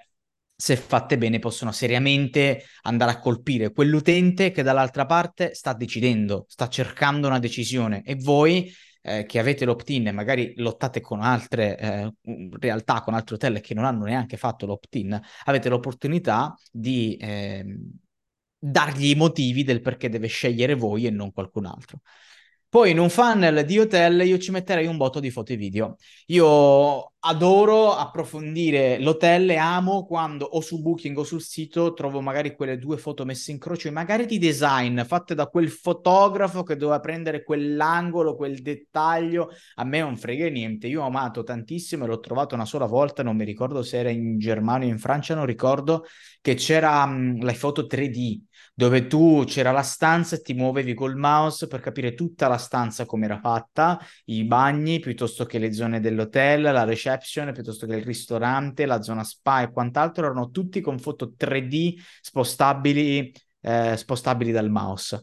se 0.61 0.77
fatte 0.77 1.17
bene, 1.17 1.39
possono 1.39 1.73
seriamente 1.73 2.65
andare 2.83 3.13
a 3.13 3.19
colpire 3.19 3.73
quell'utente 3.73 4.51
che 4.51 4.63
dall'altra 4.63 5.07
parte 5.07 5.55
sta 5.55 5.73
decidendo, 5.73 6.45
sta 6.49 6.69
cercando 6.69 7.29
una 7.29 7.39
decisione 7.39 8.03
e 8.05 8.15
voi 8.17 8.71
eh, 9.01 9.25
che 9.25 9.39
avete 9.39 9.65
l'opt-in 9.65 10.09
e 10.09 10.13
magari 10.13 10.53
lottate 10.57 11.01
con 11.01 11.23
altre 11.23 11.79
eh, 11.79 12.13
realtà, 12.59 13.01
con 13.01 13.15
altri 13.15 13.37
hotel 13.37 13.61
che 13.63 13.73
non 13.73 13.87
hanno 13.87 14.05
neanche 14.05 14.37
fatto 14.37 14.67
l'opt-in, 14.67 15.19
avete 15.45 15.71
l'opportunità 15.71 16.55
di 16.71 17.17
eh, 17.17 17.65
dargli 18.59 19.07
i 19.07 19.15
motivi 19.15 19.65
del 19.65 19.81
perché 19.81 20.11
deve 20.11 20.27
scegliere 20.27 20.75
voi 20.75 21.07
e 21.07 21.11
non 21.11 21.33
qualcun 21.33 21.65
altro. 21.65 22.01
Poi 22.69 22.91
in 22.91 22.99
un 22.99 23.11
funnel 23.11 23.65
di 23.65 23.79
hotel 23.79 24.21
io 24.27 24.39
ci 24.39 24.51
metterei 24.51 24.87
un 24.87 24.97
botto 24.97 25.19
di 25.19 25.31
foto 25.31 25.53
e 25.53 25.57
video. 25.57 25.97
Io 26.27 27.10
adoro 27.23 27.95
approfondire 27.95 28.99
l'hotel 28.99 29.51
e 29.51 29.57
amo 29.57 30.07
quando 30.07 30.47
o 30.47 30.61
su 30.61 30.81
Booking 30.81 31.17
o 31.19 31.25
sul 31.25 31.43
sito 31.43 31.93
trovo 31.93 32.23
magari 32.23 32.55
quelle 32.55 32.79
due 32.79 32.97
foto 32.97 33.25
messe 33.27 33.51
in 33.51 33.59
croce, 33.59 33.91
magari 33.91 34.25
di 34.25 34.39
design, 34.39 35.03
fatte 35.03 35.35
da 35.35 35.47
quel 35.47 35.69
fotografo 35.69 36.63
che 36.63 36.77
doveva 36.77 37.01
prendere 37.01 37.43
quell'angolo, 37.43 38.37
quel 38.37 38.63
dettaglio. 38.63 39.51
A 39.75 39.85
me 39.85 40.01
non 40.01 40.17
frega 40.17 40.49
niente. 40.49 40.87
Io 40.87 41.03
ho 41.03 41.07
amato 41.07 41.43
tantissimo 41.43 42.05
e 42.05 42.07
l'ho 42.09 42.21
trovato 42.21 42.55
una 42.55 42.65
sola 42.65 42.87
volta, 42.87 43.23
non 43.23 43.37
mi 43.37 43.45
ricordo 43.45 43.83
se 43.83 43.99
era 43.99 44.09
in 44.11 44.39
Germania 44.39 44.89
o 44.89 44.91
in 44.91 44.99
Francia, 44.99 45.35
non 45.35 45.45
ricordo, 45.47 46.07
che 46.41 46.55
c'era 46.55 47.05
mh, 47.05 47.43
la 47.43 47.53
foto 47.53 47.87
3D 47.87 48.41
dove 48.81 49.07
tu 49.09 49.45
c'era 49.47 49.73
la 49.73 49.83
stanza 49.83 50.37
e 50.37 50.41
ti 50.41 50.55
muovevi 50.55 50.95
col 50.95 51.15
mouse 51.15 51.67
per 51.67 51.81
capire 51.81 52.15
tutta 52.15 52.49
la 52.49 52.57
stanza 52.57 53.05
come 53.05 53.27
era 53.27 53.39
fatta, 53.39 54.01
i 54.27 54.45
bagni 54.45 55.01
piuttosto 55.01 55.45
che 55.45 55.59
le 55.59 55.75
zone 55.75 56.01
dell'hotel, 56.01 56.63
la 56.63 56.85
reception 56.85 57.10
piuttosto 57.53 57.87
che 57.87 57.97
il 57.97 58.05
ristorante, 58.05 58.87
la 58.87 59.03
zona 59.03 59.25
spa 59.25 59.63
e 59.63 59.71
quant'altro 59.71 60.25
erano 60.25 60.51
tutti 60.51 60.81
con 60.81 60.99
foto 60.99 61.33
3D 61.37 61.95
spostabili, 62.21 63.33
eh, 63.61 63.97
spostabili 63.97 64.53
dal 64.53 64.71
mouse. 64.71 65.21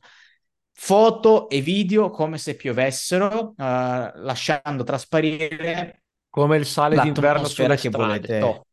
Foto 0.71 1.49
e 1.49 1.61
video 1.61 2.09
come 2.09 2.37
se 2.37 2.55
piovessero, 2.55 3.53
eh, 3.57 4.11
lasciando 4.15 4.83
trasparire 4.83 6.03
come 6.29 6.57
il 6.57 6.65
sale 6.65 7.01
d'inverno 7.01 7.47
sulle 7.47 7.77
che 7.77 7.89
volete. 7.89 8.65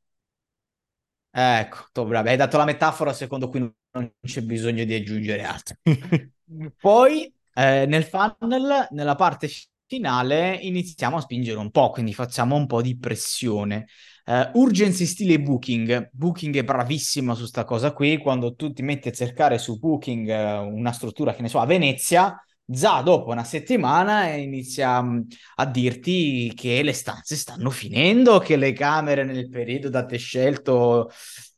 Ecco, 1.36 1.86
to, 1.92 2.04
bravo. 2.04 2.28
hai 2.28 2.36
dato 2.36 2.56
la 2.56 2.64
metafora 2.64 3.12
secondo 3.12 3.48
cui 3.48 3.58
non 3.58 4.12
c'è 4.20 4.42
bisogno 4.42 4.84
di 4.84 4.94
aggiungere 4.94 5.42
altro. 5.42 5.76
Poi 6.78 7.34
eh, 7.54 7.86
nel 7.86 8.04
funnel, 8.04 8.88
nella 8.90 9.14
parte 9.14 9.48
finale, 9.94 10.58
iniziamo 10.60 11.18
a 11.18 11.20
spingere 11.20 11.58
un 11.58 11.70
po', 11.70 11.90
quindi 11.90 12.12
facciamo 12.12 12.56
un 12.56 12.66
po' 12.66 12.82
di 12.82 12.98
pressione. 12.98 13.86
Uh, 14.26 14.58
urgency 14.58 15.04
stile 15.04 15.40
Booking. 15.40 16.08
Booking 16.12 16.56
è 16.56 16.64
bravissimo 16.64 17.34
su 17.34 17.44
sta 17.46 17.64
cosa 17.64 17.92
qui. 17.92 18.18
Quando 18.18 18.54
tu 18.54 18.72
ti 18.72 18.82
metti 18.82 19.08
a 19.08 19.12
cercare 19.12 19.58
su 19.58 19.78
Booking 19.78 20.28
uh, 20.28 20.74
una 20.74 20.92
struttura 20.92 21.34
che 21.34 21.42
ne 21.42 21.48
so 21.48 21.60
a 21.60 21.66
Venezia, 21.66 22.34
già 22.64 23.02
dopo 23.02 23.30
una 23.30 23.44
settimana 23.44 24.26
inizia 24.34 25.00
mm, 25.00 25.20
a 25.56 25.66
dirti 25.66 26.52
che 26.54 26.82
le 26.82 26.92
stanze 26.92 27.36
stanno 27.36 27.70
finendo, 27.70 28.38
che 28.38 28.56
le 28.56 28.72
camere 28.72 29.24
nel 29.24 29.48
periodo 29.48 29.90
da 29.90 30.04
te 30.04 30.16
scelto 30.16 31.10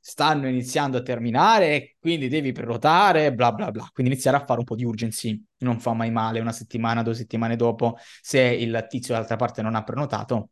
stanno 0.08 0.46
iniziando 0.46 0.98
a 0.98 1.02
terminare, 1.02 1.96
quindi 1.98 2.28
devi 2.28 2.52
prenotare, 2.52 3.34
bla 3.34 3.50
bla 3.50 3.72
bla. 3.72 3.88
Quindi 3.92 4.12
iniziare 4.12 4.36
a 4.36 4.44
fare 4.44 4.60
un 4.60 4.64
po' 4.64 4.76
di 4.76 4.84
urgency 4.84 5.44
non 5.58 5.80
fa 5.80 5.94
mai 5.94 6.12
male 6.12 6.38
una 6.38 6.52
settimana, 6.52 7.02
due 7.02 7.14
settimane 7.14 7.56
dopo, 7.56 7.96
se 8.20 8.40
il 8.40 8.86
tizio 8.88 9.14
dall'altra 9.14 9.34
parte 9.34 9.62
non 9.62 9.74
ha 9.74 9.82
prenotato. 9.82 10.50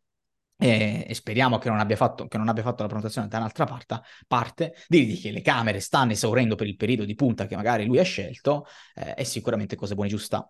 E, 0.57 1.05
e 1.07 1.13
speriamo 1.13 1.57
che 1.57 1.69
non, 1.69 1.79
abbia 1.79 1.95
fatto, 1.95 2.27
non 2.31 2.49
abbia 2.49 2.63
fatto 2.63 2.81
la 2.81 2.89
prenotazione 2.89 3.29
da 3.29 3.37
un'altra 3.37 3.63
parte, 3.63 4.01
parte 4.27 4.73
dirgli 4.87 5.21
che 5.21 5.31
le 5.31 5.41
camere 5.41 5.79
stanno 5.79 6.11
esaurendo 6.11 6.55
per 6.55 6.67
il 6.67 6.75
periodo 6.75 7.05
di 7.05 7.15
punta 7.15 7.45
che 7.45 7.55
magari 7.55 7.85
lui 7.85 7.99
ha 7.99 8.03
scelto, 8.03 8.65
eh, 8.95 9.13
è 9.13 9.23
sicuramente 9.23 9.77
cosa 9.77 9.93
buona 9.93 10.09
e 10.09 10.13
giusta. 10.13 10.49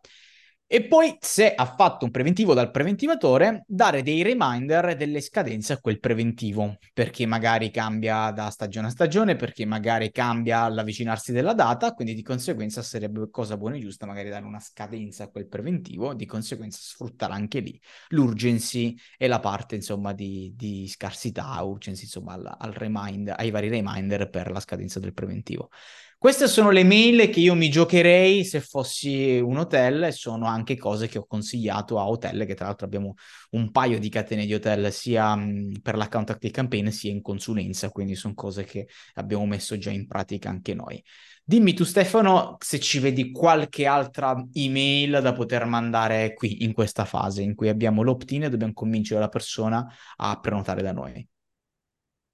E 0.67 0.87
poi, 0.87 1.15
se 1.19 1.53
ha 1.53 1.65
fatto 1.65 2.05
un 2.05 2.11
preventivo 2.11 2.55
dal 2.55 2.71
preventivatore, 2.71 3.63
dare 3.67 4.01
dei 4.01 4.23
reminder 4.23 4.95
delle 4.95 5.21
scadenze 5.21 5.73
a 5.73 5.79
quel 5.79 5.99
preventivo, 5.99 6.77
perché 6.91 7.27
magari 7.27 7.69
cambia 7.69 8.31
da 8.31 8.49
stagione 8.49 8.87
a 8.87 8.89
stagione, 8.89 9.35
perché 9.35 9.63
magari 9.63 10.09
cambia 10.11 10.61
all'avvicinarsi 10.61 11.31
della 11.31 11.53
data, 11.53 11.93
quindi 11.93 12.15
di 12.15 12.23
conseguenza 12.23 12.81
sarebbe 12.81 13.29
cosa 13.29 13.57
buona 13.57 13.75
e 13.75 13.79
giusta 13.79 14.07
magari 14.07 14.29
dare 14.29 14.43
una 14.43 14.59
scadenza 14.59 15.25
a 15.25 15.29
quel 15.29 15.47
preventivo, 15.47 16.15
di 16.15 16.25
conseguenza 16.25 16.79
sfruttare 16.81 17.33
anche 17.33 17.59
lì 17.59 17.79
l'urgency 18.09 18.95
e 19.19 19.27
la 19.27 19.39
parte, 19.39 19.75
insomma, 19.75 20.13
di, 20.13 20.51
di 20.55 20.87
scarsità, 20.87 21.61
urgency, 21.61 22.05
insomma, 22.05 22.33
al, 22.33 22.55
al 22.57 22.71
reminder, 22.73 23.35
ai 23.37 23.51
vari 23.51 23.69
reminder 23.69 24.31
per 24.31 24.49
la 24.49 24.59
scadenza 24.59 24.99
del 24.99 25.13
preventivo. 25.13 25.69
Queste 26.17 26.47
sono 26.47 26.71
le 26.71 26.83
mail 26.83 27.29
che 27.29 27.39
io 27.39 27.53
mi 27.53 27.69
giocherei 27.69 28.43
se 28.45 28.59
fossi 28.59 29.37
un 29.37 29.57
hotel 29.57 30.03
e 30.05 30.11
sono 30.11 30.47
anche 30.47 30.75
cose 30.75 31.07
che 31.07 31.19
ho 31.19 31.25
consigliato 31.27 31.99
a 31.99 32.07
hotel, 32.07 32.45
che 32.45 32.55
tra 32.55 32.65
l'altro 32.65 32.87
abbiamo 32.87 33.13
un 33.51 33.69
paio 33.69 33.99
di 33.99 34.09
catene 34.09 34.45
di 34.45 34.53
hotel 34.53 34.91
sia 34.91 35.37
per 35.83 35.95
l'account 35.95 36.31
active 36.31 36.51
campaign 36.51 36.87
sia 36.87 37.11
in 37.11 37.21
consulenza, 37.21 37.91
quindi 37.91 38.15
sono 38.15 38.33
cose 38.33 38.63
che 38.63 38.87
abbiamo 39.15 39.45
messo 39.45 39.77
già 39.77 39.91
in 39.91 40.07
pratica 40.07 40.49
anche 40.49 40.73
noi. 40.73 41.03
Dimmi 41.43 41.73
tu 41.73 41.83
Stefano 41.83 42.57
se 42.59 42.79
ci 42.79 42.97
vedi 42.97 43.31
qualche 43.31 43.85
altra 43.85 44.35
email 44.53 45.19
da 45.21 45.33
poter 45.33 45.65
mandare 45.65 46.33
qui 46.33 46.63
in 46.63 46.73
questa 46.73 47.05
fase 47.05 47.43
in 47.43 47.53
cui 47.53 47.69
abbiamo 47.69 48.01
l'opt-in 48.01 48.45
e 48.45 48.49
dobbiamo 48.49 48.73
convincere 48.73 49.19
la 49.19 49.29
persona 49.29 49.85
a 50.15 50.39
prenotare 50.39 50.81
da 50.81 50.91
noi. 50.91 51.27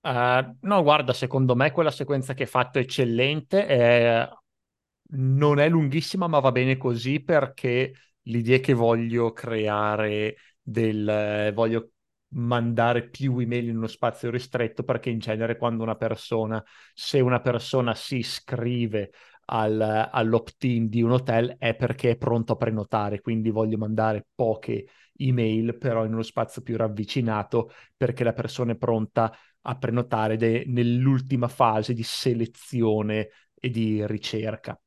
Uh, 0.04 0.56
no, 0.62 0.82
guarda, 0.82 1.14
secondo 1.14 1.56
me 1.56 1.72
quella 1.72 1.92
sequenza 1.92 2.34
che 2.34 2.44
hai 2.44 2.50
fatto 2.50 2.80
è 2.80 2.82
eccellente. 2.82 3.66
È... 3.66 4.28
Non 5.14 5.60
è 5.60 5.70
lunghissima, 5.70 6.28
ma 6.28 6.40
va 6.40 6.52
bene 6.52 6.78
così 6.78 7.22
perché 7.22 7.94
l'idea 8.24 8.60
che 8.60 8.74
voglio 8.74 9.32
creare 9.34 10.36
del... 10.62 11.52
voglio 11.54 11.92
mandare 12.34 13.10
più 13.10 13.38
email 13.40 13.68
in 13.70 13.78
uno 13.78 13.88
spazio 13.88 14.30
ristretto 14.32 14.84
perché 14.84 15.10
in 15.10 15.20
genere 15.20 15.58
quando 15.58 15.84
una 15.84 15.96
persona, 15.96 16.64
se 16.94 17.20
una 17.20 17.42
persona 17.42 17.94
si 17.94 18.18
iscrive 18.18 19.12
al, 19.46 20.10
all'opt-in 20.12 20.88
di 20.88 21.02
un 21.02 21.12
hotel 21.12 21.58
è 21.60 21.76
perché 21.76 22.12
è 22.12 22.16
pronto 22.18 22.54
a 22.54 22.56
prenotare, 22.56 23.20
quindi 23.22 23.50
voglio 23.50 23.78
mandare 23.78 24.28
poche 24.34 24.86
email 25.18 25.78
però 25.78 26.06
in 26.06 26.14
uno 26.14 26.22
spazio 26.24 26.62
più 26.62 26.78
ravvicinato 26.78 27.72
perché 27.98 28.24
la 28.24 28.34
persona 28.34 28.72
è 28.72 28.78
pronta 28.78 29.32
a 29.64 29.78
prenotare 29.78 30.38
de- 30.38 30.64
nell'ultima 30.68 31.48
fase 31.48 31.94
di 31.94 32.04
selezione 32.04 33.30
e 33.60 33.70
di 33.70 34.06
ricerca. 34.08 34.80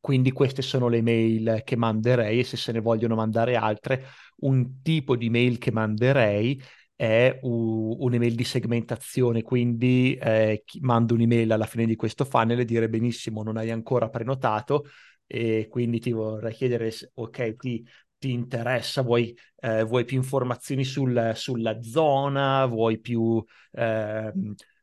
Quindi 0.00 0.32
queste 0.32 0.62
sono 0.62 0.88
le 0.88 1.02
mail 1.02 1.60
che 1.64 1.76
manderei 1.76 2.38
e 2.40 2.44
se 2.44 2.56
se 2.56 2.72
ne 2.72 2.80
vogliono 2.80 3.14
mandare 3.16 3.56
altre, 3.56 4.06
un 4.38 4.80
tipo 4.82 5.14
di 5.16 5.28
mail 5.28 5.58
che 5.58 5.70
manderei 5.72 6.60
è 6.96 7.38
u- 7.42 7.96
un'email 8.00 8.34
di 8.34 8.44
segmentazione, 8.44 9.42
quindi 9.42 10.14
eh, 10.14 10.64
mando 10.80 11.14
un'email 11.14 11.52
alla 11.52 11.66
fine 11.66 11.84
di 11.86 11.96
questo 11.96 12.24
funnel 12.24 12.60
e 12.60 12.64
dire 12.64 12.88
benissimo, 12.88 13.42
non 13.42 13.56
hai 13.58 13.70
ancora 13.70 14.08
prenotato 14.08 14.84
e 15.26 15.66
quindi 15.70 16.00
ti 16.00 16.12
vorrei 16.12 16.52
chiedere, 16.54 16.90
ok, 17.14 17.56
ti 17.56 17.86
ti 18.20 18.32
interessa, 18.32 19.02
vuoi, 19.02 19.36
eh, 19.60 19.82
vuoi 19.82 20.04
più 20.04 20.18
informazioni 20.18 20.84
sul, 20.84 21.32
sulla 21.34 21.82
zona, 21.82 22.66
vuoi 22.66 23.00
più, 23.00 23.42
eh, 23.72 24.32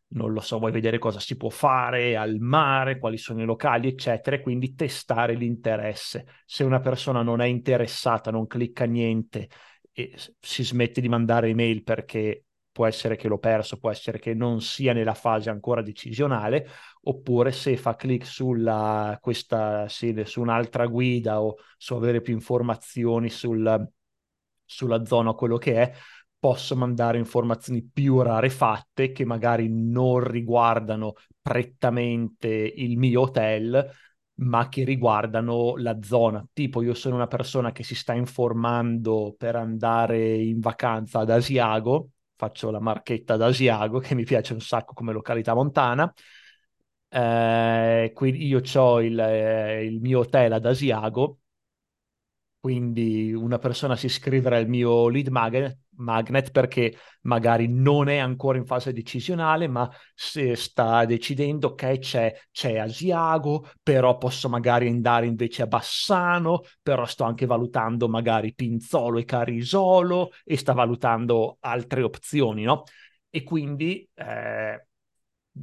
non 0.10 0.34
lo 0.34 0.40
so, 0.42 0.58
vuoi 0.58 0.72
vedere 0.72 0.98
cosa 0.98 1.20
si 1.20 1.38
può 1.38 1.50
fare 1.50 2.18
al 2.18 2.40
mare, 2.40 2.98
quali 2.98 3.18
sono 3.18 3.42
i 3.42 3.46
locali, 3.46 3.88
eccetera, 3.88 4.38
e 4.38 4.42
quindi 4.42 4.74
testare 4.74 5.36
l'interesse. 5.36 6.26
Se 6.46 6.64
una 6.64 6.80
persona 6.80 7.22
non 7.22 7.40
è 7.40 7.46
interessata, 7.46 8.32
non 8.32 8.48
clicca 8.48 8.86
niente 8.86 9.50
e 9.92 10.14
si 10.40 10.64
smette 10.64 11.00
di 11.02 11.10
mandare 11.10 11.50
email 11.50 11.84
perché 11.84 12.46
può 12.78 12.86
essere 12.86 13.16
che 13.16 13.28
l'ho 13.28 13.40
perso, 13.40 13.80
può 13.80 13.90
essere 13.90 14.20
che 14.20 14.36
non 14.36 14.62
sia 14.62 14.94
nella 14.94 15.16
fase 15.16 15.50
ancora 15.50 15.82
decisionale, 15.82 16.68
oppure 17.06 17.52
se 17.52 17.76
fa 17.76 17.96
clic 17.96 18.24
sulla, 18.24 19.18
questa, 19.20 19.88
sì, 19.90 20.14
su 20.26 20.42
un'altra 20.42 20.86
guida 20.86 21.42
o 21.42 21.56
su 21.76 21.96
avere 21.96 22.22
più 22.22 22.34
informazioni 22.34 23.32
sul, 23.32 23.84
sulla 24.64 25.06
zona 25.06 25.30
o 25.32 25.34
quello 25.34 25.58
che 25.58 25.82
è, 25.82 25.92
posso 26.38 26.76
mandare 26.76 27.18
informazioni 27.18 27.82
più 27.82 28.22
rarefatte 28.22 29.12
che 29.12 29.26
magari 29.26 29.68
non 29.72 30.20
riguardano 30.20 31.14
prettamente 31.42 32.48
il 32.48 32.96
mio 32.96 33.22
hotel, 33.22 33.92
ma 34.36 34.70
che 34.70 34.84
riguardano 34.84 35.78
la 35.78 35.98
zona. 36.04 36.46
Tipo, 36.54 36.84
io 36.84 36.94
sono 36.94 37.16
una 37.16 37.26
persona 37.26 37.72
che 37.72 37.82
si 37.82 37.96
sta 37.96 38.14
informando 38.14 39.34
per 39.36 39.56
andare 39.56 40.36
in 40.36 40.60
vacanza 40.60 41.22
ad 41.22 41.32
Asiago, 41.32 42.10
faccio 42.38 42.70
la 42.72 42.80
marchetta 42.80 43.34
ad 43.34 43.42
Asiago, 43.42 44.00
che 44.00 44.16
mi 44.16 44.24
piace 44.24 44.54
un 44.54 44.62
sacco 44.62 44.94
come 44.94 45.12
località 45.14 45.54
montana. 45.54 46.12
Eh, 47.10 48.12
quindi 48.14 48.46
io 48.48 48.62
ho 48.76 49.02
il, 49.02 49.18
eh, 49.20 49.86
il 49.86 50.00
mio 50.02 50.20
hotel 50.20 50.52
ad 50.54 50.66
Asiago 50.66 51.40
quindi 52.60 53.34
una 53.34 53.60
persona 53.60 53.96
si 53.96 54.08
iscriverà 54.08 54.58
al 54.58 54.68
mio 54.68 55.08
lead 55.10 55.28
magnet, 55.28 55.78
magnet 55.98 56.52
perché 56.52 56.96
magari 57.22 57.68
non 57.70 58.10
è 58.10 58.18
ancora 58.18 58.58
in 58.58 58.66
fase 58.66 58.92
decisionale, 58.94 59.68
ma 59.68 59.90
se 60.14 60.56
sta 60.56 61.06
decidendo, 61.06 61.70
ok, 61.70 62.00
c'è, 62.00 62.34
c'è 62.52 62.78
Asiago, 62.78 63.70
però 63.82 64.18
posso 64.18 64.50
magari 64.50 64.88
andare 64.88 65.26
invece 65.28 65.64
a 65.64 65.68
Bassano, 65.68 66.62
però 66.82 67.06
sto 67.06 67.24
anche 67.24 67.46
valutando 67.46 68.10
magari 68.10 68.54
Pinzolo 68.54 69.20
e 69.20 69.26
Carisolo 69.26 70.32
e 70.44 70.58
sta 70.58 70.74
valutando 70.74 71.58
altre 71.62 72.02
opzioni, 72.04 72.64
no? 72.64 72.84
E 73.30 73.44
quindi 73.44 74.08
eh, 74.16 74.87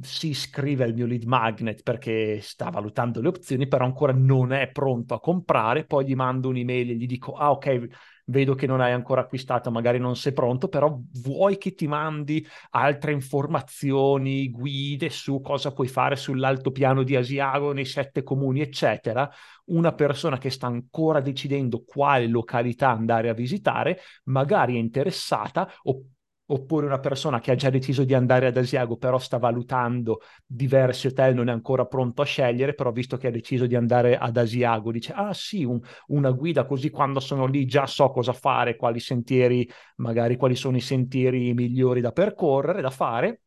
si 0.01 0.29
iscrive 0.29 0.83
al 0.83 0.93
mio 0.93 1.05
lead 1.05 1.23
magnet 1.23 1.83
perché 1.83 2.39
sta 2.41 2.69
valutando 2.69 3.21
le 3.21 3.27
opzioni, 3.27 3.67
però 3.67 3.85
ancora 3.85 4.13
non 4.13 4.51
è 4.53 4.69
pronto 4.71 5.13
a 5.13 5.19
comprare, 5.19 5.85
poi 5.85 6.05
gli 6.05 6.15
mando 6.15 6.49
un'email 6.49 6.91
e 6.91 6.95
gli 6.95 7.05
dico, 7.05 7.33
ah 7.33 7.51
ok, 7.51 7.87
vedo 8.25 8.55
che 8.55 8.65
non 8.65 8.81
hai 8.81 8.91
ancora 8.91 9.21
acquistato, 9.21 9.71
magari 9.71 9.99
non 9.99 10.15
sei 10.15 10.33
pronto, 10.33 10.67
però 10.67 10.99
vuoi 11.21 11.57
che 11.57 11.73
ti 11.75 11.87
mandi 11.87 12.45
altre 12.71 13.11
informazioni, 13.11 14.49
guide 14.49 15.09
su 15.09 15.41
cosa 15.41 15.71
puoi 15.71 15.87
fare 15.87 16.15
sull'altopiano 16.15 17.03
di 17.03 17.15
Asiago, 17.15 17.71
nei 17.71 17.85
sette 17.85 18.23
comuni, 18.23 18.61
eccetera. 18.61 19.29
Una 19.65 19.93
persona 19.93 20.37
che 20.37 20.49
sta 20.49 20.67
ancora 20.67 21.21
decidendo 21.21 21.83
quale 21.85 22.27
località 22.27 22.89
andare 22.89 23.29
a 23.29 23.33
visitare, 23.33 23.99
magari 24.25 24.75
è 24.75 24.79
interessata, 24.79 25.71
oppure 25.83 26.13
oppure 26.47 26.85
una 26.85 26.99
persona 26.99 27.39
che 27.39 27.51
ha 27.51 27.55
già 27.55 27.69
deciso 27.69 28.03
di 28.03 28.13
andare 28.13 28.47
ad 28.47 28.57
Asiago 28.57 28.97
però 28.97 29.17
sta 29.17 29.37
valutando 29.37 30.21
diversi 30.45 31.07
hotel, 31.07 31.33
non 31.33 31.49
è 31.49 31.51
ancora 31.51 31.85
pronto 31.85 32.21
a 32.21 32.25
scegliere, 32.25 32.73
però 32.75 32.91
visto 32.91 33.17
che 33.17 33.27
ha 33.27 33.31
deciso 33.31 33.65
di 33.65 33.75
andare 33.75 34.17
ad 34.17 34.37
Asiago 34.37 34.91
dice 34.91 35.13
ah 35.13 35.33
sì, 35.33 35.63
un, 35.63 35.79
una 36.07 36.31
guida 36.31 36.65
così 36.65 36.89
quando 36.89 37.19
sono 37.19 37.45
lì 37.45 37.65
già 37.65 37.87
so 37.87 38.09
cosa 38.11 38.33
fare, 38.33 38.75
quali 38.75 38.99
sentieri, 38.99 39.67
magari 39.97 40.35
quali 40.35 40.55
sono 40.55 40.77
i 40.77 40.81
sentieri 40.81 41.53
migliori 41.53 42.01
da 42.01 42.11
percorrere, 42.11 42.81
da 42.81 42.91
fare, 42.91 43.41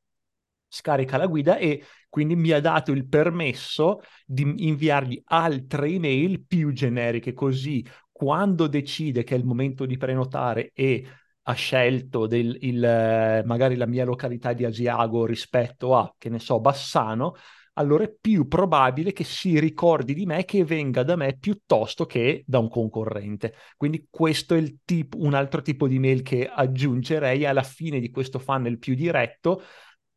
scarica 0.69 1.17
la 1.17 1.27
guida 1.27 1.57
e 1.57 1.83
quindi 2.09 2.37
mi 2.37 2.51
ha 2.51 2.61
dato 2.61 2.93
il 2.93 3.07
permesso 3.07 4.01
di 4.27 4.67
inviargli 4.69 5.21
altre 5.27 5.89
email 5.89 6.45
più 6.45 6.73
generiche 6.73 7.33
così 7.33 7.85
quando 8.13 8.67
decide 8.67 9.25
che 9.25 9.35
è 9.35 9.39
il 9.39 9.45
momento 9.45 9.87
di 9.87 9.97
prenotare 9.97 10.71
e 10.75 11.07
ha 11.49 11.53
scelto 11.55 12.27
del, 12.27 12.57
il, 12.61 13.43
magari 13.47 13.77
la 13.77 13.87
mia 13.87 14.05
località 14.05 14.53
di 14.53 14.67
Asiago 14.67 15.25
rispetto 15.25 15.97
a, 15.97 16.15
che 16.19 16.29
ne 16.29 16.39
so, 16.39 16.61
Bassano, 16.61 17.35
allora 17.75 18.05
è 18.05 18.15
più 18.21 18.47
probabile 18.49 19.13
che 19.13 19.25
si 19.25 19.59
ricordi 19.59 20.13
di 20.13 20.27
me 20.27 20.45
che 20.45 20.65
venga 20.65 21.03
da 21.05 21.17
me 21.17 21.39
piuttosto 21.39 22.05
che 22.05 22.43
da 22.47 22.59
un 22.59 22.69
concorrente. 22.69 23.55
Quindi 23.77 24.09
questo 24.11 24.57
è 24.57 24.75
tipo, 24.85 25.17
un 25.21 25.33
altro 25.33 25.63
tipo 25.63 25.89
di 25.89 25.99
mail 25.99 26.23
che 26.23 26.47
aggiungerei 26.47 27.47
alla 27.47 27.63
fine 27.63 27.99
di 27.99 28.11
questo 28.11 28.39
funnel 28.39 28.79
più 28.79 28.95
diretto 28.95 29.63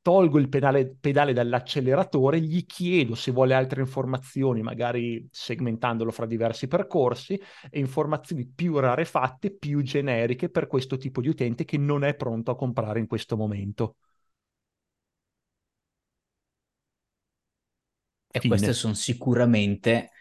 tolgo 0.02 0.39
il 0.39 0.49
pedale, 0.49 0.95
pedale 0.99 1.34
dall'acceleratore, 1.34 2.41
gli 2.41 2.66
chiedo 2.66 3.16
se 3.16 3.32
vuole 3.32 3.54
altre 3.54 3.82
informazioni, 3.82 4.62
magari 4.62 5.28
segmentandolo 5.32 6.12
fra 6.12 6.26
diversi 6.26 6.68
percorsi, 6.68 7.39
e 7.70 7.80
informazioni 7.80 8.45
più 8.45 8.78
rarefatte, 8.80 9.56
più 9.56 9.82
generiche 9.82 10.49
per 10.49 10.68
questo 10.68 10.97
tipo 10.97 11.22
di 11.22 11.30
utente 11.30 11.66
che 11.66 11.78
non 11.78 12.04
è 12.04 12.16
pronto 12.16 12.52
a 12.52 12.56
comprare 12.56 12.99
in 12.99 13.08
questo 13.08 13.38
momento. 13.38 13.95
E 18.34 18.39
Fine. 18.39 18.56
queste 18.56 18.74
sono 18.74 18.93
sicuramente 18.93 20.12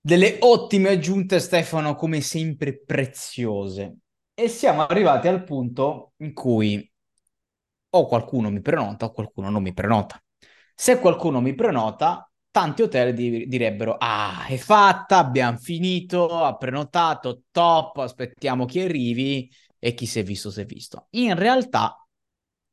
delle 0.00 0.38
ottime 0.40 0.90
aggiunte, 0.90 1.40
Stefano, 1.40 1.94
come 1.94 2.20
sempre 2.20 2.78
preziose. 2.78 3.98
E 4.34 4.48
siamo 4.48 4.86
arrivati 4.86 5.28
al 5.28 5.44
punto 5.44 6.12
in 6.18 6.32
cui 6.32 6.90
o 7.96 8.06
qualcuno 8.06 8.50
mi 8.50 8.60
prenota 8.60 9.06
o 9.06 9.12
qualcuno 9.12 9.50
non 9.50 9.62
mi 9.62 9.72
prenota. 9.72 10.20
Se 10.74 10.98
qualcuno 10.98 11.40
mi 11.40 11.54
prenota, 11.54 12.30
tanti 12.50 12.82
hotel 12.82 13.14
di- 13.14 13.46
direbbero: 13.46 13.96
Ah, 13.98 14.46
è 14.46 14.56
fatta, 14.56 15.18
abbiamo 15.18 15.58
finito, 15.58 16.44
ha 16.44 16.56
prenotato, 16.56 17.42
top, 17.50 17.98
aspettiamo 17.98 18.64
che 18.66 18.82
arrivi 18.82 19.50
e 19.78 19.94
chi 19.94 20.06
si 20.06 20.18
è 20.18 20.22
visto 20.22 20.50
si 20.50 20.60
è 20.60 20.66
visto. 20.66 21.08
In 21.10 21.34
realtà, 21.36 22.06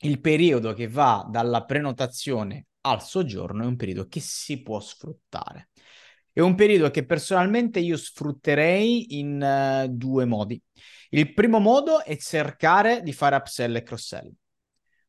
il 0.03 0.19
periodo 0.19 0.73
che 0.73 0.87
va 0.87 1.25
dalla 1.29 1.63
prenotazione 1.63 2.67
al 2.81 3.01
soggiorno 3.01 3.63
è 3.63 3.65
un 3.65 3.75
periodo 3.75 4.07
che 4.07 4.19
si 4.19 4.61
può 4.61 4.79
sfruttare. 4.79 5.69
È 6.31 6.39
un 6.39 6.55
periodo 6.55 6.89
che 6.89 7.05
personalmente 7.05 7.79
io 7.79 7.95
sfrutterei 7.95 9.19
in 9.19 9.85
uh, 9.85 9.87
due 9.87 10.25
modi. 10.25 10.59
Il 11.09 11.31
primo 11.33 11.59
modo 11.59 12.03
è 12.03 12.17
cercare 12.17 13.01
di 13.03 13.13
fare 13.13 13.35
upsell 13.35 13.75
e 13.75 13.83
cross-sell. 13.83 14.31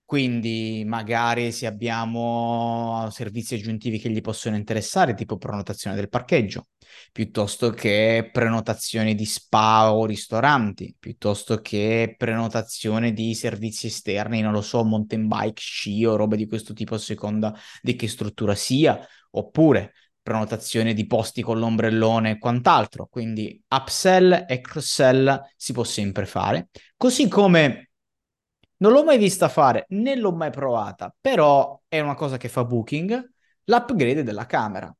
Quindi 0.06 0.84
magari 0.86 1.50
se 1.50 1.66
abbiamo 1.66 3.08
servizi 3.10 3.54
aggiuntivi 3.54 3.98
che 3.98 4.10
gli 4.10 4.20
possono 4.20 4.54
interessare, 4.54 5.14
tipo 5.14 5.38
prenotazione 5.38 5.96
del 5.96 6.10
parcheggio, 6.10 6.68
piuttosto 7.10 7.70
che 7.70 8.28
prenotazione 8.30 9.14
di 9.14 9.24
spa 9.24 9.92
o 9.92 10.04
ristoranti, 10.04 10.94
piuttosto 10.98 11.60
che 11.60 12.14
prenotazione 12.18 13.12
di 13.12 13.34
servizi 13.34 13.86
esterni, 13.86 14.42
non 14.42 14.52
lo 14.52 14.60
so, 14.60 14.84
mountain 14.84 15.26
bike, 15.26 15.60
sci 15.60 16.04
o 16.04 16.16
roba 16.16 16.36
di 16.36 16.46
questo 16.46 16.74
tipo 16.74 16.94
a 16.94 16.98
seconda 16.98 17.56
di 17.80 17.96
che 17.96 18.06
struttura 18.06 18.54
sia, 18.54 18.98
oppure 19.30 19.94
prenotazione 20.22 20.94
di 20.94 21.06
posti 21.06 21.42
con 21.42 21.58
l'ombrellone 21.58 22.32
e 22.32 22.38
quant'altro. 22.38 23.06
Quindi 23.10 23.60
upsell 23.68 24.44
e 24.46 24.60
cross-sell 24.60 25.40
si 25.56 25.72
può 25.72 25.84
sempre 25.84 26.26
fare, 26.26 26.68
così 26.96 27.26
come 27.26 27.88
non 28.78 28.92
l'ho 28.92 29.04
mai 29.04 29.18
vista 29.18 29.48
fare, 29.48 29.86
né 29.90 30.16
l'ho 30.16 30.32
mai 30.32 30.50
provata, 30.50 31.14
però 31.20 31.80
è 31.88 32.00
una 32.00 32.14
cosa 32.14 32.36
che 32.36 32.48
fa 32.48 32.64
Booking, 32.64 33.32
l'upgrade 33.64 34.22
della 34.22 34.46
camera. 34.46 34.94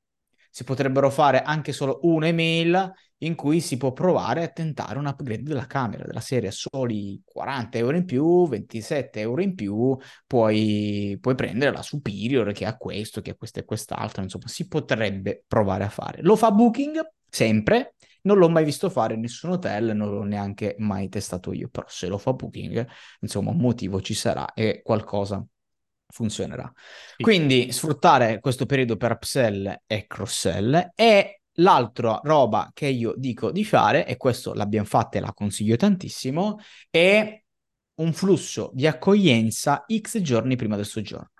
Si 0.51 0.64
potrebbero 0.64 1.11
fare 1.11 1.43
anche 1.43 1.72
solo 1.72 1.99
un'email 2.03 2.93
in 3.18 3.35
cui 3.35 3.61
si 3.61 3.77
può 3.77 3.93
provare 3.93 4.45
a 4.45 4.49
tentare 4.49 4.99
un 4.99 5.07
upgrade 5.07 5.43
della 5.43 5.66
camera, 5.66 6.05
della 6.05 6.20
serie 6.20 6.51
soli 6.51 7.20
40 7.25 7.79
euro 7.79 7.97
in 7.97 8.05
più, 8.05 8.47
27 8.47 9.20
euro 9.20 9.43
in 9.43 9.55
più, 9.55 9.97
puoi, 10.27 11.16
puoi 11.20 11.35
prendere 11.35 11.72
la 11.72 11.83
Superior 11.83 12.53
che 12.53 12.66
ha 12.66 12.77
questo, 12.77 13.20
che 13.20 13.31
ha 13.31 13.35
questo 13.35 13.61
e 13.61 13.64
quest'altro, 13.64 14.22
insomma 14.22 14.49
si 14.49 14.68
potrebbe 14.68 15.45
provare 15.47 15.85
a 15.85 15.89
fare. 15.89 16.22
Lo 16.22 16.37
fa 16.37 16.51
Booking 16.51 17.01
sempre, 17.29 17.95
non 18.25 18.39
l'ho 18.39 18.49
mai 18.49 18.64
visto 18.64 18.91
fare 18.91 19.14
in 19.14 19.20
nessun 19.20 19.53
hotel, 19.53 19.97
non 19.97 20.11
l'ho 20.11 20.25
neanche 20.25 20.77
mai 20.79 21.09
testato 21.09 21.53
io, 21.53 21.68
però 21.68 21.87
se 21.89 22.07
lo 22.07 22.18
fa 22.18 22.33
Booking, 22.33 22.87
insomma, 23.20 23.51
un 23.51 23.59
motivo 23.59 24.01
ci 24.01 24.14
sarà 24.14 24.53
e 24.53 24.83
qualcosa 24.83 25.45
funzionerà. 26.07 26.70
Sì. 27.16 27.22
Quindi 27.22 27.72
sfruttare 27.72 28.41
questo 28.41 28.66
periodo 28.66 28.97
per 28.97 29.12
upsell 29.12 29.83
e 29.87 30.07
cross-sell 30.07 30.93
e 30.95 31.41
l'altra 31.59 32.20
roba 32.22 32.70
che 32.72 32.87
io 32.87 33.14
dico 33.16 33.51
di 33.51 33.64
fare, 33.64 34.07
e 34.07 34.16
questo 34.16 34.55
l'abbiamo 34.55 34.87
fatta 34.87 35.18
e 35.18 35.20
la 35.20 35.33
consiglio 35.33 35.77
tantissimo, 35.77 36.59
è 36.91 37.43
un 37.97 38.12
flusso 38.12 38.70
di 38.75 38.87
accoglienza 38.87 39.85
X 39.87 40.20
giorni 40.20 40.57
prima 40.57 40.77
del 40.77 40.87
soggiorno. 40.87 41.31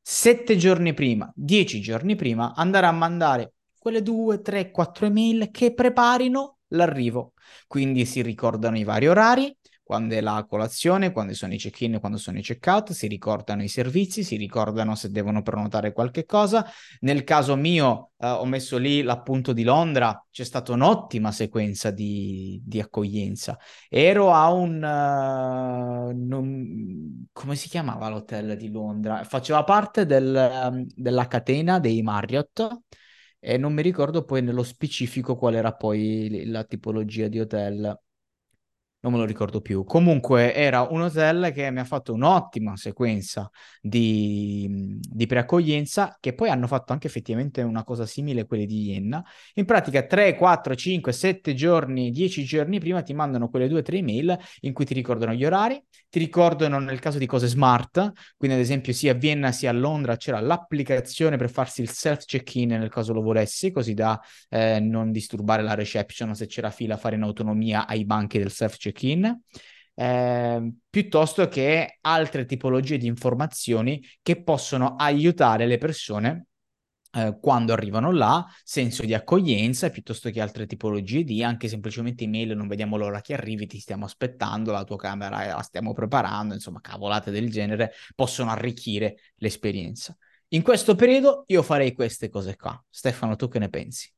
Sette 0.00 0.56
giorni 0.56 0.92
prima, 0.92 1.32
dieci 1.34 1.80
giorni 1.80 2.14
prima, 2.14 2.54
andare 2.54 2.86
a 2.86 2.92
mandare 2.92 3.53
quelle 3.84 4.00
due, 4.00 4.40
tre, 4.40 4.70
quattro 4.70 5.04
email 5.04 5.50
che 5.50 5.74
preparino 5.74 6.60
l'arrivo. 6.68 7.34
Quindi 7.66 8.06
si 8.06 8.22
ricordano 8.22 8.78
i 8.78 8.82
vari 8.82 9.08
orari, 9.08 9.54
quando 9.82 10.14
è 10.14 10.22
la 10.22 10.46
colazione, 10.48 11.12
quando 11.12 11.34
sono 11.34 11.52
i 11.52 11.58
check-in, 11.58 11.98
quando 12.00 12.16
sono 12.16 12.38
i 12.38 12.42
check-out, 12.42 12.92
si 12.92 13.06
ricordano 13.08 13.62
i 13.62 13.68
servizi, 13.68 14.24
si 14.24 14.36
ricordano 14.36 14.94
se 14.94 15.10
devono 15.10 15.42
prenotare 15.42 15.92
qualche 15.92 16.24
cosa. 16.24 16.64
Nel 17.00 17.24
caso 17.24 17.56
mio 17.56 18.12
eh, 18.16 18.26
ho 18.26 18.46
messo 18.46 18.78
lì 18.78 19.02
l'appunto 19.02 19.52
di 19.52 19.64
Londra, 19.64 20.26
c'è 20.30 20.44
stata 20.44 20.72
un'ottima 20.72 21.30
sequenza 21.30 21.90
di, 21.90 22.58
di 22.64 22.80
accoglienza. 22.80 23.58
Ero 23.90 24.32
a 24.32 24.50
un... 24.50 24.76
Uh, 24.76 26.26
non... 26.26 27.26
come 27.32 27.54
si 27.54 27.68
chiamava 27.68 28.08
l'hotel 28.08 28.56
di 28.56 28.70
Londra? 28.70 29.24
Faceva 29.24 29.62
parte 29.62 30.06
del, 30.06 30.70
um, 30.72 30.86
della 30.94 31.26
catena 31.26 31.78
dei 31.78 32.00
Marriott 32.00 32.80
e 33.44 33.58
non 33.58 33.74
mi 33.74 33.82
ricordo 33.82 34.24
poi 34.24 34.40
nello 34.42 34.62
specifico 34.62 35.36
qual 35.36 35.54
era 35.54 35.74
poi 35.74 36.44
la 36.46 36.64
tipologia 36.64 37.28
di 37.28 37.40
hotel 37.40 37.98
non 39.04 39.12
me 39.12 39.18
lo 39.18 39.26
ricordo 39.26 39.60
più. 39.60 39.84
Comunque 39.84 40.54
era 40.54 40.80
un 40.80 41.02
hotel 41.02 41.52
che 41.52 41.70
mi 41.70 41.78
ha 41.78 41.84
fatto 41.84 42.14
un'ottima 42.14 42.74
sequenza 42.74 43.50
di, 43.82 44.98
di 44.98 45.26
preaccoglienza, 45.26 46.16
che 46.18 46.32
poi 46.32 46.48
hanno 46.48 46.66
fatto 46.66 46.92
anche 46.94 47.06
effettivamente 47.06 47.60
una 47.60 47.84
cosa 47.84 48.06
simile 48.06 48.40
a 48.40 48.44
quelle 48.46 48.64
di 48.64 48.82
Vienna. 48.82 49.22
In 49.56 49.66
pratica 49.66 50.06
3, 50.06 50.36
4, 50.36 50.74
5, 50.74 51.12
7 51.12 51.52
giorni, 51.52 52.10
10 52.10 52.44
giorni 52.44 52.80
prima 52.80 53.02
ti 53.02 53.12
mandano 53.12 53.50
quelle 53.50 53.68
due 53.68 53.80
o 53.80 53.82
tre 53.82 53.98
email 53.98 54.38
in 54.60 54.72
cui 54.72 54.86
ti 54.86 54.94
ricordano 54.94 55.34
gli 55.34 55.44
orari, 55.44 55.78
ti 56.14 56.20
ricordano 56.20 56.78
nel 56.78 57.00
caso 57.00 57.18
di 57.18 57.26
cose 57.26 57.48
smart, 57.48 58.12
quindi 58.36 58.56
ad 58.56 58.62
esempio 58.62 58.92
sia 58.92 59.10
a 59.10 59.14
Vienna 59.16 59.50
sia 59.50 59.70
a 59.70 59.72
Londra 59.72 60.16
c'era 60.16 60.38
l'applicazione 60.38 61.36
per 61.36 61.50
farsi 61.50 61.82
il 61.82 61.90
self 61.90 62.24
check-in 62.24 62.68
nel 62.68 62.88
caso 62.88 63.12
lo 63.12 63.20
volessi, 63.20 63.72
così 63.72 63.94
da 63.94 64.20
eh, 64.48 64.78
non 64.78 65.10
disturbare 65.10 65.62
la 65.62 65.74
reception 65.74 66.32
se 66.36 66.46
c'era 66.46 66.70
fila, 66.70 66.96
fare 66.96 67.16
in 67.16 67.22
autonomia 67.22 67.88
ai 67.88 68.04
banchi 68.04 68.38
del 68.38 68.52
self 68.52 68.76
check-in 68.76 69.40
eh, 69.92 70.72
piuttosto 70.88 71.48
che 71.48 71.98
altre 72.02 72.44
tipologie 72.44 72.96
di 72.96 73.08
informazioni 73.08 74.00
che 74.22 74.40
possono 74.40 74.94
aiutare 74.94 75.66
le 75.66 75.78
persone 75.78 76.46
eh, 77.14 77.38
quando 77.40 77.72
arrivano 77.72 78.10
là, 78.12 78.44
senso 78.62 79.04
di 79.04 79.14
accoglienza, 79.14 79.90
piuttosto 79.90 80.30
che 80.30 80.40
altre 80.40 80.66
tipologie 80.66 81.24
di 81.24 81.42
anche 81.42 81.68
semplicemente 81.68 82.24
email, 82.24 82.56
non 82.56 82.66
vediamo 82.66 82.96
l'ora 82.96 83.20
che 83.20 83.34
arrivi, 83.34 83.66
ti 83.66 83.78
stiamo 83.78 84.04
aspettando, 84.04 84.72
la 84.72 84.84
tua 84.84 84.96
camera 84.96 85.46
la 85.46 85.62
stiamo 85.62 85.92
preparando, 85.92 86.54
insomma, 86.54 86.80
cavolate 86.80 87.30
del 87.30 87.50
genere 87.50 87.92
possono 88.14 88.50
arricchire 88.50 89.16
l'esperienza. 89.36 90.16
In 90.48 90.62
questo 90.62 90.94
periodo 90.94 91.44
io 91.48 91.62
farei 91.62 91.92
queste 91.94 92.28
cose 92.28 92.56
qua. 92.56 92.82
Stefano, 92.88 93.36
tu 93.36 93.48
che 93.48 93.58
ne 93.58 93.68
pensi? 93.68 94.12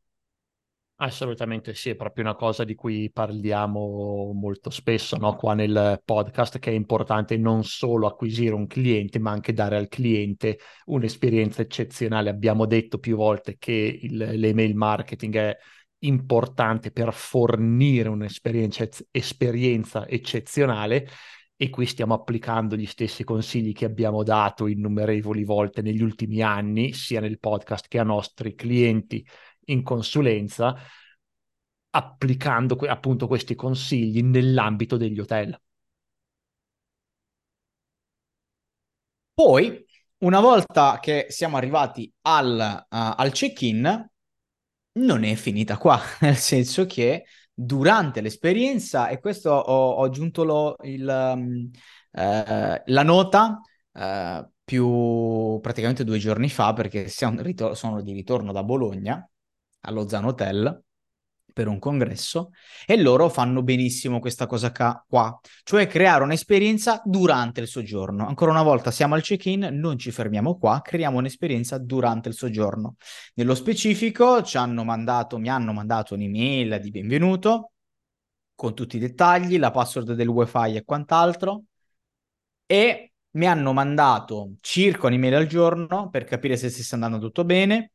Assolutamente 0.99 1.75
sì, 1.75 1.91
è 1.91 1.95
proprio 1.95 2.25
una 2.25 2.35
cosa 2.35 2.65
di 2.65 2.75
cui 2.75 3.11
parliamo 3.13 4.33
molto 4.33 4.71
spesso 4.71 5.19
no? 5.19 5.37
qua 5.37 5.53
nel 5.53 6.01
podcast, 6.03 6.59
che 6.59 6.71
è 6.71 6.75
importante 6.75 7.37
non 7.37 7.65
solo 7.65 8.07
acquisire 8.07 8.55
un 8.55 8.67
cliente, 8.67 9.19
ma 9.19 9.31
anche 9.31 9.53
dare 9.53 9.77
al 9.77 9.89
cliente 9.89 10.59
un'esperienza 10.87 11.61
eccezionale. 11.61 12.31
Abbiamo 12.31 12.65
detto 12.65 12.99
più 12.99 13.17
volte 13.17 13.57
che 13.59 13.99
il, 14.03 14.17
l'email 14.17 14.75
marketing 14.75 15.37
è 15.37 15.57
importante 15.99 16.91
per 16.91 17.13
fornire 17.13 18.09
un'esperienza 18.09 18.89
esperienza 19.11 20.09
eccezionale 20.09 21.09
e 21.59 21.71
qui 21.71 21.87
stiamo 21.87 22.15
applicando 22.15 22.77
gli 22.77 22.87
stessi 22.87 23.25
consigli 23.25 23.73
che 23.73 23.87
abbiamo 23.87 24.23
dato 24.23 24.67
innumerevoli 24.67 25.45
volte 25.45 25.83
negli 25.83 26.03
ultimi 26.03 26.43
anni, 26.43 26.93
sia 26.93 27.21
nel 27.21 27.39
podcast 27.39 27.87
che 27.89 27.99
a 27.99 28.03
nostri 28.03 28.55
clienti 28.55 29.27
in 29.67 29.83
consulenza 29.83 30.77
applicando 31.91 32.77
appunto 32.89 33.27
questi 33.27 33.55
consigli 33.55 34.23
nell'ambito 34.23 34.97
degli 34.97 35.19
hotel. 35.19 35.59
Poi, 39.33 39.85
una 40.19 40.41
volta 40.41 40.99
che 41.01 41.27
siamo 41.29 41.57
arrivati 41.59 42.11
al, 42.23 42.87
uh, 42.89 42.97
al 43.17 43.33
check-in, 43.33 44.11
non 44.93 45.25
è 45.25 45.35
finita 45.35 45.77
qua, 45.77 46.01
nel 46.21 46.37
senso 46.37 46.87
che 46.87 47.27
durante 47.53 48.21
l'esperienza, 48.21 49.09
e 49.09 49.21
questo 49.21 49.51
ho, 49.51 49.91
ho 49.93 50.03
aggiunto 50.05 50.45
lo, 50.45 50.77
il, 50.83 51.07
um, 51.07 51.71
uh, 52.13 52.83
la 52.85 53.03
nota 53.03 53.61
uh, 53.93 54.51
più 54.65 55.59
praticamente 55.61 56.05
due 56.05 56.19
giorni 56.19 56.49
fa, 56.49 56.73
perché 56.73 57.09
siamo, 57.09 57.43
sono 57.75 58.03
di 58.03 58.13
ritorno 58.13 58.53
da 58.53 58.63
Bologna, 58.65 59.29
allo 59.87 60.09
Zan 60.09 60.27
Hotel 60.27 60.85
per 61.57 61.69
un 61.69 61.79
congresso 61.79 62.51
e 62.85 63.01
loro 63.01 63.31
fanno 63.31 63.63
benissimo 63.63 64.21
questa 64.21 64.47
cosa 64.47 64.71
qua, 64.71 65.41
cioè 65.63 65.87
creare 65.87 66.23
un'esperienza 66.23 67.01
durante 67.03 67.63
il 67.63 67.67
soggiorno. 67.67 68.27
Ancora 68.27 68.51
una 68.51 68.63
volta 68.63 68.91
siamo 68.91 69.15
al 69.15 69.23
check-in, 69.23 69.71
non 69.73 69.99
ci 69.99 70.11
fermiamo 70.11 70.59
qua, 70.59 70.83
creiamo 70.83 71.17
un'esperienza 71.17 71.79
durante 71.79 72.29
il 72.29 72.35
soggiorno. 72.35 72.97
Nello 73.37 73.55
specifico 73.55 74.43
ci 74.43 74.59
hanno 74.59 74.85
mandato, 74.85 75.39
mi 75.39 75.49
hanno 75.49 75.73
mandato 75.73 76.13
un'email 76.13 76.79
di 76.79 76.91
benvenuto 76.91 77.71
con 78.55 78.75
tutti 78.75 78.97
i 78.97 79.01
dettagli, 79.01 79.59
la 79.59 79.71
password 79.71 80.13
del 80.13 80.29
wifi 80.29 80.77
e 80.77 80.85
quant'altro 80.85 81.63
e 82.67 83.13
mi 83.31 83.47
hanno 83.47 83.73
mandato 83.73 84.57
circa 84.61 85.07
un'email 85.07 85.35
al 85.37 85.47
giorno 85.47 86.11
per 86.11 86.25
capire 86.25 86.59
se 86.59 86.69
stesse 86.69 86.95
andando 86.95 87.19
tutto 87.19 87.47
bene 87.47 87.93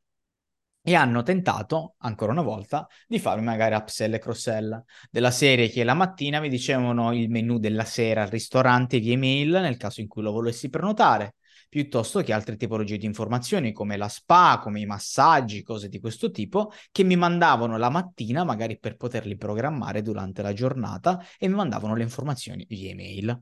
e 0.84 0.96
hanno 0.96 1.22
tentato, 1.24 1.96
ancora 2.00 2.32
una 2.32 2.42
volta, 2.42 2.88
di 3.08 3.20
farmi 3.20 3.44
magari 3.44 3.76
upsell 3.76 4.14
e 4.14 4.20
cross-sell 4.20 4.84
della 5.10 5.32
serie 5.32 5.70
che 5.70 5.84
la 5.84 5.94
mattina 5.94 6.40
mi 6.40 6.50
dicevano 6.50 7.14
il 7.14 7.30
menu 7.30 7.60
della 7.60 7.86
sera 7.86 8.24
al 8.24 8.30
ristorante 8.30 9.00
via 9.00 9.14
email 9.14 9.52
nel 9.52 9.78
caso 9.78 10.02
in 10.02 10.08
cui 10.08 10.24
lo 10.24 10.32
volessi 10.32 10.70
prenotare, 10.70 11.36
piuttosto 11.70 12.22
che 12.22 12.34
altre 12.34 12.58
tipologie 12.58 12.98
di 12.98 13.06
informazioni 13.06 13.72
come 13.72 13.96
la 13.96 14.10
spa, 14.10 14.60
come 14.62 14.80
i 14.80 14.86
massaggi, 14.86 15.64
cose 15.64 15.88
di 15.88 16.00
questo 16.00 16.32
tipo, 16.32 16.72
che 16.92 17.04
mi 17.04 17.16
mandavano 17.16 17.78
la 17.78 17.90
mattina 17.90 18.44
magari 18.44 18.80
per 18.80 18.96
poterli 18.98 19.38
programmare 19.38 20.02
durante 20.02 20.42
la 20.42 20.54
giornata 20.54 21.24
e 21.38 21.48
mi 21.48 21.56
mandavano 21.56 21.96
le 21.96 22.04
informazioni 22.04 22.66
via 22.68 22.90
email. 22.90 23.42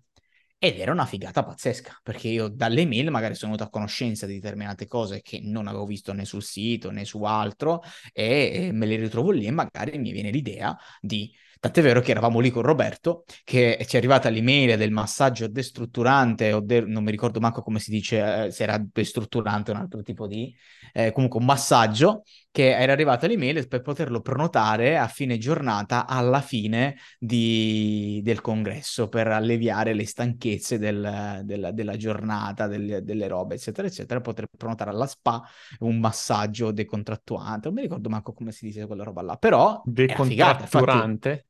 Ed 0.61 0.77
era 0.77 0.91
una 0.91 1.05
figata 1.05 1.43
pazzesca, 1.43 1.99
perché 2.03 2.27
io 2.27 2.49
dalle 2.49 2.85
mail 2.85 3.09
magari 3.11 3.33
sono 3.33 3.53
venuto 3.53 3.67
a 3.67 3.71
conoscenza 3.71 4.25
di 4.25 4.33
determinate 4.35 4.87
cose 4.87 5.21
che 5.21 5.39
non 5.41 5.67
avevo 5.67 5.85
visto 5.85 6.11
né 6.11 6.25
sul 6.25 6.43
sito 6.43 6.91
né 6.91 7.05
su 7.05 7.23
altro 7.23 7.81
e 8.11 8.69
me 8.73 8.85
le 8.85 8.97
ritrovo 8.97 9.31
lì 9.31 9.45
e 9.45 9.51
magari 9.51 9.97
mi 9.97 10.11
viene 10.11 10.31
l'idea 10.31 10.77
di 10.99 11.33
Tant'è 11.61 11.81
vero 11.81 11.99
che 11.99 12.11
eravamo 12.11 12.39
lì 12.39 12.51
con 12.51 12.61
Roberto, 12.61 13.25
che 13.43 13.83
ci 13.85 13.95
è 13.95 13.97
arrivata 13.97 14.29
l'email 14.29 14.77
del 14.77 14.91
massaggio 14.91 15.49
destrutturante, 15.49 16.53
o 16.53 16.61
de- 16.61 16.79
non 16.85 17.03
mi 17.03 17.11
ricordo 17.11 17.41
manco 17.41 17.61
come 17.61 17.79
si 17.79 17.91
dice, 17.91 18.45
eh, 18.45 18.51
se 18.51 18.63
era 18.63 18.81
destrutturante 18.81 19.71
o 19.71 19.73
un 19.73 19.81
altro 19.81 20.01
tipo 20.01 20.25
di, 20.25 20.55
eh, 20.93 21.11
comunque 21.11 21.37
un 21.39 21.45
massaggio, 21.45 22.23
che 22.51 22.75
era 22.75 22.93
arrivata 22.93 23.27
l'email 23.27 23.67
per 23.67 23.81
poterlo 23.81 24.21
prenotare 24.21 24.97
a 24.97 25.07
fine 25.07 25.37
giornata 25.37 26.07
alla 26.07 26.41
fine 26.41 26.97
di, 27.19 28.21
del 28.23 28.41
congresso, 28.41 29.07
per 29.07 29.27
alleviare 29.27 29.93
le 29.93 30.05
stanchezze 30.05 30.79
del, 30.79 31.41
del, 31.43 31.69
della 31.73 31.95
giornata, 31.95 32.67
del, 32.67 33.03
delle 33.03 33.27
robe, 33.27 33.55
eccetera, 33.55 33.87
eccetera, 33.87 34.19
poter 34.19 34.47
prenotare 34.55 34.89
alla 34.89 35.07
spa 35.07 35.43
un 35.79 35.99
massaggio 35.99 36.71
decontrattuante, 36.71 37.67
non 37.67 37.75
mi 37.75 37.83
ricordo 37.83 38.09
manco 38.09 38.33
come 38.33 38.51
si 38.51 38.65
dice 38.65 38.87
quella 38.87 39.03
roba 39.03 39.21
là, 39.21 39.35
però... 39.37 39.81
Decontratturante? 39.85 41.45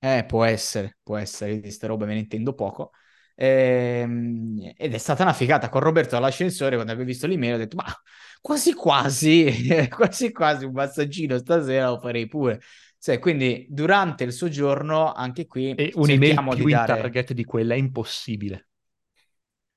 Eh, 0.00 0.24
può 0.26 0.44
essere, 0.44 0.98
può 1.02 1.16
essere, 1.16 1.54
di 1.54 1.60
queste 1.60 1.86
robe 1.88 2.06
me 2.06 2.14
ne 2.14 2.20
intendo 2.20 2.54
poco. 2.54 2.92
Ehm, 3.40 4.72
ed 4.76 4.94
è 4.94 4.98
stata 4.98 5.22
una 5.22 5.32
figata. 5.32 5.68
Con 5.68 5.80
Roberto 5.80 6.16
all'ascensore 6.16 6.74
quando 6.74 6.90
avevo 6.90 7.06
visto 7.06 7.28
l'email 7.28 7.54
ho 7.54 7.58
detto 7.58 7.76
ma 7.76 7.84
quasi 8.40 8.74
quasi 8.74 9.86
quasi 9.88 10.32
quasi 10.32 10.64
un 10.64 10.72
massaggino 10.72 11.38
stasera 11.38 11.90
lo 11.90 12.00
farei 12.00 12.26
pure. 12.26 12.60
Cioè, 12.98 13.20
quindi 13.20 13.64
durante 13.68 14.24
il 14.24 14.32
soggiorno 14.32 15.12
anche 15.12 15.46
qui 15.46 15.72
e 15.74 15.92
un'email 15.94 16.54
più 16.56 16.64
di 16.64 16.72
dare... 16.72 17.00
target 17.00 17.32
di 17.32 17.44
quella 17.44 17.74
è 17.74 17.76
impossibile. 17.76 18.66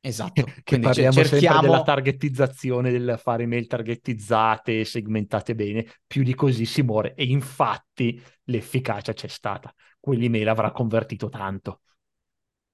Esatto, 0.04 0.42
che 0.44 0.64
quindi 0.64 0.88
parliamo 0.88 1.14
cerchiamo... 1.14 1.60
sempre 1.60 1.70
della 1.70 1.84
targetizzazione, 1.84 2.90
del 2.90 3.20
fare 3.22 3.44
email 3.44 3.68
targetizzate, 3.68 4.84
segmentate 4.84 5.54
bene, 5.54 5.86
più 6.08 6.24
di 6.24 6.34
così 6.34 6.66
si 6.66 6.82
muore. 6.82 7.14
E 7.14 7.26
infatti 7.26 8.20
l'efficacia 8.46 9.14
c'è 9.14 9.28
stata. 9.28 9.72
Quell'email 10.00 10.48
avrà 10.48 10.72
convertito 10.72 11.30
tanto. 11.30 11.82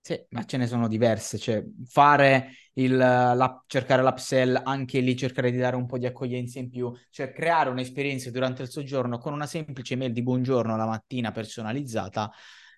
Sì, 0.07 0.17
ma 0.29 0.45
ce 0.45 0.55
ne 0.55 0.67
sono 0.67 0.87
diverse, 0.87 1.37
cioè 1.37 1.61
fare 1.85 2.51
il, 2.75 2.95
la, 2.95 3.61
cercare 3.67 4.01
l'upsell, 4.01 4.57
anche 4.63 5.01
lì 5.01 5.17
cercare 5.17 5.51
di 5.51 5.57
dare 5.57 5.75
un 5.75 5.85
po' 5.85 5.97
di 5.97 6.05
accoglienza 6.05 6.59
in 6.59 6.69
più, 6.69 6.89
cioè 7.09 7.33
creare 7.33 7.69
un'esperienza 7.69 8.31
durante 8.31 8.61
il 8.61 8.69
soggiorno 8.69 9.17
con 9.17 9.33
una 9.33 9.45
semplice 9.45 9.97
mail 9.97 10.13
di 10.13 10.23
buongiorno 10.23 10.77
la 10.77 10.85
mattina 10.85 11.33
personalizzata, 11.33 12.31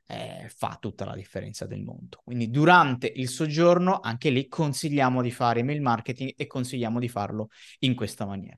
eh, 0.07 0.49
fa 0.49 0.75
tutta 0.81 1.05
la 1.05 1.13
differenza 1.13 1.67
del 1.67 1.83
mondo. 1.83 2.19
Quindi 2.23 2.49
durante 2.49 3.13
il 3.15 3.29
soggiorno, 3.29 3.99
anche 3.99 4.31
lì 4.31 4.47
consigliamo 4.47 5.21
di 5.21 5.29
fare 5.29 5.59
email 5.59 5.81
marketing 5.83 6.33
e 6.35 6.47
consigliamo 6.47 6.97
di 6.97 7.09
farlo 7.09 7.49
in 7.81 7.93
questa 7.93 8.25
maniera. 8.25 8.57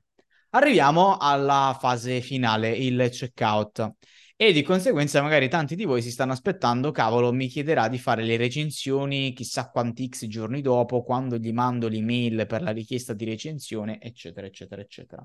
Arriviamo 0.54 1.18
alla 1.18 1.76
fase 1.78 2.22
finale, 2.22 2.70
il 2.70 3.10
checkout. 3.10 3.96
E 4.42 4.52
di 4.52 4.64
conseguenza 4.64 5.22
magari 5.22 5.48
tanti 5.48 5.76
di 5.76 5.84
voi 5.84 6.02
si 6.02 6.10
stanno 6.10 6.32
aspettando, 6.32 6.90
cavolo, 6.90 7.32
mi 7.32 7.46
chiederà 7.46 7.86
di 7.86 7.96
fare 7.96 8.24
le 8.24 8.36
recensioni 8.36 9.32
chissà 9.34 9.70
quanti 9.70 10.08
x 10.08 10.26
giorni 10.26 10.60
dopo, 10.60 11.04
quando 11.04 11.36
gli 11.38 11.52
mando 11.52 11.86
l'email 11.86 12.44
per 12.48 12.60
la 12.60 12.72
richiesta 12.72 13.12
di 13.12 13.24
recensione, 13.24 14.00
eccetera, 14.00 14.44
eccetera, 14.44 14.82
eccetera. 14.82 15.24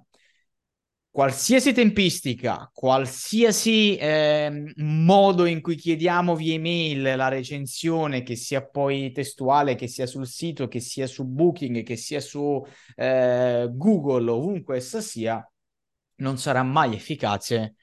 Qualsiasi 1.09 1.74
tempistica, 1.74 2.70
qualsiasi 2.72 3.95
eh, 3.95 4.72
modo 4.76 5.45
in 5.45 5.61
cui 5.61 5.78
chiediamo 5.78 6.36
via 6.36 6.53
email 6.53 7.15
la 7.15 7.28
recensione, 7.28 8.22
che 8.22 8.36
sia 8.36 8.63
poi 8.68 9.11
testuale, 9.11 9.74
che 9.74 9.88
sia 9.88 10.05
sul 10.05 10.28
sito, 10.28 10.68
che 10.68 10.80
sia 10.80 11.07
su 11.07 11.26
Booking, 11.26 11.82
che 11.82 11.95
sia 11.95 12.20
su 12.20 12.63
eh, 12.95 13.68
Google, 13.72 14.30
ovunque 14.30 14.76
essa 14.76 15.01
sia, 15.01 15.43
non 16.18 16.38
sarà 16.38 16.61
mai 16.61 16.93
efficace 16.93 17.74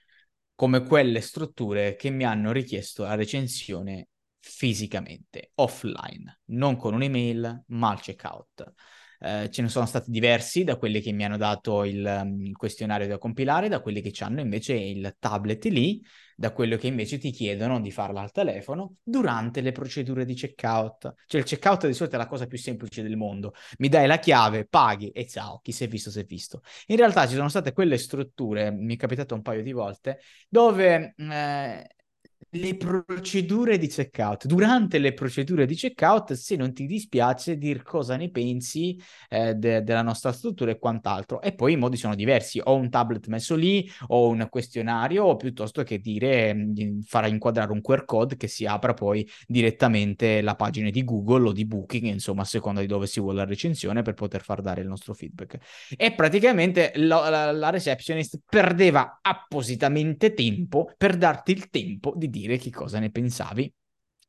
come 0.54 0.84
quelle 0.84 1.20
strutture 1.20 1.96
che 1.96 2.10
mi 2.10 2.24
hanno 2.24 2.52
richiesto 2.52 3.02
la 3.02 3.14
recensione 3.14 4.08
fisicamente, 4.38 5.52
offline, 5.56 6.40
non 6.46 6.76
con 6.76 6.94
un'email, 6.94 7.64
ma 7.68 7.90
al 7.90 8.00
checkout. 8.00 8.72
Eh, 9.24 9.48
ce 9.50 9.62
ne 9.62 9.68
sono 9.68 9.86
stati 9.86 10.10
diversi 10.10 10.64
da 10.64 10.76
quelli 10.76 11.00
che 11.00 11.10
mi 11.10 11.24
hanno 11.24 11.38
dato 11.38 11.84
il, 11.84 12.04
um, 12.04 12.44
il, 12.44 12.54
questionario 12.54 13.06
da 13.06 13.16
compilare, 13.16 13.70
da 13.70 13.80
quelli 13.80 14.02
che 14.02 14.12
hanno 14.22 14.40
invece 14.40 14.74
il 14.74 15.16
tablet 15.18 15.64
lì, 15.64 16.04
da 16.36 16.52
quello 16.52 16.76
che 16.76 16.88
invece 16.88 17.16
ti 17.16 17.30
chiedono 17.30 17.80
di 17.80 17.90
farla 17.90 18.20
al 18.20 18.32
telefono 18.32 18.96
durante 19.02 19.62
le 19.62 19.72
procedure 19.72 20.26
di 20.26 20.34
checkout. 20.34 21.14
Cioè 21.26 21.40
il 21.40 21.46
checkout 21.46 21.86
di 21.86 21.94
solito 21.94 22.16
è 22.16 22.18
la 22.18 22.26
cosa 22.26 22.46
più 22.46 22.58
semplice 22.58 23.00
del 23.00 23.16
mondo. 23.16 23.54
Mi 23.78 23.88
dai 23.88 24.06
la 24.06 24.18
chiave, 24.18 24.66
paghi 24.66 25.08
e 25.08 25.26
ciao, 25.26 25.58
chi 25.62 25.72
si 25.72 25.84
è 25.84 25.88
visto 25.88 26.10
si 26.10 26.20
è 26.20 26.24
visto. 26.24 26.60
In 26.88 26.96
realtà 26.96 27.26
ci 27.26 27.34
sono 27.34 27.48
state 27.48 27.72
quelle 27.72 27.96
strutture, 27.96 28.70
mi 28.72 28.94
è 28.94 28.98
capitato 28.98 29.34
un 29.34 29.40
paio 29.40 29.62
di 29.62 29.72
volte, 29.72 30.18
dove 30.50 31.14
eh, 31.16 31.93
le 32.50 32.76
procedure 32.76 33.78
di 33.78 33.88
checkout. 33.88 34.46
Durante 34.46 34.98
le 34.98 35.12
procedure 35.12 35.66
di 35.66 35.74
checkout, 35.74 36.32
se 36.32 36.56
non 36.56 36.72
ti 36.72 36.86
dispiace, 36.86 37.56
dir 37.56 37.82
cosa 37.82 38.16
ne 38.16 38.30
pensi 38.30 39.00
eh, 39.28 39.54
de- 39.54 39.82
della 39.82 40.02
nostra 40.02 40.32
struttura 40.32 40.70
e 40.70 40.78
quant'altro. 40.78 41.40
E 41.40 41.54
poi 41.54 41.72
i 41.72 41.76
modi 41.76 41.96
sono 41.96 42.14
diversi: 42.14 42.60
ho 42.62 42.74
un 42.74 42.90
tablet 42.90 43.26
messo 43.28 43.54
lì, 43.56 43.88
o 44.08 44.28
un 44.28 44.46
questionario, 44.50 45.24
o 45.24 45.36
piuttosto 45.36 45.82
che 45.82 45.98
dire 45.98 46.54
mm, 46.54 47.00
fare 47.00 47.28
inquadrare 47.28 47.72
un 47.72 47.80
QR 47.80 48.04
code 48.04 48.36
che 48.36 48.48
si 48.48 48.66
apra 48.66 48.94
poi 48.94 49.28
direttamente 49.46 50.40
la 50.40 50.54
pagina 50.54 50.90
di 50.90 51.04
Google 51.04 51.48
o 51.48 51.52
di 51.52 51.66
Booking, 51.66 52.06
insomma, 52.06 52.42
a 52.42 52.44
seconda 52.44 52.80
di 52.80 52.86
dove 52.86 53.06
si 53.06 53.20
vuole 53.20 53.38
la 53.38 53.44
recensione 53.44 54.02
per 54.02 54.14
poter 54.14 54.42
far 54.42 54.60
dare 54.60 54.80
il 54.82 54.88
nostro 54.88 55.14
feedback. 55.14 55.58
E 55.96 56.12
praticamente 56.14 56.92
lo- 56.96 57.28
la-, 57.28 57.52
la 57.52 57.70
receptionist 57.70 58.40
perdeva 58.48 59.18
appositamente 59.22 60.34
tempo 60.34 60.92
per 60.96 61.16
darti 61.16 61.52
il 61.52 61.70
tempo 61.70 62.12
di 62.16 62.28
dire 62.34 62.58
che 62.58 62.70
cosa 62.70 62.98
ne 62.98 63.10
pensavi. 63.10 63.72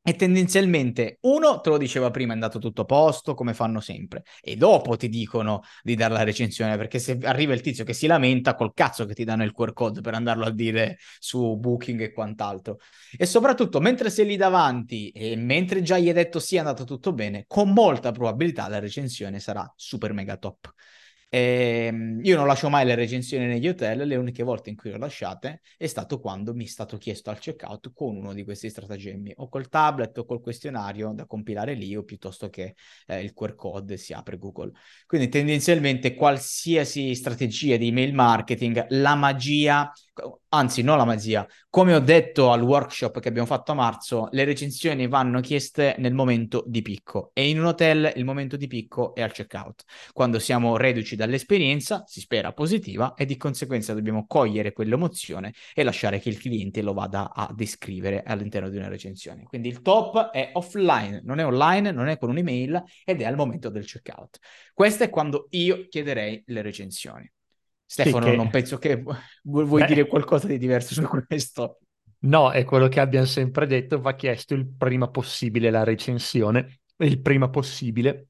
E 0.07 0.13
tendenzialmente 0.13 1.17
uno 1.21 1.61
te 1.61 1.71
lo 1.71 1.79
diceva 1.79 2.11
prima, 2.11 2.29
è 2.31 2.35
andato 2.35 2.59
tutto 2.59 2.81
a 2.81 2.85
posto, 2.85 3.33
come 3.33 3.55
fanno 3.55 3.79
sempre, 3.79 4.21
e 4.39 4.55
dopo 4.55 4.95
ti 4.97 5.09
dicono 5.09 5.61
di 5.81 5.95
dare 5.95 6.13
la 6.13 6.23
recensione, 6.23 6.77
perché 6.77 6.99
se 6.99 7.17
arriva 7.23 7.55
il 7.55 7.61
tizio 7.61 7.83
che 7.83 7.93
si 7.93 8.05
lamenta, 8.05 8.53
col 8.53 8.71
cazzo 8.75 9.05
che 9.05 9.15
ti 9.15 9.23
danno 9.23 9.43
il 9.43 9.51
QR 9.51 9.73
code 9.73 10.01
per 10.01 10.13
andarlo 10.13 10.45
a 10.45 10.51
dire 10.51 10.97
su 11.17 11.57
Booking 11.57 12.01
e 12.01 12.11
quant'altro. 12.11 12.77
E 13.17 13.25
soprattutto, 13.25 13.79
mentre 13.79 14.11
sei 14.11 14.27
lì 14.27 14.35
davanti 14.37 15.09
e 15.09 15.35
mentre 15.35 15.81
già 15.81 15.97
gli 15.97 16.07
hai 16.09 16.13
detto 16.13 16.37
sì, 16.37 16.57
è 16.57 16.59
andato 16.59 16.83
tutto 16.83 17.11
bene, 17.11 17.45
con 17.47 17.71
molta 17.73 18.11
probabilità 18.11 18.67
la 18.67 18.77
recensione 18.77 19.39
sarà 19.39 19.67
super 19.75 20.13
mega 20.13 20.37
top. 20.37 20.71
E 21.27 21.87
ehm, 21.87 22.19
io 22.23 22.37
non 22.37 22.47
lascio 22.47 22.69
mai 22.69 22.85
le 22.85 22.95
recensioni 22.95 23.45
negli 23.45 23.67
hotel, 23.67 24.07
le 24.07 24.15
uniche 24.15 24.43
volte 24.43 24.69
in 24.69 24.75
cui 24.75 24.89
le 24.89 24.95
ho 24.95 24.99
lasciate 24.99 25.61
è 25.77 25.87
stato 25.87 26.19
quando 26.19 26.53
mi 26.53 26.65
è 26.65 26.67
stato 26.67 26.97
chiesto 26.97 27.29
al 27.29 27.39
checkout 27.39 27.91
con 27.93 28.15
uno 28.15 28.33
di 28.33 28.43
questi 28.43 28.69
stratagemmi, 28.69 29.33
o 29.37 29.49
col 29.49 29.67
tablet 29.67 30.17
o 30.17 30.25
col 30.25 30.41
questionario 30.41 31.11
da 31.13 31.25
compilare 31.25 31.73
lì, 31.73 31.95
o 31.95 32.03
piuttosto 32.03 32.49
che 32.49 32.75
eh, 33.07 33.21
il 33.21 33.33
QR 33.33 33.55
code 33.55 33.97
si 33.97 34.13
apre 34.13 34.37
Google. 34.37 34.71
Quindi 35.05 35.27
tendenzialmente 35.29 36.13
qualsiasi 36.13 37.13
strategia 37.15 37.77
di 37.77 37.87
email 37.87 38.13
marketing, 38.13 38.85
la 38.89 39.15
magia 39.15 39.91
anzi 40.49 40.81
non 40.81 40.97
la 40.97 41.05
magia, 41.05 41.45
come 41.69 41.93
ho 41.93 41.99
detto 41.99 42.51
al 42.51 42.61
workshop 42.61 43.19
che 43.19 43.27
abbiamo 43.27 43.47
fatto 43.47 43.73
a 43.73 43.75
marzo, 43.75 44.29
le 44.31 44.45
recensioni 44.45 45.07
vanno 45.07 45.41
chieste 45.41 45.95
nel 45.99 46.13
momento 46.13 46.63
di 46.65 46.81
picco 46.81 47.31
e 47.33 47.49
in 47.49 47.59
un 47.59 47.65
hotel 47.65 48.13
il 48.15 48.23
momento 48.23 48.55
di 48.55 48.67
picco 48.67 49.13
è 49.13 49.21
al 49.21 49.33
checkout, 49.33 49.83
quando 50.13 50.39
siamo 50.39 50.77
reduci 50.77 51.14
dall'esperienza, 51.15 52.03
si 52.05 52.19
spera 52.19 52.53
positiva 52.53 53.13
e 53.13 53.25
di 53.25 53.37
conseguenza 53.37 53.93
dobbiamo 53.93 54.25
cogliere 54.27 54.73
quell'emozione 54.73 55.53
e 55.73 55.83
lasciare 55.83 56.19
che 56.19 56.29
il 56.29 56.37
cliente 56.37 56.81
lo 56.81 56.93
vada 56.93 57.33
a 57.33 57.51
descrivere 57.53 58.23
all'interno 58.23 58.69
di 58.69 58.77
una 58.77 58.87
recensione. 58.87 59.43
Quindi 59.43 59.69
il 59.69 59.81
top 59.81 60.29
è 60.31 60.51
offline, 60.53 61.21
non 61.23 61.39
è 61.39 61.45
online, 61.45 61.91
non 61.91 62.07
è 62.07 62.17
con 62.17 62.29
un'email 62.29 62.83
ed 63.03 63.21
è 63.21 63.25
al 63.25 63.35
momento 63.35 63.69
del 63.69 63.85
checkout. 63.85 64.39
Questo 64.73 65.03
è 65.03 65.09
quando 65.09 65.47
io 65.51 65.87
chiederei 65.87 66.43
le 66.47 66.61
recensioni. 66.61 67.31
Stefano, 67.85 68.25
sì, 68.25 68.31
che... 68.31 68.35
non 68.35 68.49
penso 68.49 68.77
che 68.77 69.03
vuoi 69.43 69.81
Beh... 69.81 69.87
dire 69.87 70.07
qualcosa 70.07 70.47
di 70.47 70.57
diverso 70.57 70.93
su 70.93 71.07
questo. 71.27 71.79
No, 72.19 72.51
è 72.51 72.63
quello 72.63 72.87
che 72.87 72.99
abbiamo 72.99 73.27
sempre 73.27 73.67
detto, 73.67 74.01
va 74.01 74.15
chiesto 74.15 74.55
il 74.55 74.67
prima 74.67 75.09
possibile 75.09 75.69
la 75.69 75.83
recensione, 75.83 76.79
il 76.97 77.21
prima 77.21 77.49
possibile 77.49 78.29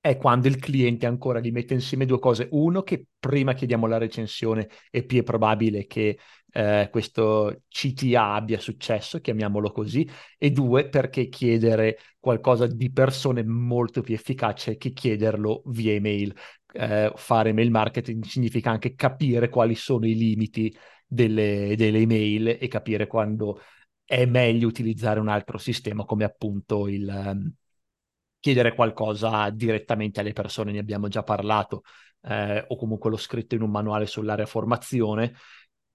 è 0.00 0.16
quando 0.16 0.48
il 0.48 0.56
cliente 0.56 1.06
ancora 1.06 1.40
gli 1.40 1.50
mette 1.52 1.74
insieme 1.74 2.06
due 2.06 2.18
cose. 2.18 2.48
Uno, 2.52 2.82
che 2.82 3.06
prima 3.18 3.52
chiediamo 3.52 3.86
la 3.86 3.98
recensione 3.98 4.68
è 4.90 5.04
più 5.04 5.22
probabile 5.22 5.86
che 5.86 6.18
eh, 6.52 6.88
questo 6.90 7.62
CTA 7.68 8.34
abbia 8.34 8.58
successo, 8.58 9.20
chiamiamolo 9.20 9.70
così, 9.70 10.08
e 10.38 10.50
due, 10.50 10.88
perché 10.88 11.28
chiedere 11.28 11.98
qualcosa 12.18 12.66
di 12.66 12.90
persone 12.90 13.44
molto 13.44 14.00
più 14.00 14.14
efficace 14.14 14.76
che 14.76 14.92
chiederlo 14.92 15.62
via 15.66 15.92
email 15.92 16.34
eh, 16.72 17.12
fare 17.16 17.52
mail 17.52 17.70
marketing 17.70 18.24
significa 18.24 18.70
anche 18.70 18.94
capire 18.94 19.48
quali 19.48 19.74
sono 19.74 20.06
i 20.06 20.14
limiti 20.14 20.74
delle, 21.06 21.74
delle 21.76 21.98
email 21.98 22.56
e 22.60 22.68
capire 22.68 23.06
quando 23.06 23.60
è 24.04 24.24
meglio 24.26 24.66
utilizzare 24.68 25.20
un 25.20 25.28
altro 25.28 25.58
sistema 25.58 26.04
come 26.04 26.24
appunto 26.24 26.88
il 26.88 27.06
um, 27.08 27.52
chiedere 28.40 28.74
qualcosa 28.74 29.50
direttamente 29.50 30.20
alle 30.20 30.32
persone, 30.32 30.72
ne 30.72 30.78
abbiamo 30.78 31.08
già 31.08 31.22
parlato, 31.22 31.82
eh, 32.22 32.64
o 32.66 32.76
comunque 32.76 33.10
l'ho 33.10 33.16
scritto 33.16 33.54
in 33.54 33.62
un 33.62 33.70
manuale 33.70 34.06
sull'area 34.06 34.46
formazione, 34.46 35.34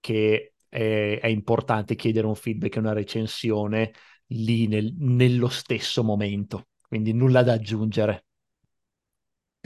che 0.00 0.54
è, 0.68 1.18
è 1.20 1.26
importante 1.26 1.94
chiedere 1.96 2.26
un 2.26 2.34
feedback 2.34 2.76
e 2.76 2.78
una 2.78 2.92
recensione 2.92 3.92
lì 4.26 4.66
nel, 4.66 4.94
nello 4.96 5.48
stesso 5.48 6.02
momento, 6.02 6.68
quindi 6.88 7.12
nulla 7.12 7.42
da 7.42 7.52
aggiungere. 7.52 8.24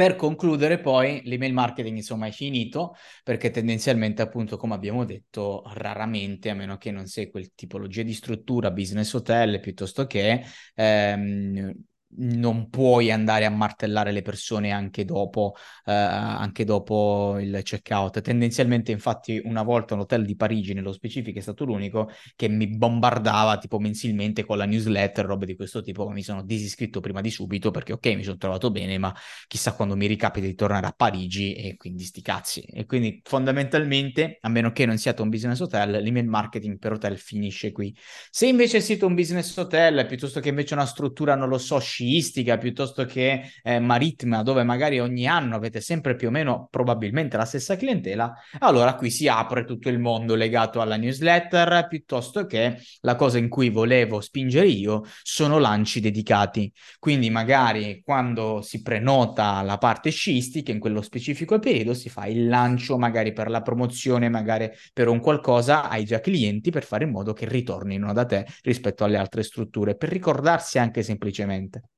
Per 0.01 0.17
concludere 0.17 0.81
poi 0.81 1.21
l'email 1.25 1.53
marketing 1.53 1.99
insomma 1.99 2.27
è 2.27 2.31
finito 2.31 2.95
perché 3.23 3.51
tendenzialmente 3.51 4.23
appunto 4.23 4.57
come 4.57 4.73
abbiamo 4.73 5.05
detto 5.05 5.63
raramente 5.75 6.49
a 6.49 6.55
meno 6.55 6.79
che 6.79 6.91
non 6.91 7.07
sei 7.07 7.29
quel 7.31 7.53
tipologia 7.55 8.03
di 8.03 8.15
struttura 8.15 8.71
business 8.71 9.13
hotel 9.13 9.61
piuttosto 9.61 10.07
che 10.07 10.43
ehm, 10.75 11.75
non 12.19 12.69
puoi 12.69 13.11
andare 13.11 13.45
a 13.45 13.51
martellare 13.51 14.13
le 14.13 14.23
persone 14.23 14.71
anche 14.73 15.05
dopo, 15.05 15.55
eh, 15.85 15.93
anche 15.93 16.65
dopo 16.65 17.39
il 17.39 17.61
checkout. 17.63 18.21
Tendenzialmente, 18.21 18.93
infatti, 18.93 19.41
una 19.45 19.63
volta 19.63 19.95
un 19.95 20.01
hotel 20.01 20.25
di 20.25 20.37
Parigi, 20.37 20.75
nello 20.75 20.93
specifico, 20.93 21.39
è 21.39 21.43
stato 21.43 21.65
l'unico 21.65 22.11
che 22.37 22.49
mi 22.49 22.67
bombardava 22.67 23.59
tipo 23.59 23.79
mensilmente 23.79 24.45
con 24.45 24.59
la 24.59 24.65
newsletter, 24.67 25.25
robe 25.25 25.47
di 25.47 25.55
questo 25.57 25.83
tipo, 25.83 26.09
mi 26.09 26.23
sono 26.23 26.43
disiscritto 26.43 27.01
prima 27.01 27.21
di 27.21 27.31
subito 27.31 27.71
perché, 27.71 27.93
ok, 27.93 28.07
mi 28.15 28.25
sono 28.25 28.37
trovato 28.37 28.71
bene, 28.71 28.99
ma 28.99 29.15
chissà 29.47 29.75
quando 29.75 29.97
mi 29.97 30.07
ricapita 30.07 30.47
di 30.47 30.55
tornare 30.55 30.87
a 30.87 30.93
Parigi 30.93 31.55
e 31.55 31.77
quindi 31.77 32.05
sti 32.05 32.23
cazzi. 32.23 32.61
E 32.61 32.87
quindi, 32.87 33.21
fondamentalmente, 33.25 34.39
a 34.41 34.49
meno 34.49 34.73
che 34.73 34.87
non 34.87 34.99
siate 34.99 35.23
un 35.23 35.29
business 35.29 35.61
hotel, 35.61 36.03
l'email 36.03 36.27
marketing 36.27 36.79
per 36.79 36.93
hotel 36.93 37.19
finisce 37.19 37.73
qui. 37.73 37.97
Se 38.31 38.47
invece 38.47 38.81
siete 38.81 39.05
un 39.05 39.15
business 39.15 39.57
hotel, 39.57 40.07
piuttosto 40.07 40.41
che 40.41 40.49
invece 40.49 40.75
una 40.75 40.87
struttura, 40.87 41.35
non 41.35 41.49
lo 41.49 41.59
so, 41.59 41.79
sciistica 42.01 42.57
piuttosto 42.57 43.05
che 43.05 43.53
eh, 43.63 43.79
marittima, 43.79 44.43
dove 44.43 44.63
magari 44.63 45.01
ogni 45.01 45.27
anno 45.27 45.57
avete 45.57 45.81
sempre 45.81 46.17
più 46.17 46.29
o 46.29 46.31
meno 46.31 46.69
probabilmente 46.71 47.37
la 47.37 47.45
stessa 47.45 47.77
clientela, 47.77 48.33
allora 48.61 48.95
qui 48.95 49.11
si 49.11 49.29
apre 49.29 49.65
tutto 49.65 49.91
il 49.91 49.99
mondo 49.99 50.35
legato 50.35 50.81
alla 50.81 50.97
newsletter, 50.97 51.87
piuttosto 51.89 52.47
che 52.47 52.79
la 53.01 53.17
cosa 53.17 53.37
in 53.39 53.49
cui 53.49 53.69
volevo 53.69 54.21
spingere 54.21 54.67
io 54.67 55.03
sono 55.23 55.59
lanci 55.59 56.01
dedicati. 56.01 56.73
Quindi 56.99 57.29
magari 57.29 58.01
quando 58.03 58.63
si 58.63 58.81
prenota 58.81 59.61
la 59.63 59.77
parte 59.77 60.11
sciistica, 60.11 60.73
in 60.73 60.79
quello 60.79 61.03
specifico 61.03 61.59
periodo, 61.59 61.93
si 61.95 62.09
fa 62.09 62.27
il 62.27 62.49
lancio 62.49 62.97
magari 62.97 63.33
per 63.33 63.51
la 63.51 63.61
promozione, 63.61 64.29
magari 64.31 64.71
per 64.93 65.09
un 65.09 65.21
qualcosa 65.21 65.89
ai 65.91 66.05
già 66.05 66.21
clienti 66.21 66.71
per 66.71 66.85
fare 66.85 67.05
in 67.05 67.11
modo 67.11 67.33
che 67.35 67.47
ritornino 67.47 68.13
da 68.13 68.25
te 68.25 68.47
rispetto 68.63 69.05
alle 69.05 69.19
altre 69.19 69.43
strutture, 69.43 69.97
per 69.97 70.09
ricordarsi 70.09 70.79
anche 70.79 71.03
semplicemente. 71.03 71.90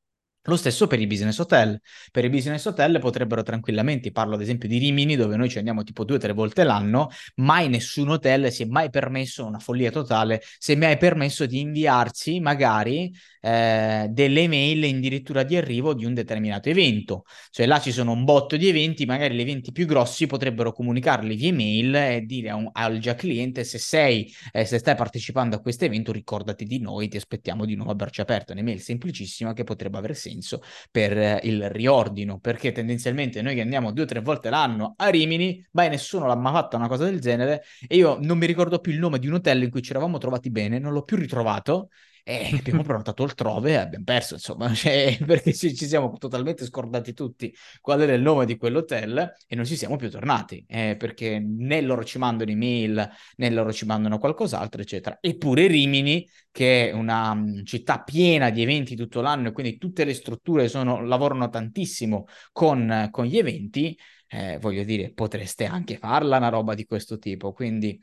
Lo 0.47 0.57
stesso 0.57 0.89
per 0.89 1.01
i 1.01 1.07
business 1.07 1.39
hotel. 1.39 1.81
Per 2.11 2.25
i 2.25 2.29
business 2.29 2.65
hotel 2.65 2.99
potrebbero 2.99 3.45
tranquillamente, 3.45 4.11
parlo 4.11 4.35
ad 4.35 4.41
esempio 4.41 4.69
di 4.69 4.79
Rimini, 4.79 5.15
dove 5.15 5.37
noi 5.37 5.49
ci 5.49 5.59
andiamo 5.59 5.85
tipo 5.85 6.05
due 6.05 6.17
o 6.17 6.19
tre 6.19 6.33
volte 6.33 6.65
l'anno, 6.65 7.11
mai 7.37 7.69
nessun 7.69 8.09
hotel 8.09 8.51
si 8.51 8.65
è 8.65 8.67
mai 8.67 8.91
permesso, 8.91 9.47
una 9.47 9.61
follia 9.61 9.93
totale, 9.93 10.43
si 10.59 10.73
è 10.73 10.75
mai 10.75 10.97
permesso 10.97 11.47
di 11.47 11.61
inviarci 11.61 12.41
magari 12.41 13.15
eh, 13.41 14.09
delle 14.11 14.41
email 14.41 14.97
addirittura 14.97 15.45
di 15.45 15.57
arrivo 15.57 15.95
di 15.95 16.05
un 16.05 16.15
determinato 16.15 16.69
evento. 16.69 17.25
Cioè 17.51 17.67
là 17.67 17.79
ci 17.79 17.93
sono 17.93 18.11
un 18.11 18.25
botto 18.25 18.57
di 18.57 18.67
eventi, 18.69 19.07
magari 19.07 19.37
gli 19.37 19.41
eventi 19.41 19.71
più 19.71 19.87
grossi 19.87 20.27
potrebbero 20.27 20.73
comunicarli 20.73 21.37
via 21.37 21.51
email 21.51 21.95
e 21.95 22.21
dire 22.27 22.51
un, 22.51 22.69
al 22.73 22.99
già 22.99 23.15
cliente 23.15 23.63
se 23.63 23.79
sei, 23.79 24.33
eh, 24.51 24.65
se 24.65 24.79
stai 24.79 24.97
partecipando 24.97 25.55
a 25.55 25.61
questo 25.61 25.85
evento, 25.85 26.11
ricordati 26.11 26.65
di 26.65 26.81
noi, 26.81 27.07
ti 27.07 27.17
aspettiamo 27.17 27.65
di 27.65 27.77
nuovo 27.77 27.93
a 27.93 27.95
braccia 27.95 28.23
aperte. 28.23 28.53
Un'email 28.53 28.81
semplicissima 28.81 29.53
che 29.53 29.63
potrebbe 29.63 29.99
avere 29.99 30.15
senso 30.15 30.31
senso 30.33 30.63
per 30.91 31.17
eh, 31.17 31.41
il 31.45 31.69
riordino, 31.71 32.39
perché 32.39 32.73
tendenzialmente 32.73 33.43
noi 33.43 33.55
che 33.55 33.61
andiamo 33.61 33.93
due 33.93 34.05
o 34.05 34.07
tre 34.07 34.21
volte 34.21 34.51
l'anno 34.51 34.95
a 34.97 35.09
Rimini, 35.09 35.65
mai 35.73 35.89
nessuno 35.89 36.27
l'ha 36.27 36.37
mai 36.37 36.53
fatta 36.53 36.77
una 36.77 36.89
cosa 36.89 37.05
del 37.05 37.21
genere 37.21 37.63
e 37.87 37.97
io 37.97 38.19
non 38.21 38.39
mi 38.39 38.47
ricordo 38.47 38.79
più 38.81 38.93
il 38.93 38.99
nome 38.99 39.19
di 39.19 39.27
un 39.29 39.35
hotel 39.35 39.63
in 39.63 39.71
cui 39.71 39.83
ci 39.83 39.91
eravamo 39.91 40.19
trovati 40.19 40.51
bene, 40.51 40.79
non 40.79 40.93
l'ho 40.93 41.03
più 41.05 41.17
ritrovato 41.17 41.89
e 42.25 42.51
abbiamo 42.57 42.83
prenotato 42.83 43.25
altrove 43.25 43.73
e 43.73 43.77
abbiamo 43.77 44.05
perso, 44.05 44.35
insomma, 44.35 44.73
cioè, 44.75 45.19
perché 45.27 45.53
ci, 45.53 45.75
ci, 45.75 45.87
siamo 45.87 46.13
totalmente 46.19 46.65
scordati 46.65 47.13
tutti 47.13 47.53
qual 47.81 48.01
era 48.03 48.13
il 48.13 48.23
nome 48.23 48.47
di 48.47 48.57
quell'hotel 48.57 49.35
e 49.47 49.57
non 49.57 49.65
ci 49.65 49.77
siamo 49.77 49.97
più 49.97 50.09
tornati, 50.09 50.65
eh, 50.69 50.95
perché 50.97 51.41
né 51.41 51.81
loro 51.81 52.05
ci 52.05 52.19
mandano 52.19 52.51
email, 52.51 53.09
né 53.37 53.51
loro 53.51 53.73
ci 53.73 53.87
mandano 53.87 54.19
qualcos'altro, 54.19 54.81
eccetera. 54.83 55.19
Eppure 55.21 55.67
Rimini, 55.67 56.29
che 56.51 56.91
è 56.91 56.93
una 56.93 57.33
um, 57.33 57.65
città 57.65 58.03
piena 58.03 58.51
di 58.51 58.63
eventi 58.63 58.95
tutto 58.95 59.21
l'anno 59.21 59.49
e 59.49 59.53
quindi 59.53 59.79
tutte 59.79 60.05
le 60.05 60.15
strutture 60.15 60.69
sono, 60.69 61.03
lavorano 61.03 61.49
tantissimo 61.49 62.27
con, 62.53 63.09
con 63.11 63.25
gli 63.25 63.39
eventi, 63.39 63.99
eh, 64.29 64.59
voglio 64.61 64.85
dire, 64.85 65.13
potreste 65.13 65.65
anche 65.65 65.97
farla 65.97 66.37
una 66.37 66.49
roba 66.49 66.75
di 66.75 66.85
questo 66.87 67.19
tipo, 67.19 67.53
quindi 67.53 68.01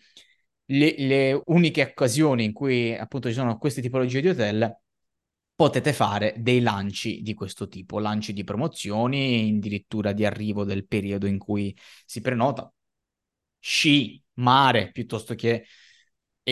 le, 0.72 0.96
le 0.98 1.42
uniche 1.48 1.82
occasioni 1.84 2.44
in 2.44 2.54
cui 2.54 2.96
appunto 2.96 3.28
ci 3.30 3.34
sono 3.36 3.58
queste 3.58 3.82
tipologie 3.82 4.22
di 4.22 4.30
hotel 4.30 4.78
potete 5.56 5.94
fare 5.94 6.36
dei 6.38 6.62
lanci 6.62 7.22
di 7.22 7.34
questo 7.34 7.68
tipo, 7.68 8.00
lanci 8.00 8.34
di 8.34 8.44
promozioni, 8.44 9.54
addirittura 9.58 10.14
di 10.14 10.26
arrivo 10.26 10.64
del 10.64 10.88
periodo 10.88 11.28
in 11.28 11.38
cui 11.38 11.76
si 12.06 12.22
prenota, 12.22 12.72
sci, 13.60 14.22
mare, 14.36 14.92
piuttosto 14.92 15.36
che 15.36 15.66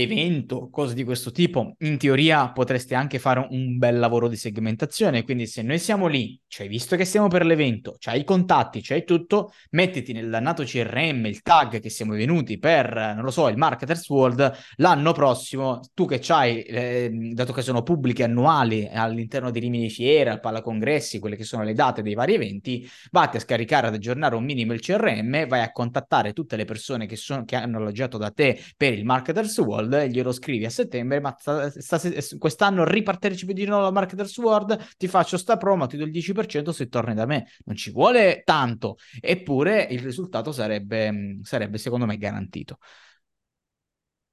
evento, 0.01 0.69
cose 0.69 0.93
di 0.93 1.03
questo 1.03 1.31
tipo, 1.31 1.75
in 1.79 1.97
teoria 1.97 2.51
potreste 2.51 2.95
anche 2.95 3.19
fare 3.19 3.47
un 3.49 3.77
bel 3.77 3.99
lavoro 3.99 4.27
di 4.27 4.35
segmentazione. 4.35 5.23
Quindi, 5.23 5.47
se 5.47 5.61
noi 5.61 5.79
siamo 5.79 6.07
lì, 6.07 6.39
cioè 6.47 6.67
visto 6.67 6.95
che 6.95 7.05
siamo 7.05 7.27
per 7.27 7.45
l'evento, 7.45 7.95
c'hai 7.99 8.21
i 8.21 8.23
contatti, 8.23 8.81
c'hai 8.81 9.03
tutto, 9.03 9.51
mettiti 9.71 10.13
nel 10.13 10.29
dannato 10.29 10.63
CRM 10.63 11.25
il 11.25 11.41
tag 11.41 11.79
che 11.79 11.89
siamo 11.89 12.13
venuti 12.13 12.57
per, 12.57 13.13
non 13.15 13.23
lo 13.23 13.31
so, 13.31 13.47
il 13.47 13.57
Marketers 13.57 14.07
World. 14.09 14.53
L'anno 14.77 15.11
prossimo, 15.13 15.79
tu 15.93 16.05
che 16.05 16.19
c'hai, 16.19 16.61
eh, 16.63 17.09
dato 17.33 17.53
che 17.53 17.61
sono 17.61 17.83
pubbliche 17.83 18.23
annuali 18.23 18.87
all'interno 18.91 19.51
di 19.51 19.59
Rimini 19.59 19.89
Fiera, 19.89 20.31
al 20.31 20.39
Palacongressi, 20.39 21.19
quelle 21.19 21.35
che 21.35 21.43
sono 21.43 21.63
le 21.63 21.73
date 21.73 22.01
dei 22.01 22.13
vari 22.13 22.33
eventi, 22.35 22.87
vatti 23.11 23.37
a 23.37 23.39
scaricare 23.39 23.87
ad 23.87 23.93
aggiornare 23.93 24.35
un 24.35 24.43
minimo 24.43 24.73
il 24.73 24.79
CRM, 24.79 25.47
vai 25.47 25.61
a 25.61 25.71
contattare 25.71 26.33
tutte 26.33 26.55
le 26.55 26.65
persone 26.65 27.05
che, 27.05 27.15
sono, 27.15 27.45
che 27.45 27.55
hanno 27.55 27.77
alloggiato 27.77 28.17
da 28.17 28.31
te 28.31 28.59
per 28.75 28.93
il 28.93 29.05
Marketers 29.05 29.57
World 29.59 29.86
World 29.87 29.93
e 29.93 30.09
glielo 30.09 30.31
scrivi 30.31 30.65
a 30.65 30.69
settembre, 30.69 31.19
ma 31.19 31.35
sta, 31.37 31.69
sta, 31.69 31.99
quest'anno 32.37 32.83
ripartecipi 32.85 33.53
di 33.53 33.65
nuovo 33.65 33.85
al 33.85 33.93
Marketers 33.93 34.37
World, 34.37 34.95
ti 34.97 35.07
faccio 35.07 35.37
sta 35.37 35.57
promo, 35.57 35.87
ti 35.87 35.97
do 35.97 36.03
il 36.03 36.11
10% 36.11 36.71
se 36.71 36.87
torni 36.87 37.13
da 37.13 37.25
me. 37.25 37.47
Non 37.65 37.75
ci 37.75 37.91
vuole 37.91 38.41
tanto, 38.43 38.97
eppure 39.19 39.87
il 39.89 39.99
risultato 39.99 40.51
sarebbe, 40.51 41.39
sarebbe 41.41 41.77
secondo 41.77 42.05
me 42.05 42.17
garantito. 42.17 42.77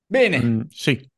Bene. 0.07 0.43
Mm, 0.43 0.61
sì. 0.69 1.11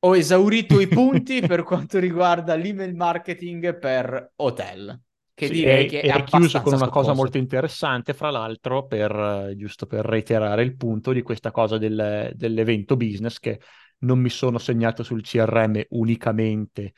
Ho 0.00 0.14
esaurito 0.14 0.80
i 0.80 0.86
punti 0.88 1.40
per 1.40 1.62
quanto 1.62 1.98
riguarda 1.98 2.54
l'email 2.54 2.94
marketing 2.94 3.78
per 3.78 4.32
hotel 4.36 5.00
che 5.34 5.46
sì, 5.46 5.52
direi 5.52 5.86
è, 5.86 5.88
che 5.88 6.00
è, 6.00 6.12
è 6.14 6.24
chiuso 6.24 6.60
con 6.62 6.74
una 6.74 6.88
cosa 6.88 7.12
molto 7.12 7.38
interessante, 7.38 8.14
fra 8.14 8.30
l'altro, 8.30 8.86
per, 8.86 9.52
giusto 9.56 9.86
per 9.86 10.04
reiterare 10.04 10.62
il 10.62 10.76
punto 10.76 11.12
di 11.12 11.22
questa 11.22 11.50
cosa 11.50 11.76
del, 11.76 12.32
dell'evento 12.34 12.96
business, 12.96 13.38
che 13.38 13.60
non 13.98 14.20
mi 14.20 14.28
sono 14.30 14.58
segnato 14.58 15.02
sul 15.02 15.22
CRM 15.22 15.82
unicamente 15.90 16.92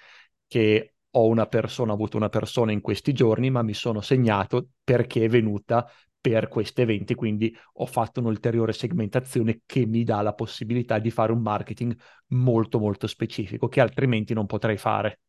che 0.47 0.95
ho 1.11 1.27
una 1.27 1.47
persona, 1.47 1.93
ho 1.93 1.95
avuto 1.95 2.17
una 2.19 2.29
persona 2.29 2.73
in 2.73 2.83
questi 2.83 3.13
giorni, 3.13 3.51
ma 3.51 3.63
mi 3.63 3.75
sono 3.75 4.03
segnato 4.03 4.69
perché 4.85 5.25
è 5.25 5.29
venuta 5.29 5.91
per 6.21 6.49
questi 6.49 6.83
eventi, 6.83 7.15
quindi 7.15 7.57
ho 7.75 7.87
fatto 7.87 8.21
un'ulteriore 8.21 8.73
segmentazione 8.73 9.61
che 9.65 9.87
mi 9.87 10.03
dà 10.03 10.21
la 10.23 10.35
possibilità 10.35 10.99
di 10.99 11.11
fare 11.11 11.33
un 11.33 11.41
marketing 11.41 11.97
molto 12.29 12.79
molto 12.81 13.07
specifico 13.07 13.69
che 13.69 13.81
altrimenti 13.81 14.35
non 14.35 14.45
potrei 14.45 14.77
fare. 14.77 15.21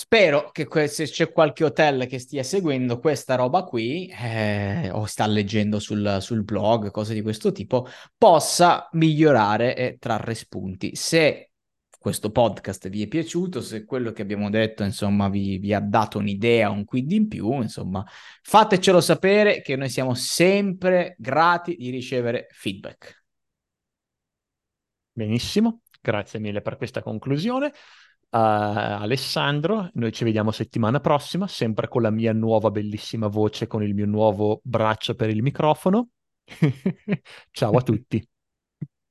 Spero 0.00 0.52
che 0.52 0.66
que- 0.66 0.86
se 0.86 1.06
c'è 1.06 1.32
qualche 1.32 1.64
hotel 1.64 2.06
che 2.06 2.20
stia 2.20 2.44
seguendo 2.44 3.00
questa 3.00 3.34
roba 3.34 3.64
qui, 3.64 4.06
eh, 4.06 4.90
o 4.92 5.06
sta 5.06 5.26
leggendo 5.26 5.80
sul, 5.80 6.18
sul, 6.20 6.44
blog, 6.44 6.92
cose 6.92 7.14
di 7.14 7.20
questo 7.20 7.50
tipo, 7.50 7.84
possa 8.16 8.88
migliorare 8.92 9.74
e 9.74 9.96
trarre 9.98 10.36
spunti. 10.36 10.94
Se 10.94 11.50
questo 11.98 12.30
podcast 12.30 12.88
vi 12.88 13.02
è 13.02 13.08
piaciuto, 13.08 13.60
se 13.60 13.84
quello 13.84 14.12
che 14.12 14.22
abbiamo 14.22 14.50
detto, 14.50 14.84
insomma, 14.84 15.28
vi, 15.28 15.58
vi 15.58 15.74
ha 15.74 15.80
dato 15.80 16.18
un'idea, 16.18 16.70
un 16.70 16.84
quid 16.84 17.10
in 17.10 17.26
più, 17.26 17.60
insomma, 17.60 18.06
fatecelo 18.42 19.00
sapere 19.00 19.62
che 19.62 19.74
noi 19.74 19.88
siamo 19.88 20.14
sempre 20.14 21.16
grati 21.18 21.74
di 21.74 21.90
ricevere 21.90 22.46
feedback. 22.52 23.24
Benissimo, 25.10 25.80
grazie 26.00 26.38
mille 26.38 26.60
per 26.62 26.76
questa 26.76 27.02
conclusione 27.02 27.72
Alessandro. 28.30 29.90
Noi 29.94 30.12
ci 30.12 30.24
vediamo 30.24 30.50
settimana 30.50 31.00
prossima, 31.00 31.46
sempre 31.46 31.88
con 31.88 32.02
la 32.02 32.10
mia 32.10 32.32
nuova 32.32 32.70
bellissima 32.70 33.26
voce, 33.28 33.66
con 33.66 33.82
il 33.82 33.94
mio 33.94 34.06
nuovo 34.06 34.60
braccio 34.62 35.14
per 35.14 35.30
il 35.30 35.42
microfono. 35.42 36.08
Ciao 37.50 37.76
a 37.76 37.82
tutti. 37.82 38.26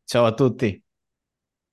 Ciao 0.04 0.26
a 0.26 0.34
tutti. 0.34 0.87